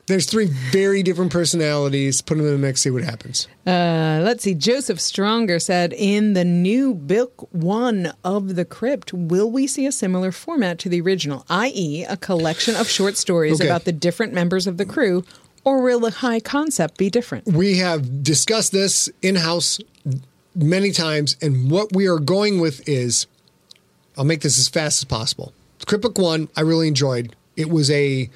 [0.05, 2.21] There's three very different personalities.
[2.21, 3.47] Put them in the mix, see what happens.
[3.65, 4.53] Uh, let's see.
[4.53, 9.93] Joseph Stronger said, "In the new book one of the Crypt, will we see a
[9.93, 13.69] similar format to the original, i.e., a collection of short stories Okay.
[13.69, 15.23] about the different members of the crew,
[15.65, 17.45] Or will the high concept be different?
[17.47, 19.80] We have discussed this in house
[20.53, 23.27] many times, and what we are going with is
[24.17, 25.53] I'll make this as fast as possible.
[25.85, 27.34] Crypt Book One, I really enjoyed.
[27.55, 28.30] It was a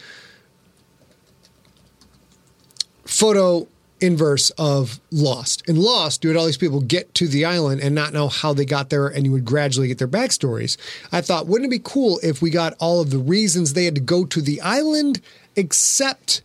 [3.07, 3.67] photo
[3.99, 5.67] inverse of Lost.
[5.67, 8.53] In Lost, you had all these people get to the island and not know how
[8.53, 10.77] they got there, and you would gradually get their backstories.
[11.11, 13.95] I thought, wouldn't it be cool if we got all of the reasons they had
[13.95, 15.21] to go to the island,
[15.55, 16.41] except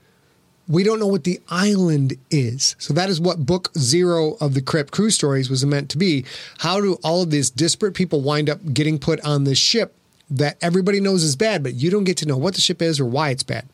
[0.69, 2.77] we don't know what the island is.
[2.79, 6.25] So that is what book zero of the Crypt Crew Stories was meant to be.
[6.59, 9.95] How do all of these disparate people wind up getting put on this ship
[10.31, 13.01] that everybody knows is bad, but you don't get to know what the ship is
[13.01, 13.67] or why it's bad?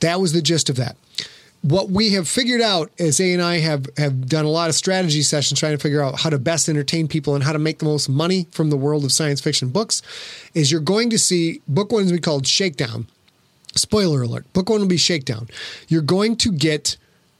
[0.00, 0.96] That was the gist of that
[1.62, 4.74] what we have figured out is A and I have have done a lot of
[4.74, 7.78] strategy sessions trying to figure out how to best entertain people and how to make
[7.78, 10.02] the most money from the world of science fiction books.
[10.54, 13.08] Is you're going to see book one is be called Shakedown.
[13.74, 15.48] Spoiler alert: book one will be Shakedown.
[15.88, 16.96] You're going to get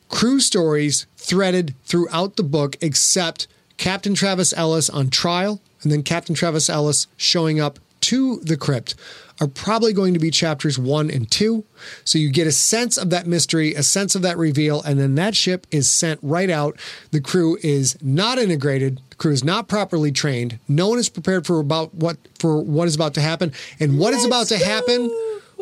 [0.08, 3.46] crew stories threaded throughout the book, except
[3.78, 7.78] Captain Travis Ellis on trial, and then Captain Travis Ellis showing up
[8.10, 8.96] to the crypt
[9.40, 11.64] are probably going to be chapters one and two.
[12.04, 15.14] So you get a sense of that mystery, a sense of that reveal, and then
[15.14, 16.76] that ship is sent right out.
[17.12, 19.00] The crew is not integrated.
[19.10, 20.58] The crew is not properly trained.
[20.66, 23.52] No one is prepared for about what for what is about to happen.
[23.78, 25.08] And what is about to happen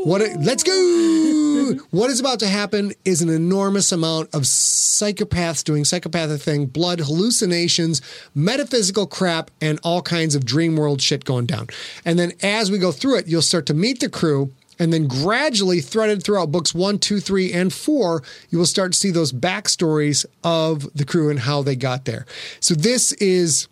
[0.04, 0.20] what?
[0.40, 1.74] let's go.
[1.90, 7.00] what is about to happen is an enormous amount of psychopaths doing psychopathic thing, blood
[7.00, 8.00] hallucinations,
[8.34, 11.68] metaphysical crap, and all kinds of dream world shit going down.
[12.04, 14.52] And then as we go through it, you'll start to meet the crew.
[14.80, 18.98] And then gradually, threaded throughout books one, two, three, and four, you will start to
[18.98, 22.26] see those backstories of the crew and how they got there.
[22.60, 23.66] So, this is,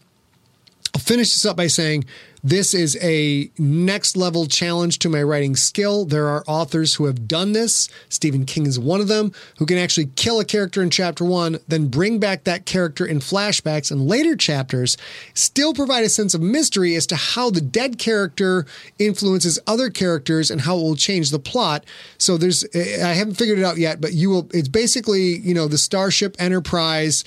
[0.92, 2.06] I'll finish this up by saying
[2.48, 6.04] this is a next level challenge to my writing skill.
[6.04, 7.88] There are authors who have done this.
[8.08, 11.58] Stephen King is one of them who can actually kill a character in chapter one,
[11.66, 14.96] then bring back that character in flashbacks in later chapters,
[15.34, 18.64] still provide a sense of mystery as to how the dead character
[19.00, 21.84] influences other characters and how it will change the plot.
[22.16, 25.66] So there's, I haven't figured it out yet, but you will, it's basically, you know,
[25.66, 27.24] the Starship Enterprise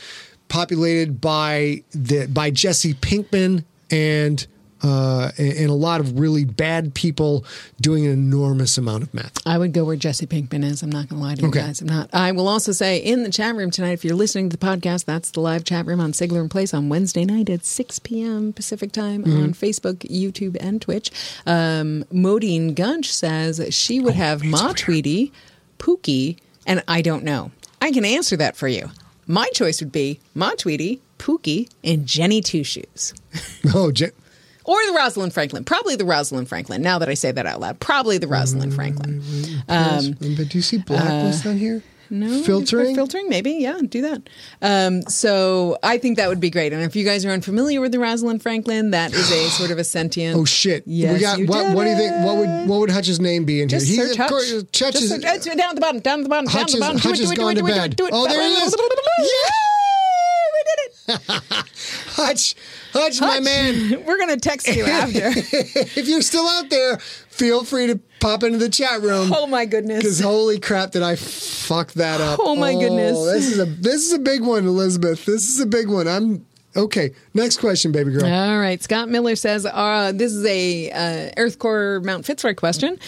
[0.47, 4.47] populated by the, by Jesse Pinkman and
[4.83, 7.43] uh, and a lot of really bad people
[7.81, 9.45] doing an enormous amount of meth.
[9.45, 10.81] I would go where Jesse Pinkman is.
[10.83, 11.59] I'm not going to lie to you Okay.
[11.61, 11.81] guys.
[11.81, 12.09] I'm not.
[12.13, 15.05] I will also say in the chat room tonight, if you're listening to the podcast,
[15.05, 18.53] that's the live chat room on Sigler and Place on Wednesday night at 6 p.m.
[18.53, 19.43] Pacific time Mm-hmm.
[19.43, 21.11] on Facebook, YouTube, and Twitch.
[21.45, 25.31] Um, Modine Gunch says she Oh, would have Ma Tweety,
[25.77, 27.51] Pookie, and I don't know.
[27.81, 28.89] I can answer that for you.
[29.27, 33.13] My choice would be Ma Tweety, Pookie, and Jenny Two Shoes.
[33.75, 34.11] Oh, Je-
[34.69, 35.63] Or the Rosalind Franklin.
[35.63, 36.81] Probably the Rosalind Franklin.
[36.83, 37.79] Now that I say that out loud.
[37.79, 39.21] Probably the Rosalind Franklin.
[39.67, 41.81] Um, but do you see blacklist on here?
[42.11, 42.41] no.
[42.43, 42.95] filtering.
[42.95, 43.51] Filtering, maybe.
[43.51, 44.29] Yeah, do that.
[44.63, 46.73] Um, so I think that would be great.
[46.73, 49.77] And if you guys are unfamiliar with the Rosalind Franklin, that is a sort of
[49.79, 50.35] a sentient.
[50.37, 50.83] Oh shit!
[50.87, 51.75] Yes, we got what?
[51.75, 52.25] What do you think?
[52.25, 54.07] What would what would Hutch's name be in Just here?
[54.07, 54.29] search Hutch.
[54.29, 56.63] course- Hutch Just is search- down at the bottom, down at the bottom, Hutch down
[56.65, 56.97] at the bottom.
[56.97, 57.95] Hutch Do it, do it, do to it, do it, bed.
[57.95, 58.11] do it.
[58.13, 58.75] Oh, there he is.
[58.75, 59.29] We
[61.09, 61.21] it.
[62.11, 62.55] Hutch.
[62.93, 64.03] Hutch, my man.
[64.05, 65.19] We're going to text you after.
[65.99, 69.33] If you're still out there, feel free to pop into the chat room.
[69.35, 69.99] oh, my goodness.
[69.99, 72.39] Because holy crap, did I fuck that up?
[72.41, 73.17] Oh, my goodness.
[73.25, 75.25] This is a this is a big one, Elizabeth.
[75.25, 76.07] This is a big one.
[76.07, 76.45] I'm
[76.75, 77.11] okay.
[77.33, 78.25] Next question, baby girl.
[78.25, 78.81] All right.
[78.81, 82.99] Scott Miller says uh, this is a uh, Earth Core Mount Fitzroy question.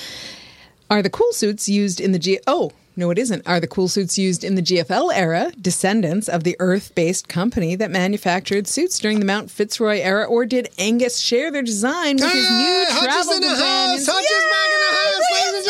[0.89, 2.39] Are the cool suits used in the G?
[2.47, 2.71] Oh.
[2.95, 3.47] No, it isn't.
[3.47, 7.75] Are the cool suits used in the GFL era descendants of the Earth based company
[7.75, 12.31] that manufactured suits during the Mount Fitzroy era, or did Angus share their design with
[12.31, 14.05] his new Hutch travel is in the house.
[14.05, 15.65] Hutch is back in the house, ladies and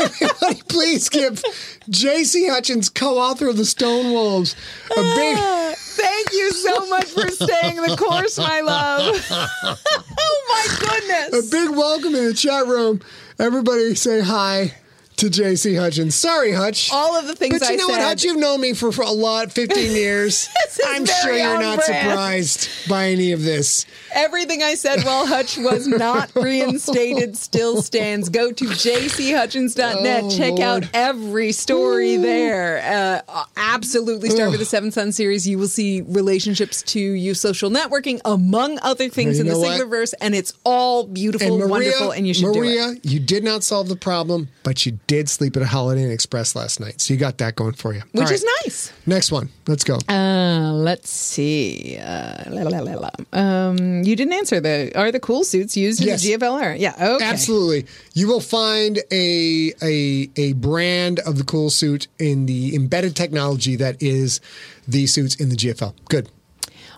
[0.00, 1.42] Everybody, please give
[1.88, 2.48] J.C.
[2.48, 4.54] Hutchins, co-author of the Stone Wolves,
[4.90, 5.36] a big.
[5.38, 9.26] Ah, Thank you so much for staying the course, my love.
[9.30, 11.48] oh my goodness!
[11.48, 13.00] A big welcome in the chat room.
[13.38, 14.74] Everybody say hi
[15.20, 16.14] to JC Hutchins.
[16.14, 16.90] Sorry, Hutch.
[16.92, 17.66] All of the things I said.
[17.66, 18.24] but you I know what, Hutch?
[18.24, 20.48] You've known me for, for a lot, 15 years.
[20.86, 22.08] I'm sure you're not brand.
[22.08, 23.86] surprised by any of this.
[24.14, 28.28] Everything I said while Hutch was not reinstated still stands.
[28.28, 30.22] Go to jchutchins.net.
[30.24, 30.62] Oh, Check Lord.
[30.84, 33.22] out every story there.
[33.28, 35.46] Uh, absolutely start with the Seventh Son series.
[35.46, 39.80] You will see relationships to you social networking, among other things in the what?
[40.20, 43.04] And it's all beautiful, And Maria, wonderful, and you should Maria, do it.
[43.04, 46.54] you did not solve the problem, but you did sleep at a Holiday Inn Express
[46.54, 48.00] last night, so you got that going for you.
[48.12, 48.92] Which All is nice.
[49.06, 49.48] Next one.
[49.66, 49.98] Let's go.
[50.08, 51.98] Uh, let's see.
[52.00, 53.10] Uh, la, la, la, la.
[53.32, 54.92] Um, you didn't answer the.
[54.94, 56.22] Are the cool suits used in Yes.
[56.22, 56.76] the GFL era?
[56.76, 56.94] Yeah.
[57.16, 57.24] Okay.
[57.24, 57.86] Absolutely.
[58.14, 63.74] You will find a, a a brand of the cool suit in the embedded technology
[63.76, 64.40] that is
[64.86, 65.92] the suits in the GFL.
[66.08, 66.30] Good.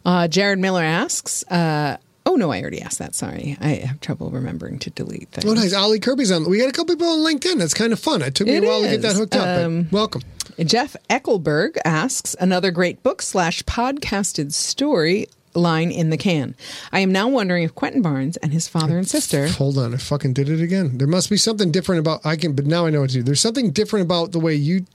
[0.05, 1.45] Uh, Jared Miller asks.
[1.51, 1.97] Uh,
[2.33, 3.15] oh no, I already asked that.
[3.15, 5.45] Sorry, I have trouble remembering to delete things.
[5.45, 5.75] Oh, nice.
[5.75, 6.49] Ollie Kirby's on.
[6.49, 7.59] We got a couple people on LinkedIn.
[7.59, 8.23] That's kind of fun.
[8.23, 9.65] It took me It a while to get that hooked up.
[9.65, 10.23] Um, welcome.
[10.59, 16.57] Jeff Eckelberg asks another great book slash podcasted story line in the can.
[16.91, 19.49] I am now wondering if Quentin Barnes and his father and sister.
[19.59, 20.97] Hold on, I fucking did it again.
[20.97, 23.23] There must be something different about I can, but now I know what to do.
[23.23, 24.87] There's something different about the way you,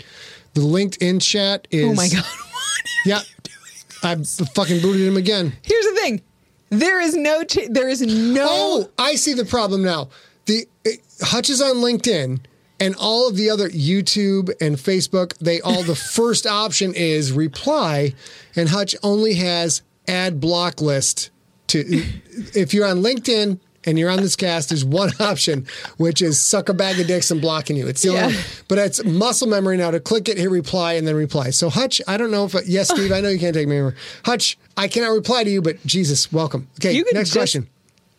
[0.56, 1.86] the LinkedIn chat is.
[1.86, 2.26] Oh my god!
[3.06, 3.22] Yeah,
[4.04, 5.54] I fucking booted him again.
[5.62, 6.22] Here's the thing:
[6.70, 7.44] there is no.
[7.44, 8.46] Ch- there is no.
[8.50, 10.10] Oh, I see the problem now.
[10.46, 12.40] The it, Hutch is on LinkedIn,
[12.80, 18.14] and all of the other YouTube and Facebook, they all the first option is reply,
[18.56, 21.32] and Hutch only has add block list.
[21.68, 21.80] To
[22.56, 25.66] if you're on LinkedIn and you're on this cast, there's one option,
[25.98, 27.88] which is suck a bag of dicks and blocking you.
[27.88, 28.42] It's the only, Yeah.
[28.68, 31.50] but it's muscle memory now to click it, hit reply, and then reply.
[31.50, 33.90] So Hutch, I don't know if yes, Steve, I know you can't take me.
[34.26, 36.68] Hutch, I cannot reply to you, but Jesus, welcome.
[36.80, 37.68] Okay, next just- question.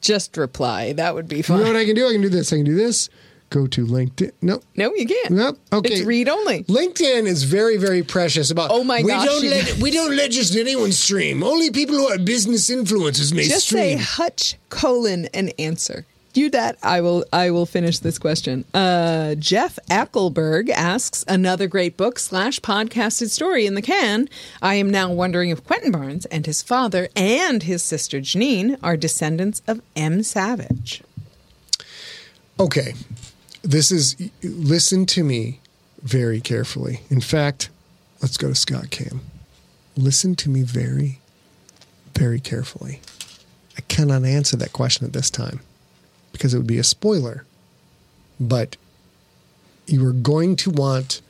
[0.01, 0.93] Just reply.
[0.93, 1.59] That would be fine.
[1.59, 2.07] You know what I can do?
[2.09, 2.53] I can do this.
[2.53, 3.11] I can do this.
[3.51, 4.33] Go to LinkedIn.
[4.43, 4.61] No.
[4.77, 5.31] no, you can't.
[5.31, 5.59] Nope.
[5.73, 5.95] Okay.
[5.95, 6.65] It's read only.
[6.65, 8.71] LinkedIn is very, very precious about.
[8.71, 11.43] Oh my we gosh, Don't let, we don't let just anyone stream.
[11.43, 13.99] Only people who are business influencers may Just say stream.
[13.99, 16.05] Hutch colon and answer.
[16.35, 16.77] Do that.
[16.83, 17.25] I will.
[17.33, 18.67] I will finish this question.
[18.75, 24.29] Uh, Jeff Ackelberg asks another great book slash podcasted story in the can.
[24.61, 28.97] I am now wondering if Quentin Barnes and his father and his sister Janine are
[28.97, 30.23] descendants of M.
[30.23, 31.03] Savage.
[32.61, 32.95] Okay.
[33.63, 34.17] This is.
[34.43, 35.61] Listen to me
[36.03, 37.01] very carefully.
[37.11, 37.71] In fact,
[38.23, 39.21] let's go to Scott Cam.
[39.97, 41.19] Listen to me very,
[42.15, 43.01] very carefully.
[43.77, 45.61] I cannot answer that question at this time
[46.33, 47.45] because it would be a spoiler.
[48.39, 48.77] But
[49.87, 51.23] you are going to want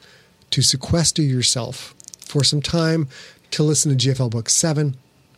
[0.50, 3.09] to sequester yourself for some time
[3.52, 4.96] to listen to GFL Book 7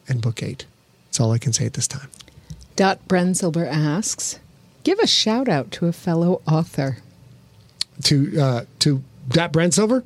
[0.09, 0.67] and Book 8.
[1.07, 2.11] That's all I can say at this time.
[2.77, 4.41] Dot Brensilber asks,
[4.85, 6.99] give a shout out to a fellow author.
[8.05, 10.05] To uh, to that Brent Silver?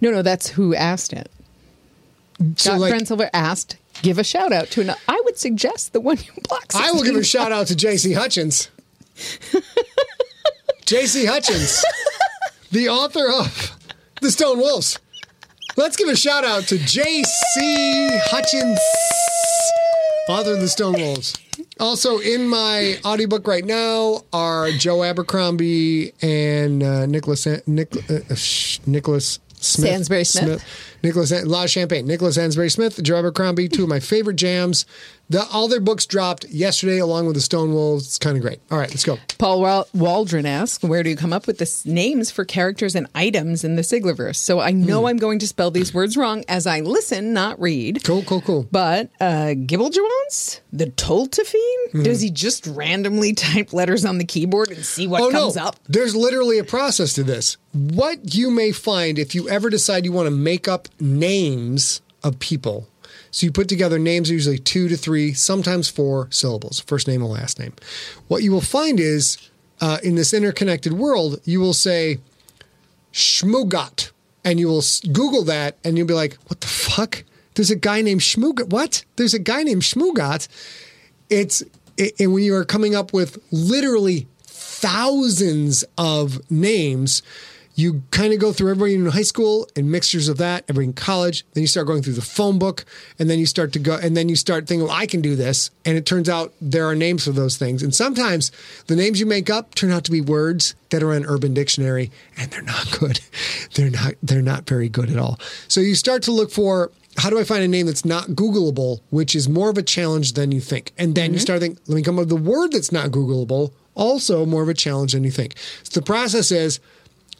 [0.00, 1.30] No, no, that's who asked it.
[2.56, 2.80] So Dot
[3.18, 4.94] like, asked, give a shout out to an.
[5.08, 6.74] I would suggest the one you blocked.
[6.74, 8.70] I will give a shout out to JC Hutchins.
[10.86, 11.84] JC Hutchins,
[12.70, 13.76] the author of
[14.20, 14.98] The Stone Wolves.
[15.76, 18.78] Let's give a shout out to JC Hutchins,
[20.28, 21.34] author of The Stone Wolves.
[21.78, 28.78] Also, in my audiobook right now are Joe Abercrombie and uh, Nicholas Nic, uh, sh-
[28.86, 29.90] Nicholas Smith.
[29.90, 30.64] Sansbury Smith.
[31.02, 34.86] Nicholas La Champagne, Nicholas Sansbury Smith, Joe Abercrombie, two of my favorite jams.
[35.28, 38.06] The, all their books dropped yesterday along with the Stone Wolves.
[38.06, 38.60] It's kind of great.
[38.70, 39.18] All right, let's go.
[39.38, 42.94] Paul Wal- Waldron asks, "Where do you come up with the s- names for characters
[42.94, 45.06] and items in the Siglerverse?" So I know Hmm.
[45.06, 48.04] I'm going to spell these words wrong as I listen, not read.
[48.04, 48.68] Cool, cool, cool.
[48.70, 55.06] But uh, the Toltafine, does he just randomly type letters on the keyboard and see
[55.08, 55.76] what oh comes no, up?
[55.88, 57.56] there's literally a process to this.
[57.72, 62.38] What you may find if you ever decide you want to make up names of
[62.38, 62.88] people.
[63.30, 67.30] So you put together names, usually two to three, sometimes four syllables, first name and
[67.30, 67.74] last name.
[68.28, 69.36] What you will find is
[69.80, 72.18] uh, in this interconnected world, you will say
[73.12, 74.10] Schmugat,
[74.44, 74.82] and you will
[75.12, 77.24] Google that, and you'll be like, "What the fuck?
[77.54, 78.70] There's a guy named Schmugat.
[78.70, 79.04] What?
[79.16, 80.48] There's a guy named Schmugat."
[81.28, 81.62] It's
[81.96, 87.22] it, and when you are coming up with literally thousands of names,
[87.76, 90.92] you kind of go through everybody in high school and mixtures of that, everybody in
[90.94, 91.44] college.
[91.52, 92.86] Then you start going through the phone book,
[93.18, 95.36] and then you start to go, and then you start thinking, well, I can do
[95.36, 95.70] this.
[95.84, 97.82] And it turns out there are names for those things.
[97.82, 98.50] And sometimes
[98.86, 102.10] the names you make up turn out to be words that are in Urban Dictionary,
[102.38, 103.20] and they're not good.
[103.74, 104.14] They're not.
[104.22, 105.38] They're not very good at all.
[105.68, 109.00] So you start to look for how do I find a name that's not Googleable,
[109.10, 110.92] which is more of a challenge than you think?
[110.96, 111.42] And then you mm-hmm.
[111.42, 114.68] start thinking, let me come up with a word that's not Googleable, also more of
[114.68, 115.54] a challenge than you think.
[115.82, 116.80] So the process is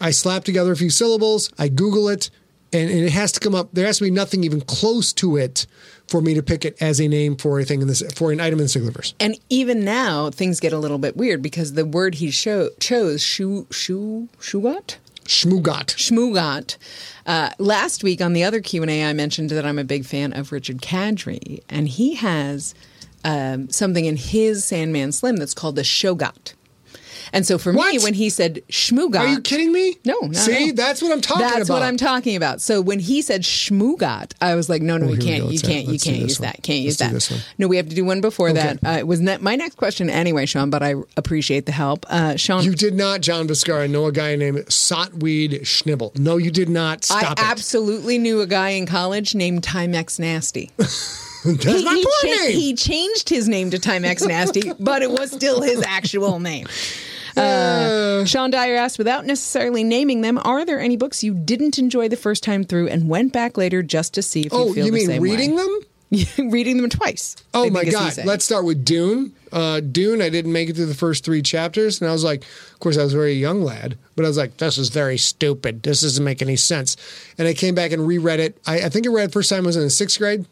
[0.00, 2.30] I slap together a few syllables, I Google it,
[2.72, 3.70] and, and it has to come up.
[3.72, 5.66] There has to be nothing even close to it
[6.08, 8.40] for me to pick it as a name for a thing in this for an
[8.40, 9.14] item in the Siglerverse.
[9.18, 13.66] And even now, things get a little bit weird because the word he chose, shu,
[13.70, 14.96] shu, shugat?
[15.24, 15.86] Schmugat.
[15.96, 16.76] Schmugat.
[17.26, 20.52] Uh, last week on the other Q&A, I mentioned that I'm a big fan of
[20.52, 22.74] Richard Kadrey, and he has
[23.24, 26.54] um, something in his Sandman Slim that's called the Shogat.
[27.32, 29.96] And so for me, when he said Schmugat, Are you kidding me?
[30.04, 30.74] No, not at See, all.
[30.74, 31.74] that's what I'm talking That's about.
[31.74, 32.60] what I'm talking about.
[32.60, 35.58] So when he said Schmugat, I was like, no, no, Oh, you we can't, you
[35.60, 36.46] can't, you let's can't use one.
[36.48, 37.44] that, can't Let's use that.
[37.58, 38.60] No, we have to do one before Okay.
[38.60, 38.78] that.
[38.84, 42.06] Uh, it was ne- my next question anyway, Sean, but I appreciate the help.
[42.08, 46.16] Uh, Sean, You did not, John Viscara, know a guy named Sotweed Schnibble.
[46.18, 47.06] No, you did not.
[47.10, 47.38] I it.
[47.38, 50.70] Absolutely knew a guy in college named Timex Nasty.
[50.78, 52.50] That's he, my he cha- name.
[52.56, 56.66] he changed his name to Timex Nasty, but it was still his actual name.
[57.36, 62.08] Uh, Sean Dyer asked, without necessarily naming them, are there any books you didn't enjoy
[62.08, 64.86] the first time through and went back later just to see if you oh, feel
[64.86, 65.80] you the mean same reading them?
[66.38, 67.36] reading them twice.
[67.52, 68.16] Oh my God.
[68.24, 69.32] Let's start with Dune.
[69.52, 72.00] Uh, Dune, I didn't make it through the first three chapters.
[72.00, 72.42] And I was like,
[72.72, 75.18] of course, I was a very young lad, but I was like, this is very
[75.18, 75.82] stupid.
[75.82, 76.96] This doesn't make any sense.
[77.38, 78.56] And I came back and reread it.
[78.66, 80.46] I, I think I read it first time I was in the sixth grade.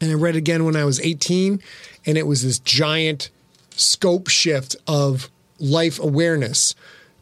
[0.00, 1.60] And I read it again when I was 18.
[2.06, 3.30] And it was this giant
[3.70, 6.74] scope shift of life awareness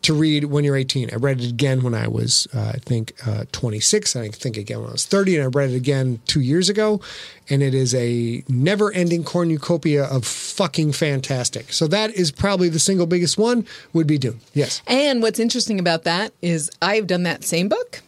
[0.03, 1.09] to read when you're 18.
[1.13, 4.15] I read it again when I was, uh, I think, uh, 26.
[4.15, 5.37] And I think again when I was 30.
[5.37, 7.01] And I read it again two years ago.
[7.49, 11.73] And it is a never ending cornucopia of fucking fantastic.
[11.73, 14.41] So that is probably the single biggest one would be Dune.
[14.53, 14.83] Yes.
[14.87, 18.03] And what's interesting about that is I've done that same book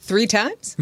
[0.00, 0.74] three times.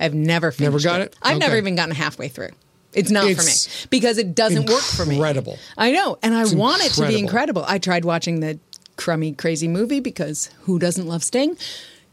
[0.00, 0.64] I've never finished Mm-hmm.
[0.64, 1.16] Never got it?
[1.22, 2.50] I've never even gotten halfway through.
[2.94, 5.16] It's not It's for me because it doesn't work for me.
[5.16, 5.58] incredible.
[5.76, 7.62] I know, and I It's want it to be incredible.
[7.62, 7.64] incredible.
[7.68, 8.58] I tried watching the
[8.96, 11.56] crummy, crazy movie because who doesn't love Sting?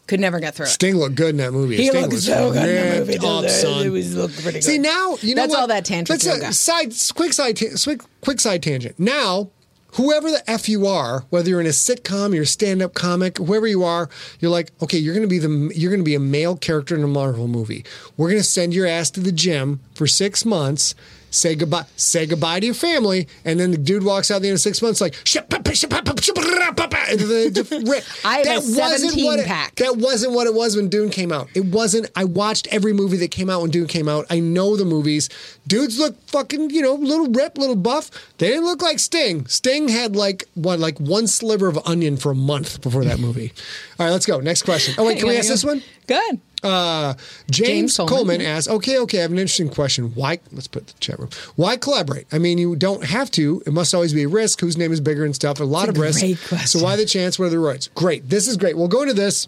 [0.07, 0.69] Could never get through it.
[0.69, 1.77] Sting looked good in that movie.
[1.77, 3.15] He Sting looked so good in the ripped movie.
[3.15, 3.49] up, doesn't it?
[3.49, 3.85] son.
[3.87, 4.63] It was looked pretty good.
[4.63, 5.61] See now, you know That's what?
[5.61, 6.53] all that tangent Let's, uh, yoga.
[6.53, 8.99] side quick side quick, quick side tangent.
[8.99, 9.49] Now,
[9.95, 13.67] whoever the f you are, whether you're in a sitcom, you're a stand-up comic, whoever
[13.67, 14.09] you are,
[14.39, 16.95] you're like, okay, you're going to be the you're going to be a male character
[16.95, 17.83] in a Marvel movie.
[18.17, 20.95] We're going to send your ass to the gym for six months.
[21.35, 21.83] Say goodbye.
[21.97, 24.61] Say goodbye to your family, and then the dude walks out at the end of
[24.61, 25.15] six months like.
[25.25, 28.03] and they just rip.
[28.23, 29.75] I have wasn't what it- pack.
[29.75, 31.49] That wasn't what it was when Dune came out.
[31.53, 32.09] It wasn't.
[32.15, 34.25] I watched every movie that came out when Dune came out.
[34.29, 35.27] I know the movies.
[35.67, 38.09] Dudes look fucking, you know, little rip, little buff.
[38.37, 39.45] They didn't look like Sting.
[39.47, 43.51] Sting had like what, like one sliver of onion for a month before that movie.
[43.99, 44.39] All right, let's go.
[44.39, 44.95] Next question.
[44.97, 45.83] Oh wait, can we ask this one?
[46.07, 46.39] Good.
[46.65, 47.13] Uh,
[47.49, 48.41] James, James Coleman, Coleman.
[48.41, 50.15] asks, okay, okay, I have an interesting question.
[50.15, 51.29] Why, let's put the chat room.
[51.55, 52.25] Why collaborate?
[52.31, 53.61] I mean, you don't have to.
[53.65, 54.61] It must always be a risk.
[54.61, 55.59] Whose name is bigger and stuff?
[55.59, 56.25] A lot of risk.
[56.65, 57.37] So why the chance?
[57.37, 57.89] What are the rights?
[57.93, 58.29] Great.
[58.29, 58.75] This is great.
[58.75, 59.47] We'll go into this.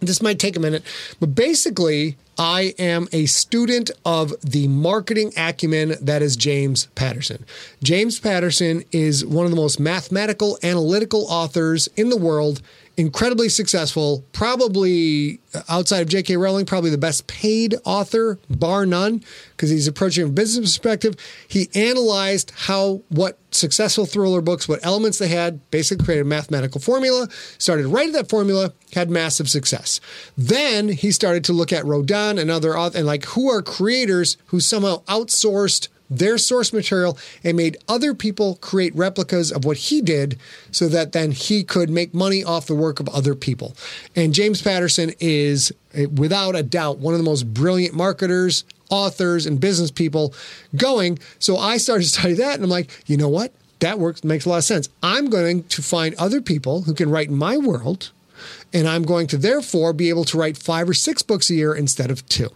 [0.00, 0.82] This might take a minute,
[1.20, 7.46] but basically, I am a student of the marketing acumen that is James Patterson.
[7.82, 12.60] James Patterson is one of the most mathematical, analytical authors in the world,
[12.96, 16.36] incredibly successful, probably uh, outside of J.K.
[16.36, 21.14] Rowling, probably the best paid author, bar none, because he's approaching from a business perspective.
[21.46, 26.80] He analyzed how what successful thriller books, what elements they had, basically created a mathematical
[26.80, 27.28] formula,
[27.58, 30.00] started writing that formula, had massive success.
[30.36, 34.36] Then he started to look at Rodin and other authors, and like who are creators
[34.46, 40.00] who somehow outsourced their source material and made other people create replicas of what he
[40.00, 40.38] did
[40.70, 43.74] so that then he could make money off the work of other people.
[44.14, 49.46] And James Patterson is, eh, without a doubt, one of the most brilliant marketers, authors,
[49.46, 50.32] and business people
[50.76, 51.18] going.
[51.38, 53.52] So I started to study that and I'm like, you know what?
[53.80, 54.88] That works, makes a lot of sense.
[55.02, 58.10] I'm going to find other people who can write in my world,
[58.72, 61.74] and I'm going to therefore be able to write five or six books a year
[61.74, 62.50] instead of two.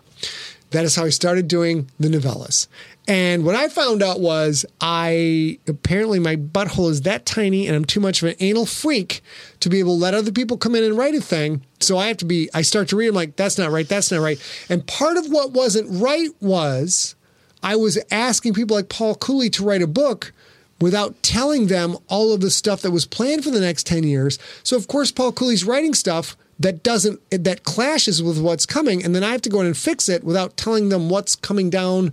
[0.71, 2.69] That is how I started doing the novellas.
[3.11, 7.85] And what I found out was I apparently my butthole is that tiny and I'm
[7.85, 9.21] too much of an anal freak
[9.59, 11.63] to be able to let other people come in and write a thing.
[11.81, 14.13] So I have to be, I start to read, I'm like, that's not right, that's
[14.13, 14.41] not right.
[14.69, 17.17] And part of what wasn't right was
[17.65, 20.33] I was asking people like Paul Cooley to write a book
[20.81, 24.39] without telling them all of the stuff that was planned for the next 10 years.
[24.63, 29.17] So of course Paul Cooley's writing stuff that doesn't that clashes with what's coming and
[29.17, 32.13] then I have to go in and fix it without telling them what's coming down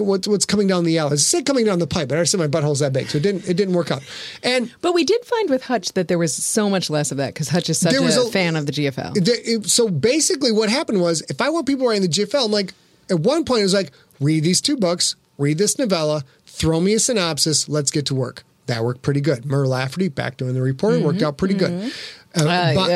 [0.00, 1.12] what's what's coming down the alley.
[1.12, 3.22] I said coming down the pipe, but I said my butthole's that big, so it
[3.22, 4.02] didn't it didn't work out.
[4.42, 7.34] And But we did find with Hutch that there was so much less of that
[7.34, 9.12] because Hutch is such a, a- fan of the GFL.
[9.16, 12.72] It- so basically, what happened was, if I want people writing the GFL, I'm like,
[13.10, 16.94] at one point, it was like, read these two books, read this novella, throw me
[16.94, 18.44] a synopsis, let's get to work.
[18.66, 19.46] That worked pretty good.
[19.46, 21.26] Mur Lafferty, back doing the reporting, worked mm-hmm.
[21.26, 21.70] out pretty good.
[21.70, 21.88] Mm-hmm.
[22.36, 22.44] Uh,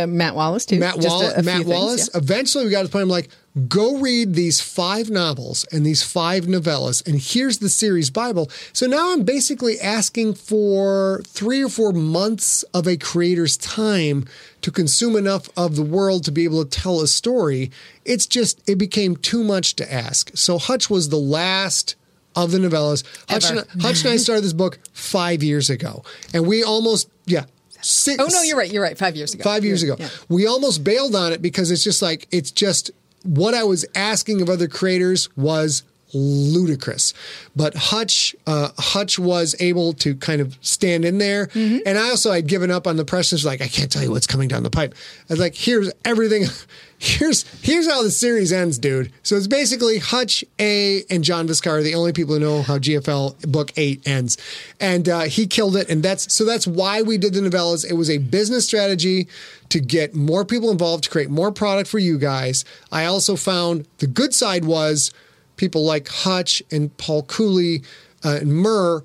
[0.02, 0.78] Uh, Matt Wallace too.
[0.78, 2.10] Matt, Just Wall- a- a Matt things, Wallace.
[2.12, 2.18] yeah.
[2.20, 3.02] Eventually, we got to the point.
[3.02, 3.28] I'm like,
[3.68, 8.50] go read these five novels and these five novellas, and here's the series Bible.
[8.72, 14.26] So now I'm basically asking for three or four months of a creator's time
[14.60, 17.70] to consume enough of the world to be able to tell a story.
[18.04, 20.30] It's just it became too much to ask.
[20.34, 21.94] So Hutch was the last.
[22.34, 26.02] Of the novellas, Hutch and, Hutch and I started this book five years ago,
[26.32, 27.44] and we almost, yeah,
[27.82, 28.22] six.
[28.22, 28.70] Oh no, you're right.
[28.72, 28.96] You're right.
[28.96, 29.42] Five years ago.
[29.44, 29.96] Five years ago.
[29.98, 30.08] yeah.
[30.28, 32.90] We almost bailed on it because it's just like it's just
[33.24, 35.82] what I was asking of other creators was
[36.14, 37.14] ludicrous.
[37.56, 41.78] But Hutch, uh, Hutch was able to kind of stand in there, Mm-hmm.
[41.86, 43.32] and I also had given up on the press.
[43.44, 44.94] Like I can't tell you what's coming down the pipe.
[45.30, 46.44] I was like, here's everything.
[47.04, 49.12] Here's here's how the series ends, dude.
[49.24, 52.78] So it's basically Hutch, A, and John Viscar are the only people who know how
[52.78, 54.38] GFL book eight ends,
[54.78, 55.90] and uh, he killed it.
[55.90, 57.84] And that's so that's why we did the novellas.
[57.84, 59.26] It was a business strategy
[59.70, 62.64] to get more people involved, to create more product for you guys.
[62.92, 65.12] I also found the good side was
[65.56, 67.82] people like Hutch and Paul Cooley
[68.24, 69.02] uh, and Mur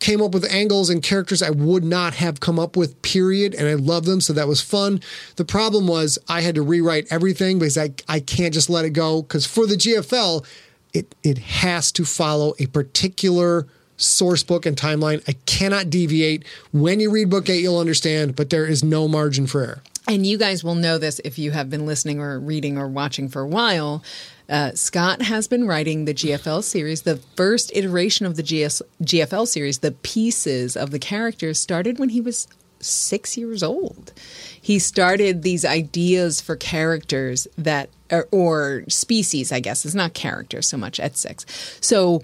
[0.00, 3.54] came up with angles and characters I would not have come up with, period.
[3.54, 4.20] And I love them.
[4.20, 5.00] So that was fun.
[5.36, 8.90] The problem was I had to rewrite everything because I, I can't just let it
[8.90, 9.22] go.
[9.22, 10.44] Because for the GFL,
[10.92, 13.66] it, it has to follow a particular
[13.96, 15.26] source book and timeline.
[15.28, 16.44] I cannot deviate.
[16.72, 19.82] When you read book eight, you'll understand, but there is no margin for error.
[20.08, 23.28] And you guys will know this if you have been listening or reading or watching
[23.28, 24.04] for a while.
[24.48, 27.02] Uh, Scott has been writing the GFL series.
[27.02, 32.10] The first iteration of the GS, GFL series, the pieces of the characters, started when
[32.10, 32.46] he was
[32.78, 34.12] six years old.
[34.60, 39.84] He started these ideas for characters that, or, or species, I guess.
[39.84, 41.46] It's not characters so much at six.
[41.80, 42.22] So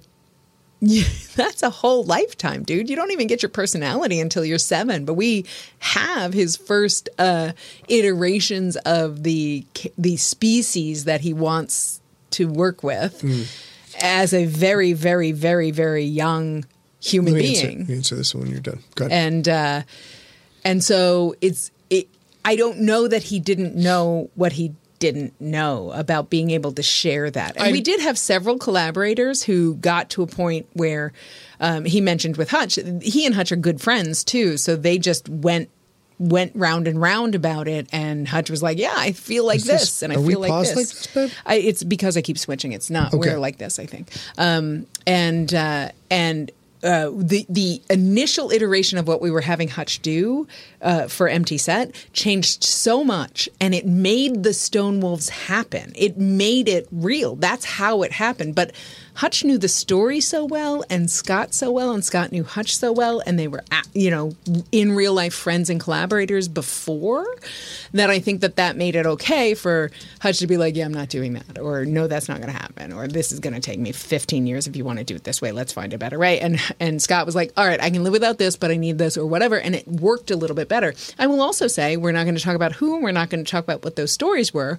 [0.84, 1.04] yeah,
[1.36, 2.90] that's a whole lifetime, dude.
[2.90, 5.04] You don't even get your personality until you're seven.
[5.04, 5.46] But we
[5.78, 7.52] have his first uh,
[7.88, 9.64] iterations of the
[9.96, 12.00] the species that he wants
[12.32, 13.24] to work with
[14.00, 16.64] as a very, very, very, very young
[17.00, 18.80] human answer, being me answer this when you're done.
[18.94, 19.26] Go ahead.
[19.32, 19.82] and uh,
[20.64, 22.08] and so it's it.
[22.44, 26.82] I don't know that he didn't know what he didn't know about being able to
[26.82, 27.56] share that.
[27.56, 31.12] And I- we did have several collaborators who got to a point where
[31.58, 32.78] um, he mentioned with Hutch.
[33.02, 35.70] He and Hutch are good friends too, so they just went
[36.22, 39.80] went round and round about it and Hutch was like, "Yeah, I feel like this,
[39.82, 41.34] this- and I feel like this." like this.
[41.44, 42.72] I, it's because I keep switching.
[42.72, 43.12] It's not.
[43.12, 43.30] Okay.
[43.32, 44.10] We're like this, I think.
[44.38, 46.50] Um, and uh, and
[46.82, 50.48] uh, the the initial iteration of what we were having Hutch do
[50.80, 55.92] uh, for Empty Set changed so much, and it made the Stone Wolves happen.
[55.94, 57.36] It made it real.
[57.36, 58.54] That's how it happened.
[58.56, 58.72] But
[59.14, 62.92] Hutch knew the story so well, and Scott so well, and Scott knew Hutch so
[62.92, 63.62] well, and they were,
[63.92, 64.34] you know,
[64.72, 67.26] in real life friends and collaborators before.
[67.92, 69.90] That I think that that made it okay for
[70.20, 72.58] Hutch to be like, "Yeah, I'm not doing that," or "No, that's not going to
[72.58, 75.14] happen," or "This is going to take me 15 years if you want to do
[75.14, 75.52] it this way.
[75.52, 78.12] Let's find a better way." And and Scott was like, "All right, I can live
[78.12, 80.94] without this, but I need this or whatever," and it worked a little bit better.
[81.18, 83.44] I will also say we're not going to talk about who, and we're not going
[83.44, 84.78] to talk about what those stories were,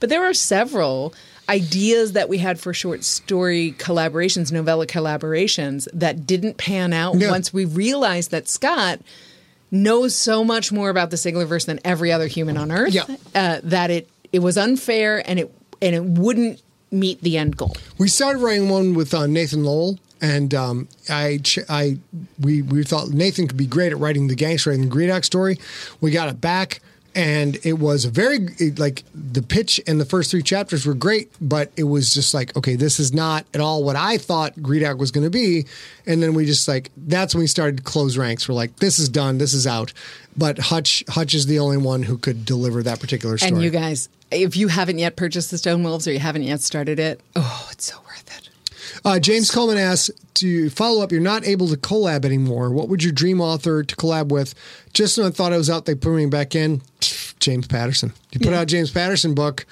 [0.00, 1.14] but there are several
[1.48, 7.52] ideas that we had for short story collaborations, novella collaborations that didn't pan out once
[7.52, 9.00] we realized that Scott
[9.70, 13.04] knows so much more about the Siglerverse than every other human on Earth Yeah.
[13.34, 16.60] uh, that it it was unfair and it and it wouldn't
[16.90, 17.76] meet the end goal.
[17.98, 21.98] We started writing one with uh, Nathan Lowell, and um, I, ch- I,
[22.40, 25.58] we, we thought Nathan could be great at writing the gangster and the Gredok story.
[26.00, 26.80] We got it back,
[27.14, 30.94] and it was a very it- like the pitch and the first three chapters were
[30.94, 34.54] great, but it was just like, okay, this is not at all what I thought
[34.56, 35.66] Gredok was going to be.
[36.06, 38.48] And then we just like that's when we started to close ranks.
[38.48, 39.92] We're like, this is done, this is out.
[40.36, 43.52] But Hutch, Hutch is the only one who could deliver that particular story.
[43.52, 46.60] And you guys, if you haven't yet purchased the Stone Wolves or you haven't yet
[46.60, 48.23] started it, oh, it's so worth it.
[49.04, 51.12] Uh, James Coleman asks to follow up.
[51.12, 52.70] You're not able to collab anymore.
[52.70, 54.54] What would your dream author to collab with?
[54.92, 56.82] Just when I thought I was out, they put me back in.
[57.40, 58.14] James Patterson.
[58.32, 59.66] You put out James Patterson book,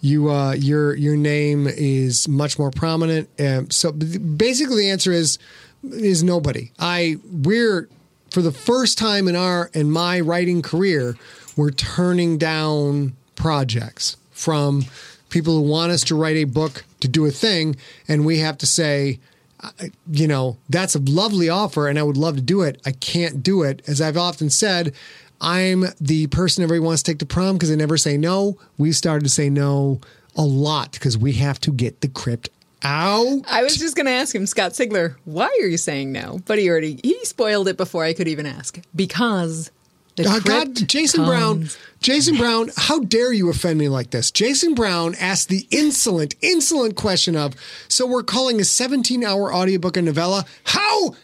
[0.00, 3.28] you uh, your your name is much more prominent.
[3.40, 5.40] Um, so basically, the answer is
[5.82, 6.70] is nobody.
[6.78, 7.88] I we're
[8.30, 11.16] for the first time in our in my writing career,
[11.56, 14.84] we're turning down projects from
[15.28, 17.76] people who want us to write a book to do a thing,
[18.08, 19.18] and we have to say,
[19.60, 19.70] uh,
[20.10, 22.80] you know, that's a lovely offer, and I would love to do it.
[22.84, 24.94] I can't do it, as I've often said.
[25.40, 28.58] I'm the person everybody wants to take to prom because they never say no.
[28.78, 30.00] We started to say no
[30.34, 32.48] a lot because we have to get the crypt
[32.82, 33.42] out.
[33.46, 36.40] I was just going to ask him, Scott Sigler, why are you saying no?
[36.46, 39.70] But he already he spoiled it before I could even ask because
[40.16, 41.68] the uh, crypt God, Jason Brown,
[42.06, 44.30] Jason Brown, how dare you offend me like this?
[44.30, 47.54] Jason Brown asked the insolent, insolent question of,
[47.88, 50.44] so we're calling a 17 hour audiobook a novella?
[50.62, 51.16] How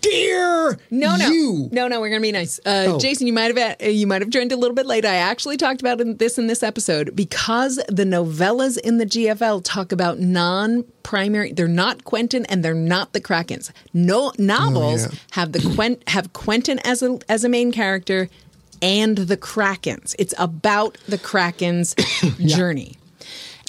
[0.00, 1.68] dare No, no, you?
[1.72, 2.00] no, no.
[2.00, 2.98] We're gonna be nice, uh, Oh.
[3.00, 3.26] Jason.
[3.26, 5.04] You might have uh, you might have joined a little bit late.
[5.04, 9.60] I actually talked about in- this in this episode because the novellas in the GFL
[9.64, 11.52] talk about non-primary.
[11.52, 13.72] They're not Quentin and they're not the Krakens.
[13.92, 15.18] No novels Oh, yeah.
[15.32, 18.28] have the Quent have Quentin as a as a main character.
[18.82, 20.14] And the Krakens.
[20.18, 21.94] It's about the Kraken's
[22.38, 22.97] journey.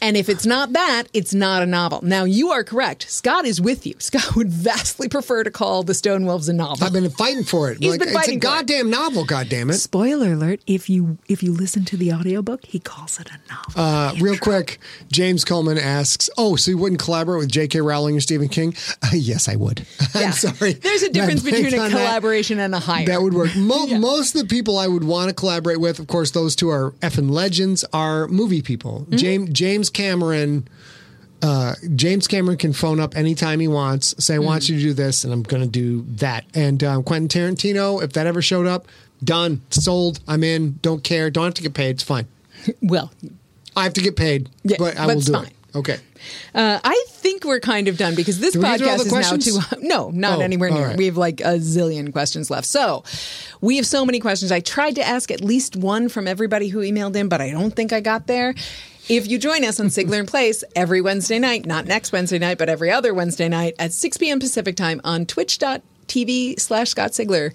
[0.02, 2.00] And if it's not that, it's not a novel.
[2.04, 3.10] Now, you are correct.
[3.12, 3.96] Scott is with you.
[4.00, 6.86] Scott would vastly prefer to call The Stone Wolves a novel.
[6.86, 7.80] I've been fighting for it.
[7.80, 8.50] He's like, been it's a fighting for it.
[8.50, 9.74] goddamn novel, goddammit.
[9.76, 13.82] Spoiler alert, if you if you listen to the audiobook, he calls it a novel.
[13.82, 14.80] Uh, real quick,
[15.12, 17.82] James Coleman asks, "Oh, so you wouldn't collaborate with J.K.
[17.82, 19.86] Rowling or Stephen King?" Uh, yes, I would.
[20.16, 20.28] Yeah.
[20.28, 20.74] I'm sorry.
[20.74, 23.06] There's a difference between a on that- collaboration and a hire.
[23.06, 23.56] That would work.
[23.56, 26.70] Mo- Most of the people I would want to collaborate with, of course, those two
[26.70, 29.02] are effing legends, are movie people.
[29.02, 29.16] Mm-hmm.
[29.18, 30.68] James James Cameron.
[31.42, 34.74] Uh, James Cameron can phone up anytime he wants, say, I want Mm-hmm.
[34.74, 36.44] you to do this, and I'm going to do that.
[36.54, 38.88] And um, Quentin Tarantino, if that ever showed up,
[39.24, 42.28] done, sold, I'm in, don't care, don't have to get paid, it's fine.
[42.82, 43.10] well,
[43.76, 45.46] I have to get paid, Yeah, but I but will it's do fine.
[45.46, 45.54] it.
[45.76, 45.98] Okay.
[46.54, 49.06] Uh, I think we're kind of done because this Did we get through all podcast
[49.06, 49.48] is questions?
[49.56, 49.82] now too.
[49.88, 50.88] No, not Oh, anywhere near.
[50.88, 50.98] right.
[50.98, 52.66] We have like a zillion questions left.
[52.68, 53.04] So
[53.62, 54.52] we have so many questions.
[54.52, 57.76] I tried to ask at least one from everybody who emailed in, but I don't
[57.76, 58.54] think I got there.
[59.08, 62.58] If you join us on Sigler and Place every Wednesday night, not next Wednesday night,
[62.58, 64.40] but every other Wednesday night at 6 p.m.
[64.40, 65.82] Pacific time on twitch.tv
[66.58, 67.54] slash Scott Sigler,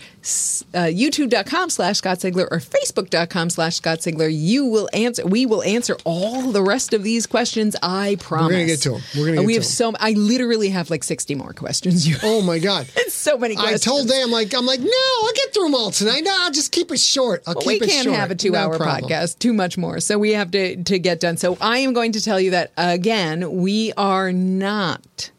[0.74, 5.62] uh, youtube.com slash Scott Sigler, or facebook.com slash Scott Sigler, you will answer, we will
[5.64, 8.48] answer all the rest of these questions, I promise.
[8.48, 9.00] We're gonna get to 'em.
[9.16, 12.06] We're gonna Uh, get we to have so, I literally have like 60 more questions.
[12.08, 12.86] You Oh my God.
[12.96, 14.88] It's so many I told I'm like, I'm like, no,
[15.22, 16.22] I'll get through them all tonight.
[16.24, 17.42] No, I'll just keep it short.
[17.46, 18.04] I'll Well, keep it short.
[18.06, 19.38] we can't have a two-hour No podcast.
[19.38, 21.36] Too much more, so we have to to get done.
[21.36, 23.56] So I am going to tell you that again.
[23.62, 25.30] We are not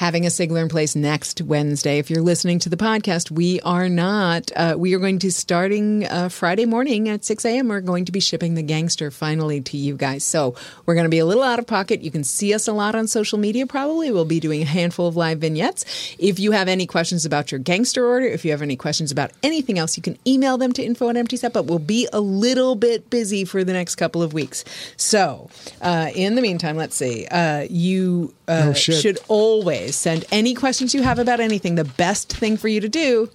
[0.00, 1.98] having a Sigler in place next Wednesday.
[1.98, 4.50] If you're listening to the podcast, we are not.
[4.56, 7.68] Uh, we are going to starting uh, Friday morning at 6 a.m.
[7.68, 10.24] We're going to be shipping the gangster finally to you guys.
[10.24, 10.54] So
[10.86, 12.00] we're going to be a little out of pocket.
[12.00, 13.66] You can see us a lot on social media.
[13.66, 15.84] Probably we'll be doing a handful of live vignettes.
[16.18, 19.32] If you have any questions about your gangster order, if you have any questions about
[19.42, 21.52] anything else, you can email them to info at empty set.
[21.52, 24.64] But we'll be a little bit busy for the next couple of weeks.
[24.96, 25.50] So
[25.82, 27.26] uh, in the meantime, let's see.
[27.26, 31.76] Uh, you uh, Oh, should always send any questions you have about anything.
[31.76, 33.30] The best thing for you to do,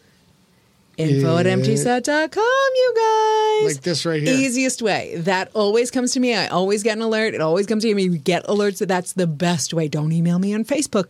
[0.98, 3.76] info at emptyset.com, you guys.
[3.76, 4.34] Like this right here.
[4.34, 5.16] Easiest way.
[5.18, 6.36] That always comes to me.
[6.36, 7.34] I always get an alert.
[7.34, 8.10] It always comes to me.
[8.10, 9.88] We get alerts that that's the best way.
[9.88, 11.06] Don't email me on Facebook.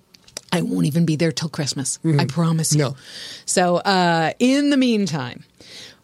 [0.52, 1.99] I won't even be there till Christmas.
[2.18, 2.84] I promise you.
[2.86, 2.94] Mm-hmm.
[2.94, 2.98] No.
[3.45, 5.44] So, uh, in the meantime,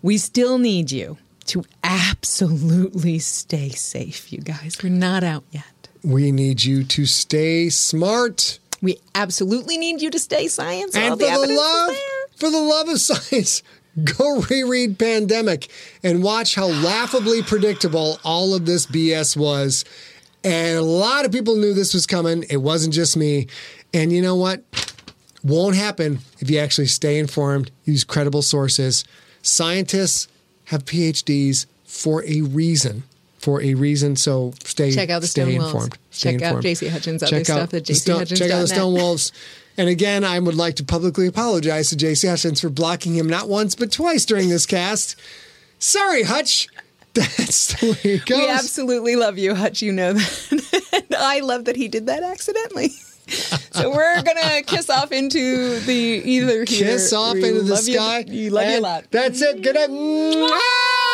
[0.02, 4.78] we still need you to absolutely stay safe, you guys.
[4.84, 5.81] We're not out yet.
[6.04, 8.60] We need you to stay smart.
[8.82, 10.96] We absolutely need you to stay science.
[10.96, 11.96] And for the the love,
[12.36, 13.62] for the love of science,
[14.04, 15.70] go reread Pandemic
[16.04, 19.86] and watch how laughably predictable all of this BS was.
[20.44, 22.46] And a lot of people knew this was coming.
[22.50, 23.48] It wasn't just me.
[23.94, 24.64] And you know what?
[25.44, 29.04] Won't happen if you actually stay informed, use credible sources.
[29.44, 30.28] Scientists
[30.66, 33.04] have PhDs for a reason.
[33.42, 35.74] For a reason, so stay Check out the stay Stone Wolves.
[35.74, 35.98] informed.
[36.12, 36.64] Stay Check out.
[36.64, 38.68] JC Hutchins' other Check out stuff at the Stone- Check out the.
[38.68, 39.32] Stone Wolves.
[39.78, 43.50] And again, I would like to publicly apologize to JC Hutchins for blocking him not
[43.50, 45.16] once but twice during this cast.
[45.80, 46.68] Sorry, Hutch.
[47.14, 48.38] That's the way it goes.
[48.38, 49.82] We absolutely love you, Hutch.
[49.82, 50.90] You know that.
[50.94, 52.90] and I love that he did that accidentally.
[53.28, 56.66] so we're gonna kiss off into the either here.
[56.66, 58.24] Kiss off into the love sky.
[58.28, 59.06] You, love you a lot.
[59.10, 59.62] That's it.
[59.62, 61.08] Good night.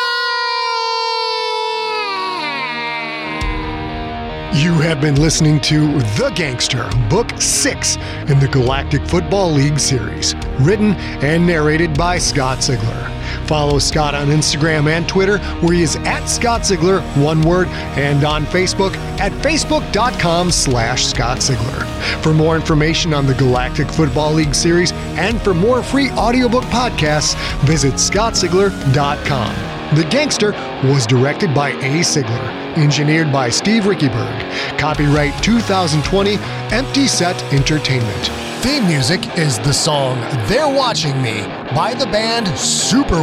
[4.58, 7.94] You have been listening to The Gangster, Book 6
[8.26, 13.46] in the Galactic Football League series, written and narrated by Scott Sigler.
[13.46, 18.24] Follow Scott on Instagram and Twitter, where he is at Scott Sigler, one word, and
[18.24, 21.84] on Facebook at facebook.com slash Scott Sigler.
[22.20, 27.36] For more information on the Galactic Football League series and for more free audiobook podcasts,
[27.64, 29.77] visit scottsigler.com.
[29.94, 30.52] The Gangster
[30.84, 32.02] was directed by A.
[32.02, 34.78] Sigler, engineered by Steve Riekeberg.
[34.78, 36.34] Copyright 2020,
[36.76, 38.26] Empty Set Entertainment.
[38.62, 41.40] Theme music is the song They're Watching Me
[41.74, 43.22] by the band Super